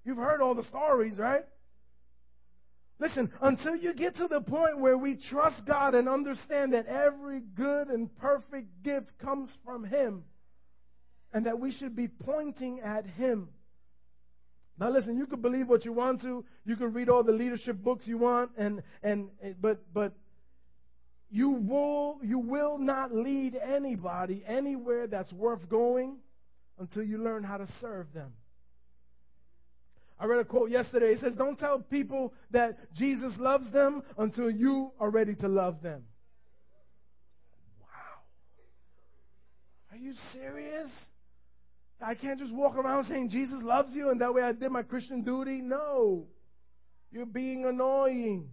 You've 0.04 0.18
heard 0.18 0.42
all 0.42 0.56
the 0.56 0.64
stories, 0.64 1.18
right? 1.18 1.44
Listen, 3.00 3.32
until 3.42 3.76
you 3.76 3.94
get 3.94 4.16
to 4.18 4.28
the 4.28 4.42
point 4.42 4.80
where 4.80 4.98
we 4.98 5.16
trust 5.16 5.66
God 5.66 5.96
and 5.96 6.08
understand 6.08 6.74
that 6.74 6.86
every 6.86 7.42
good 7.56 7.88
and 7.88 8.16
perfect 8.18 8.84
gift 8.84 9.18
comes 9.20 9.52
from 9.66 9.84
Him 9.84 10.24
and 11.34 11.46
that 11.46 11.60
we 11.60 11.72
should 11.72 11.96
be 11.96 12.08
pointing 12.08 12.80
at 12.82 13.06
Him. 13.06 13.50
Now 14.80 14.90
listen, 14.90 15.18
you 15.18 15.26
can 15.26 15.42
believe 15.42 15.68
what 15.68 15.86
you 15.86 15.94
want 15.94 16.22
to, 16.22 16.46
you 16.66 16.76
can 16.76 16.94
read 16.94 17.10
all 17.10 17.24
the 17.24 17.32
leadership 17.32 17.78
books 17.78 18.08
you 18.08 18.18
want, 18.18 18.52
and, 18.58 18.82
and 19.04 19.30
but 19.60 19.82
but 19.94 20.14
you 21.30 21.50
will 21.50 22.20
you 22.24 22.40
will 22.40 22.78
not 22.78 23.14
lead 23.14 23.56
anybody 23.56 24.44
anywhere 24.46 25.08
that's 25.08 25.32
worth 25.34 25.70
going 25.70 26.18
until 26.80 27.04
you 27.04 27.18
learn 27.24 27.44
how 27.44 27.58
to 27.58 27.68
serve 27.80 28.12
them. 28.14 28.34
I 30.22 30.26
read 30.26 30.40
a 30.40 30.46
quote 30.46 30.70
yesterday. 30.70 31.14
It 31.14 31.20
says, 31.20 31.34
Don't 31.34 31.58
tell 31.58 31.80
people 31.80 32.32
that 32.52 32.94
Jesus 32.94 33.34
loves 33.40 33.72
them 33.74 34.04
until 34.20 34.52
you 34.52 34.92
are 35.00 35.10
ready 35.10 35.34
to 35.36 35.48
love 35.48 35.82
them. 35.82 36.04
Wow. 37.80 37.88
Are 39.92 39.98
you 39.98 40.14
serious? 40.32 40.92
I 42.00 42.14
can't 42.14 42.38
just 42.40 42.54
walk 42.54 42.76
around 42.76 43.06
saying 43.06 43.30
Jesus 43.30 43.64
loves 43.64 43.96
you 43.96 44.12
and 44.12 44.22
that 44.22 44.32
way 44.32 44.44
I 44.44 44.52
did 44.52 44.72
my 44.72 44.84
Christian 44.84 45.24
duty. 45.24 45.60
No. 45.60 46.28
You're 47.12 47.26
being 47.26 47.66
annoying. 47.66 48.50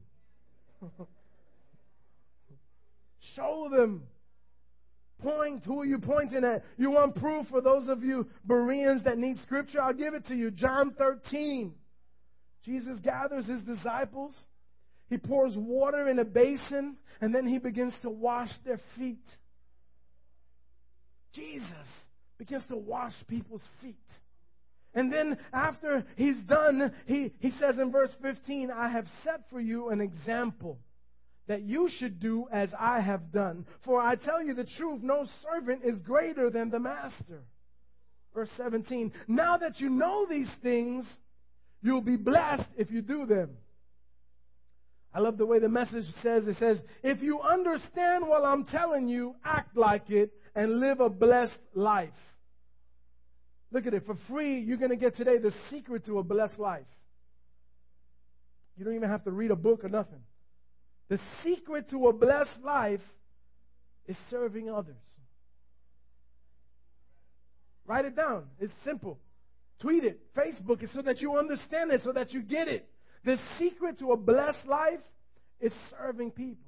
Show 3.36 3.68
them 3.70 4.04
Point. 5.20 5.64
Who 5.64 5.80
are 5.80 5.86
you 5.86 5.98
pointing 5.98 6.44
at? 6.44 6.62
You 6.76 6.90
want 6.90 7.16
proof 7.16 7.46
for 7.48 7.60
those 7.60 7.88
of 7.88 8.04
you 8.04 8.28
Bereans 8.44 9.02
that 9.04 9.18
need 9.18 9.38
scripture? 9.38 9.80
I'll 9.82 9.92
give 9.92 10.14
it 10.14 10.26
to 10.26 10.36
you. 10.36 10.50
John 10.50 10.94
13. 10.96 11.74
Jesus 12.64 12.98
gathers 13.00 13.46
his 13.46 13.60
disciples. 13.62 14.34
He 15.08 15.18
pours 15.18 15.54
water 15.56 16.08
in 16.08 16.18
a 16.18 16.24
basin 16.24 16.96
and 17.20 17.34
then 17.34 17.46
he 17.46 17.58
begins 17.58 17.94
to 18.02 18.10
wash 18.10 18.50
their 18.64 18.80
feet. 18.96 19.24
Jesus 21.32 21.72
begins 22.38 22.64
to 22.68 22.76
wash 22.76 23.14
people's 23.26 23.62
feet. 23.82 23.96
And 24.94 25.12
then 25.12 25.38
after 25.52 26.04
he's 26.16 26.36
done, 26.48 26.92
he, 27.06 27.32
he 27.40 27.50
says 27.52 27.78
in 27.78 27.90
verse 27.92 28.10
15, 28.22 28.70
I 28.70 28.88
have 28.88 29.06
set 29.24 29.42
for 29.50 29.60
you 29.60 29.90
an 29.90 30.00
example 30.00 30.78
that 31.48 31.62
you 31.62 31.88
should 31.98 32.20
do 32.20 32.46
as 32.52 32.68
I 32.78 33.00
have 33.00 33.32
done. 33.32 33.66
For 33.84 34.00
I 34.00 34.14
tell 34.14 34.42
you 34.42 34.54
the 34.54 34.66
truth, 34.76 35.02
no 35.02 35.26
servant 35.42 35.80
is 35.84 35.98
greater 36.00 36.50
than 36.50 36.70
the 36.70 36.78
master. 36.78 37.42
Verse 38.34 38.50
17. 38.56 39.12
Now 39.26 39.56
that 39.56 39.80
you 39.80 39.90
know 39.90 40.26
these 40.28 40.50
things, 40.62 41.06
you'll 41.82 42.02
be 42.02 42.16
blessed 42.16 42.68
if 42.76 42.90
you 42.90 43.02
do 43.02 43.26
them. 43.26 43.50
I 45.14 45.20
love 45.20 45.38
the 45.38 45.46
way 45.46 45.58
the 45.58 45.70
message 45.70 46.04
says 46.22 46.46
it 46.46 46.58
says, 46.58 46.78
if 47.02 47.22
you 47.22 47.40
understand 47.40 48.28
what 48.28 48.44
I'm 48.44 48.64
telling 48.64 49.08
you, 49.08 49.34
act 49.42 49.74
like 49.74 50.10
it 50.10 50.30
and 50.54 50.80
live 50.80 51.00
a 51.00 51.08
blessed 51.08 51.56
life. 51.74 52.10
Look 53.70 53.86
at 53.86 53.94
it. 53.94 54.04
For 54.04 54.16
free, 54.28 54.60
you're 54.60 54.76
going 54.76 54.90
to 54.90 54.96
get 54.96 55.16
today 55.16 55.38
the 55.38 55.52
secret 55.70 56.04
to 56.06 56.18
a 56.18 56.22
blessed 56.22 56.58
life. 56.58 56.86
You 58.76 58.84
don't 58.84 58.94
even 58.94 59.08
have 59.08 59.24
to 59.24 59.30
read 59.30 59.50
a 59.50 59.56
book 59.56 59.82
or 59.82 59.88
nothing. 59.88 60.20
The 61.08 61.18
secret 61.42 61.90
to 61.90 62.08
a 62.08 62.12
blessed 62.12 62.58
life 62.64 63.00
is 64.06 64.16
serving 64.30 64.70
others. 64.70 64.96
Write 67.86 68.04
it 68.04 68.16
down. 68.16 68.44
It's 68.60 68.72
simple. 68.84 69.18
Tweet 69.80 70.04
it, 70.04 70.20
Facebook 70.34 70.82
it 70.82 70.90
so 70.92 71.02
that 71.02 71.20
you 71.20 71.36
understand 71.36 71.90
it, 71.92 72.02
so 72.04 72.12
that 72.12 72.32
you 72.32 72.42
get 72.42 72.68
it. 72.68 72.88
The 73.24 73.38
secret 73.58 73.98
to 74.00 74.12
a 74.12 74.16
blessed 74.16 74.66
life 74.66 75.00
is 75.60 75.72
serving 75.90 76.32
people. 76.32 76.67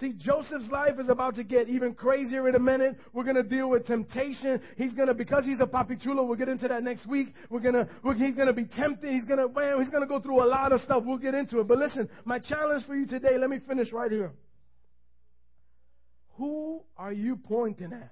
See, 0.00 0.12
Joseph's 0.12 0.66
life 0.72 0.98
is 0.98 1.08
about 1.08 1.36
to 1.36 1.44
get 1.44 1.68
even 1.68 1.94
crazier 1.94 2.48
in 2.48 2.56
a 2.56 2.58
minute. 2.58 2.96
We're 3.12 3.22
going 3.22 3.36
to 3.36 3.44
deal 3.44 3.70
with 3.70 3.86
temptation. 3.86 4.60
He's 4.76 4.92
going 4.92 5.06
to, 5.06 5.14
because 5.14 5.44
he's 5.44 5.60
a 5.60 5.66
papichulo, 5.66 6.26
we'll 6.26 6.34
get 6.36 6.48
into 6.48 6.66
that 6.66 6.82
next 6.82 7.06
week. 7.06 7.28
We're 7.48 7.60
going 7.60 7.74
to, 7.74 7.88
he's 8.16 8.34
going 8.34 8.48
to 8.48 8.52
be 8.52 8.64
tempted. 8.64 9.12
He's 9.12 9.24
going 9.24 9.38
to, 9.38 9.48
man, 9.48 9.80
he's 9.80 9.90
going 9.90 10.02
to 10.02 10.08
go 10.08 10.18
through 10.18 10.42
a 10.42 10.48
lot 10.48 10.72
of 10.72 10.80
stuff. 10.80 11.04
We'll 11.06 11.18
get 11.18 11.34
into 11.34 11.60
it. 11.60 11.68
But 11.68 11.78
listen, 11.78 12.08
my 12.24 12.40
challenge 12.40 12.84
for 12.86 12.96
you 12.96 13.06
today, 13.06 13.38
let 13.38 13.48
me 13.48 13.60
finish 13.68 13.92
right 13.92 14.10
here. 14.10 14.32
Who 16.38 16.82
are 16.96 17.12
you 17.12 17.36
pointing 17.36 17.92
at? 17.92 18.10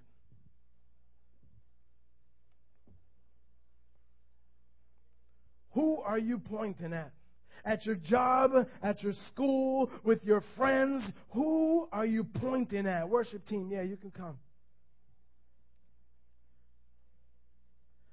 Who 5.72 6.00
are 6.00 6.18
you 6.18 6.38
pointing 6.38 6.92
at? 6.92 7.10
At 7.64 7.86
your 7.86 7.94
job, 7.94 8.52
at 8.82 9.02
your 9.02 9.12
school, 9.28 9.90
with 10.02 10.24
your 10.24 10.42
friends, 10.56 11.04
who 11.30 11.88
are 11.92 12.06
you 12.06 12.24
pointing 12.24 12.86
at? 12.86 13.08
Worship 13.08 13.46
team, 13.46 13.70
yeah, 13.70 13.82
you 13.82 13.96
can 13.96 14.10
come. 14.10 14.38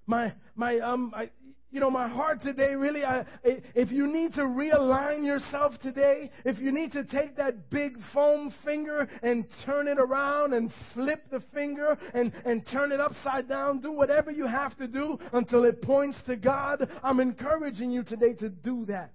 My, 0.05 0.33
my, 0.55 0.79
um, 0.79 1.13
I, 1.15 1.29
you 1.71 1.79
know, 1.79 1.91
my 1.91 2.07
heart 2.07 2.41
today 2.41 2.73
really, 2.73 3.05
I, 3.05 3.25
if 3.43 3.91
you 3.91 4.07
need 4.07 4.33
to 4.33 4.41
realign 4.41 5.23
yourself 5.23 5.79
today, 5.79 6.31
if 6.45 6.57
you 6.57 6.71
need 6.71 6.91
to 6.93 7.03
take 7.03 7.37
that 7.37 7.69
big 7.69 7.97
foam 8.11 8.51
finger 8.65 9.07
and 9.21 9.45
turn 9.65 9.87
it 9.87 9.99
around 9.99 10.53
and 10.53 10.71
flip 10.93 11.29
the 11.29 11.41
finger 11.53 11.97
and, 12.13 12.33
and 12.43 12.65
turn 12.71 12.91
it 12.91 12.99
upside 12.99 13.47
down, 13.47 13.81
do 13.81 13.91
whatever 13.91 14.31
you 14.31 14.47
have 14.47 14.75
to 14.77 14.87
do 14.87 15.19
until 15.33 15.63
it 15.63 15.81
points 15.83 16.17
to 16.25 16.35
God, 16.35 16.89
I'm 17.03 17.19
encouraging 17.19 17.91
you 17.91 18.03
today 18.03 18.33
to 18.35 18.49
do 18.49 18.85
that. 18.85 19.13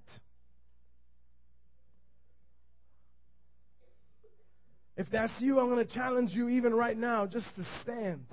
If 4.97 5.11
that's 5.11 5.32
you, 5.38 5.59
I'm 5.59 5.68
going 5.70 5.84
to 5.84 5.92
challenge 5.92 6.30
you 6.32 6.49
even 6.49 6.74
right 6.74 6.97
now 6.97 7.26
just 7.26 7.47
to 7.57 7.66
stand. 7.82 8.26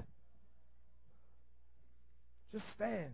Just 2.51 2.65
stand. 2.75 3.13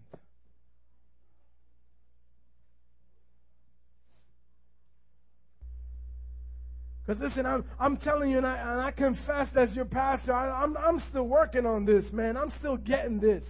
Because 7.06 7.22
listen, 7.22 7.46
I'm, 7.46 7.64
I'm 7.80 7.96
telling 7.96 8.32
you, 8.32 8.38
and 8.38 8.46
I, 8.46 8.58
and 8.58 8.82
I 8.82 8.92
confess 8.92 9.48
as 9.56 9.74
your 9.74 9.86
pastor, 9.86 10.34
I, 10.34 10.64
I'm, 10.64 10.76
I'm 10.76 11.00
still 11.10 11.26
working 11.28 11.66
on 11.66 11.86
this, 11.86 12.12
man. 12.12 12.36
I'm 12.36 12.52
still 12.60 12.76
getting 12.76 13.22
this. 13.22 13.46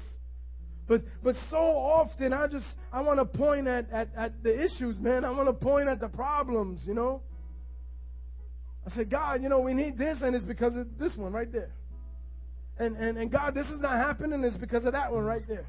But, 0.87 1.01
but 1.23 1.35
so 1.49 1.57
often, 1.57 2.33
I 2.33 2.45
just, 2.47 2.65
I 2.93 3.01
want 3.01 3.19
to 3.19 3.25
point 3.25 3.67
at, 3.67 3.91
at, 3.91 4.09
at 4.15 4.43
the 4.43 4.63
issues, 4.63 4.97
man. 4.99 5.25
I 5.25 5.31
want 5.31 5.47
to 5.47 5.53
point 5.53 5.89
at 5.89 5.99
the 5.99 6.07
problems, 6.07 6.81
you 6.85 6.93
know. 6.93 7.23
I 8.87 8.95
said, 8.95 9.09
God, 9.09 9.43
you 9.43 9.49
know, 9.49 9.59
we 9.59 9.73
need 9.73 9.97
this, 9.97 10.19
and 10.21 10.33
it's 10.33 10.45
because 10.45 10.77
of 10.77 10.87
this 10.97 11.15
one 11.17 11.33
right 11.33 11.51
there. 11.51 11.71
And, 12.79 12.95
and, 12.95 13.17
and 13.17 13.29
God, 13.29 13.53
this 13.53 13.67
is 13.67 13.81
not 13.81 13.97
happening, 13.97 14.43
it's 14.45 14.55
because 14.55 14.85
of 14.85 14.93
that 14.93 15.11
one 15.11 15.25
right 15.25 15.45
there. 15.45 15.65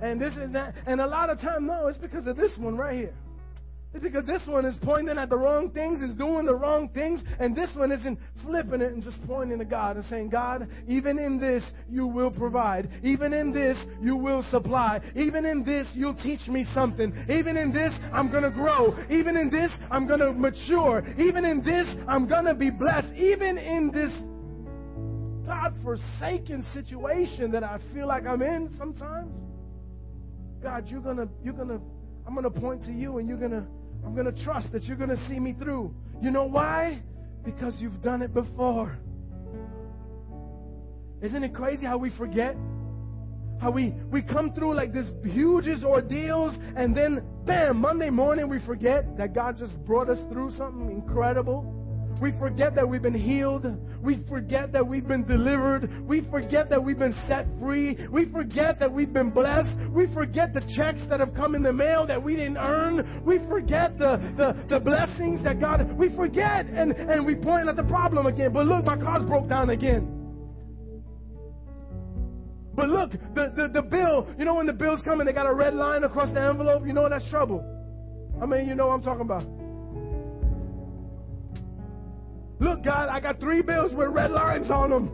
And 0.00 0.18
this 0.20 0.34
is 0.34 0.50
that. 0.52 0.74
And 0.86 1.00
a 1.02 1.06
lot 1.06 1.28
of 1.28 1.40
time, 1.40 1.66
no, 1.66 1.88
it's 1.88 1.98
because 1.98 2.26
of 2.26 2.36
this 2.36 2.56
one 2.56 2.76
right 2.76 2.94
here. 2.94 3.14
Because 4.00 4.24
this 4.24 4.42
one 4.46 4.64
is 4.64 4.76
pointing 4.82 5.18
at 5.18 5.28
the 5.28 5.36
wrong 5.36 5.70
things, 5.70 6.00
is 6.00 6.14
doing 6.14 6.46
the 6.46 6.54
wrong 6.54 6.88
things, 6.90 7.22
and 7.38 7.56
this 7.56 7.70
one 7.74 7.92
isn't 7.92 8.18
flipping 8.42 8.80
it 8.80 8.92
and 8.92 9.02
just 9.02 9.16
pointing 9.26 9.58
to 9.58 9.64
God 9.64 9.96
and 9.96 10.04
saying, 10.06 10.30
God, 10.30 10.68
even 10.86 11.18
in 11.18 11.40
this, 11.40 11.62
you 11.88 12.06
will 12.06 12.30
provide. 12.30 12.88
Even 13.02 13.32
in 13.32 13.52
this, 13.52 13.76
you 14.00 14.16
will 14.16 14.42
supply. 14.50 15.00
Even 15.14 15.44
in 15.44 15.64
this, 15.64 15.86
you'll 15.94 16.14
teach 16.14 16.46
me 16.48 16.66
something. 16.74 17.12
Even 17.28 17.56
in 17.56 17.72
this, 17.72 17.92
I'm 18.12 18.30
going 18.30 18.44
to 18.44 18.50
grow. 18.50 18.96
Even 19.10 19.36
in 19.36 19.50
this, 19.50 19.70
I'm 19.90 20.06
going 20.06 20.20
to 20.20 20.32
mature. 20.32 21.04
Even 21.18 21.44
in 21.44 21.62
this, 21.62 21.86
I'm 22.08 22.28
going 22.28 22.44
to 22.44 22.54
be 22.54 22.70
blessed. 22.70 23.08
Even 23.14 23.58
in 23.58 23.90
this 23.92 24.12
God 25.46 25.74
forsaken 25.82 26.66
situation 26.74 27.52
that 27.52 27.62
I 27.62 27.78
feel 27.94 28.08
like 28.08 28.26
I'm 28.26 28.42
in 28.42 28.74
sometimes. 28.76 29.36
God, 30.60 30.88
you're 30.88 31.00
gonna, 31.00 31.28
you're 31.44 31.54
gonna, 31.54 31.78
I'm 32.26 32.34
gonna 32.34 32.50
point 32.50 32.84
to 32.86 32.92
you 32.92 33.18
and 33.18 33.28
you're 33.28 33.38
gonna 33.38 33.66
I'm 34.06 34.14
going 34.14 34.32
to 34.32 34.44
trust 34.44 34.70
that 34.72 34.84
you're 34.84 34.96
going 34.96 35.10
to 35.10 35.28
see 35.28 35.40
me 35.40 35.52
through. 35.52 35.92
You 36.22 36.30
know 36.30 36.44
why? 36.44 37.02
Because 37.44 37.74
you've 37.80 38.00
done 38.02 38.22
it 38.22 38.32
before. 38.32 38.96
Isn't 41.20 41.42
it 41.42 41.52
crazy 41.52 41.86
how 41.86 41.98
we 41.98 42.10
forget? 42.16 42.56
How 43.60 43.72
we, 43.72 43.94
we 44.12 44.22
come 44.22 44.52
through 44.52 44.74
like 44.74 44.92
this 44.92 45.06
huge 45.24 45.66
ordeals 45.82 46.54
and 46.76 46.96
then 46.96 47.24
bam, 47.46 47.78
Monday 47.78 48.10
morning 48.10 48.48
we 48.48 48.60
forget 48.64 49.16
that 49.16 49.34
God 49.34 49.58
just 49.58 49.76
brought 49.84 50.08
us 50.08 50.18
through 50.30 50.52
something 50.52 50.90
incredible. 50.90 51.75
We 52.20 52.32
forget 52.38 52.74
that 52.74 52.88
we've 52.88 53.02
been 53.02 53.14
healed. 53.14 53.66
We 54.02 54.24
forget 54.28 54.72
that 54.72 54.86
we've 54.86 55.06
been 55.06 55.26
delivered. 55.26 56.06
We 56.06 56.22
forget 56.30 56.70
that 56.70 56.82
we've 56.82 56.98
been 56.98 57.14
set 57.28 57.46
free. 57.60 57.98
We 58.10 58.30
forget 58.30 58.78
that 58.80 58.92
we've 58.92 59.12
been 59.12 59.30
blessed. 59.30 59.70
We 59.90 60.12
forget 60.14 60.54
the 60.54 60.62
checks 60.76 61.02
that 61.10 61.20
have 61.20 61.34
come 61.34 61.54
in 61.54 61.62
the 61.62 61.72
mail 61.72 62.06
that 62.06 62.22
we 62.22 62.36
didn't 62.36 62.56
earn. 62.56 63.22
We 63.24 63.38
forget 63.48 63.98
the, 63.98 64.16
the, 64.36 64.66
the 64.68 64.80
blessings 64.80 65.44
that 65.44 65.60
God, 65.60 65.92
we 65.96 66.14
forget 66.16 66.66
and, 66.66 66.92
and 66.92 67.26
we 67.26 67.34
point 67.34 67.68
at 67.68 67.76
the 67.76 67.84
problem 67.84 68.26
again. 68.26 68.52
But 68.52 68.66
look, 68.66 68.84
my 68.84 68.96
car's 68.96 69.24
broke 69.24 69.48
down 69.48 69.70
again. 69.70 70.12
But 72.74 72.90
look, 72.90 73.12
the, 73.12 73.52
the, 73.56 73.68
the 73.72 73.82
bill, 73.82 74.28
you 74.38 74.44
know 74.44 74.54
when 74.54 74.66
the 74.66 74.72
bill's 74.72 75.00
come 75.00 75.14
coming, 75.14 75.26
they 75.26 75.32
got 75.32 75.46
a 75.46 75.54
red 75.54 75.74
line 75.74 76.04
across 76.04 76.28
the 76.32 76.42
envelope, 76.42 76.86
you 76.86 76.92
know 76.92 77.08
that's 77.08 77.28
trouble. 77.30 77.64
I 78.40 78.44
mean, 78.44 78.68
you 78.68 78.74
know 78.74 78.88
what 78.88 78.94
I'm 78.94 79.02
talking 79.02 79.22
about. 79.22 79.65
Look, 82.58 82.82
God, 82.82 83.08
I 83.08 83.20
got 83.20 83.38
three 83.38 83.62
bills 83.62 83.92
with 83.92 84.08
red 84.08 84.30
lines 84.30 84.70
on 84.70 84.90
them. 84.90 85.10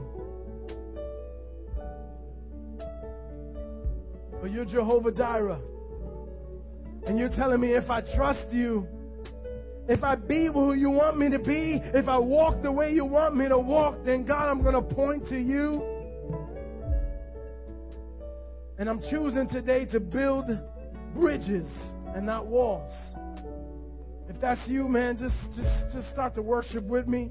But 4.41 4.51
you're 4.51 4.65
Jehovah 4.65 5.13
Jireh. 5.13 5.61
And 7.07 7.19
you're 7.19 7.31
telling 7.31 7.61
me 7.61 7.73
if 7.75 7.91
I 7.91 8.01
trust 8.01 8.47
you, 8.53 8.87
if 9.89 10.05
I 10.05 10.15
be 10.15 10.47
who 10.47 10.75
you 10.75 10.91
want 10.91 11.19
me 11.19 11.31
to 11.31 11.39
be, 11.41 11.81
if 11.83 12.09
I 12.09 12.17
walk 12.19 12.63
the 12.63 12.71
way 12.71 12.93
you 12.93 13.05
want 13.05 13.35
me 13.37 13.49
to 13.49 13.59
walk, 13.59 14.05
then 14.05 14.25
God, 14.25 14.49
I'm 14.49 14.63
going 14.63 14.75
to 14.75 14.95
point 14.95 15.27
to 15.29 15.39
you. 15.39 15.83
And 18.79 18.89
I'm 18.89 19.01
choosing 19.11 19.49
today 19.49 19.85
to 19.87 19.99
build 19.99 20.47
bridges 21.15 21.69
and 22.15 22.25
not 22.25 22.47
walls. 22.47 22.93
If 24.35 24.41
that's 24.41 24.67
you, 24.67 24.89
man, 24.89 25.17
just 25.17 25.35
just 25.55 25.93
just 25.95 26.11
start 26.11 26.35
to 26.37 26.43
worship 26.43 26.85
with 26.85 27.07
me. 27.07 27.31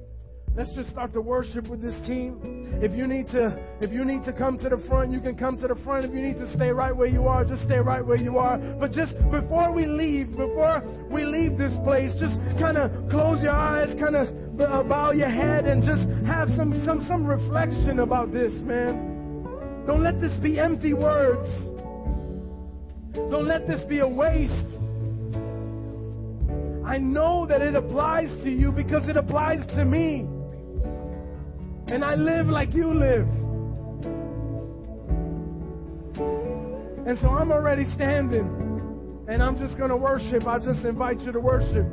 Let's 0.56 0.72
just 0.76 0.89
start 0.89 1.14
to 1.14 1.22
worship 1.22 1.68
with 1.68 1.82
this 1.82 1.95
team. 2.06 2.68
If 2.82 2.91
you 2.91 3.08
need 3.08 3.28
to 3.30 3.58
if 3.82 3.91
you 3.91 4.06
need 4.06 4.24
to 4.26 4.34
come 4.34 4.60
to 4.60 4.70
the 4.70 4.78
front, 4.88 5.12
you 5.12 5.20
can 5.20 5.36
come 5.36 5.60
to 5.62 5.68
the 5.68 5.76
front. 5.84 6.06
If 6.06 6.12
you 6.12 6.22
need 6.22 6.38
to 6.38 6.54
stay 6.56 6.70
right 6.70 6.95
where 6.95 7.08
you 7.08 7.28
are, 7.28 7.43
just 7.43 7.64
stay 7.64 7.80
right 7.80 8.06
where 8.06 8.18
you 8.18 8.38
are. 8.38 8.58
But 8.80 8.91
just 8.91 9.14
before 9.32 9.72
we 9.72 9.86
leave, 9.88 10.32
before 10.32 10.84
we 11.10 11.24
leave 11.24 11.58
this 11.58 11.74
place, 11.84 12.12
just 12.20 12.38
kind 12.60 12.78
of 12.78 12.91
close 13.10 13.41
your 13.41 13.56
eyes, 13.56 13.89
kind 13.99 14.16
of 14.16 14.28
uh, 14.60 14.84
bow 14.84 15.12
your 15.12 15.30
head 15.30 15.66
and 15.66 15.82
just 15.84 16.06
have 16.28 16.49
some 16.56 16.84
some 16.86 17.04
some 17.08 17.26
reflection 17.26 17.99
about 17.99 18.32
this, 18.32 18.52
man. 18.62 19.86
Don't 19.88 20.04
let 20.04 20.22
this 20.22 20.34
be 20.39 20.60
empty 20.60 20.93
words. 20.93 21.49
Don't 23.32 23.47
let 23.47 23.66
this 23.68 23.84
be 23.89 23.99
a 23.99 24.08
waste. 24.08 24.81
I 26.92 26.98
know 26.98 27.46
that 27.46 27.62
it 27.62 27.74
applies 27.74 28.28
to 28.44 28.50
you 28.50 28.70
because 28.70 29.08
it 29.08 29.16
applies 29.16 29.66
to 29.78 29.86
me. 29.86 30.28
And 31.88 32.04
I 32.04 32.16
live 32.16 32.48
like 32.48 32.74
you 32.74 32.94
live. 32.94 33.30
And 37.08 37.18
so 37.20 37.30
I'm 37.30 37.50
already 37.50 37.86
standing. 37.96 39.24
And 39.30 39.42
I'm 39.42 39.58
just 39.58 39.78
going 39.78 39.89
to 39.89 39.96
worship. 39.96 40.46
I 40.46 40.60
just 40.60 40.84
invite 40.84 41.22
you 41.22 41.32
to 41.32 41.39
worship. 41.39 41.88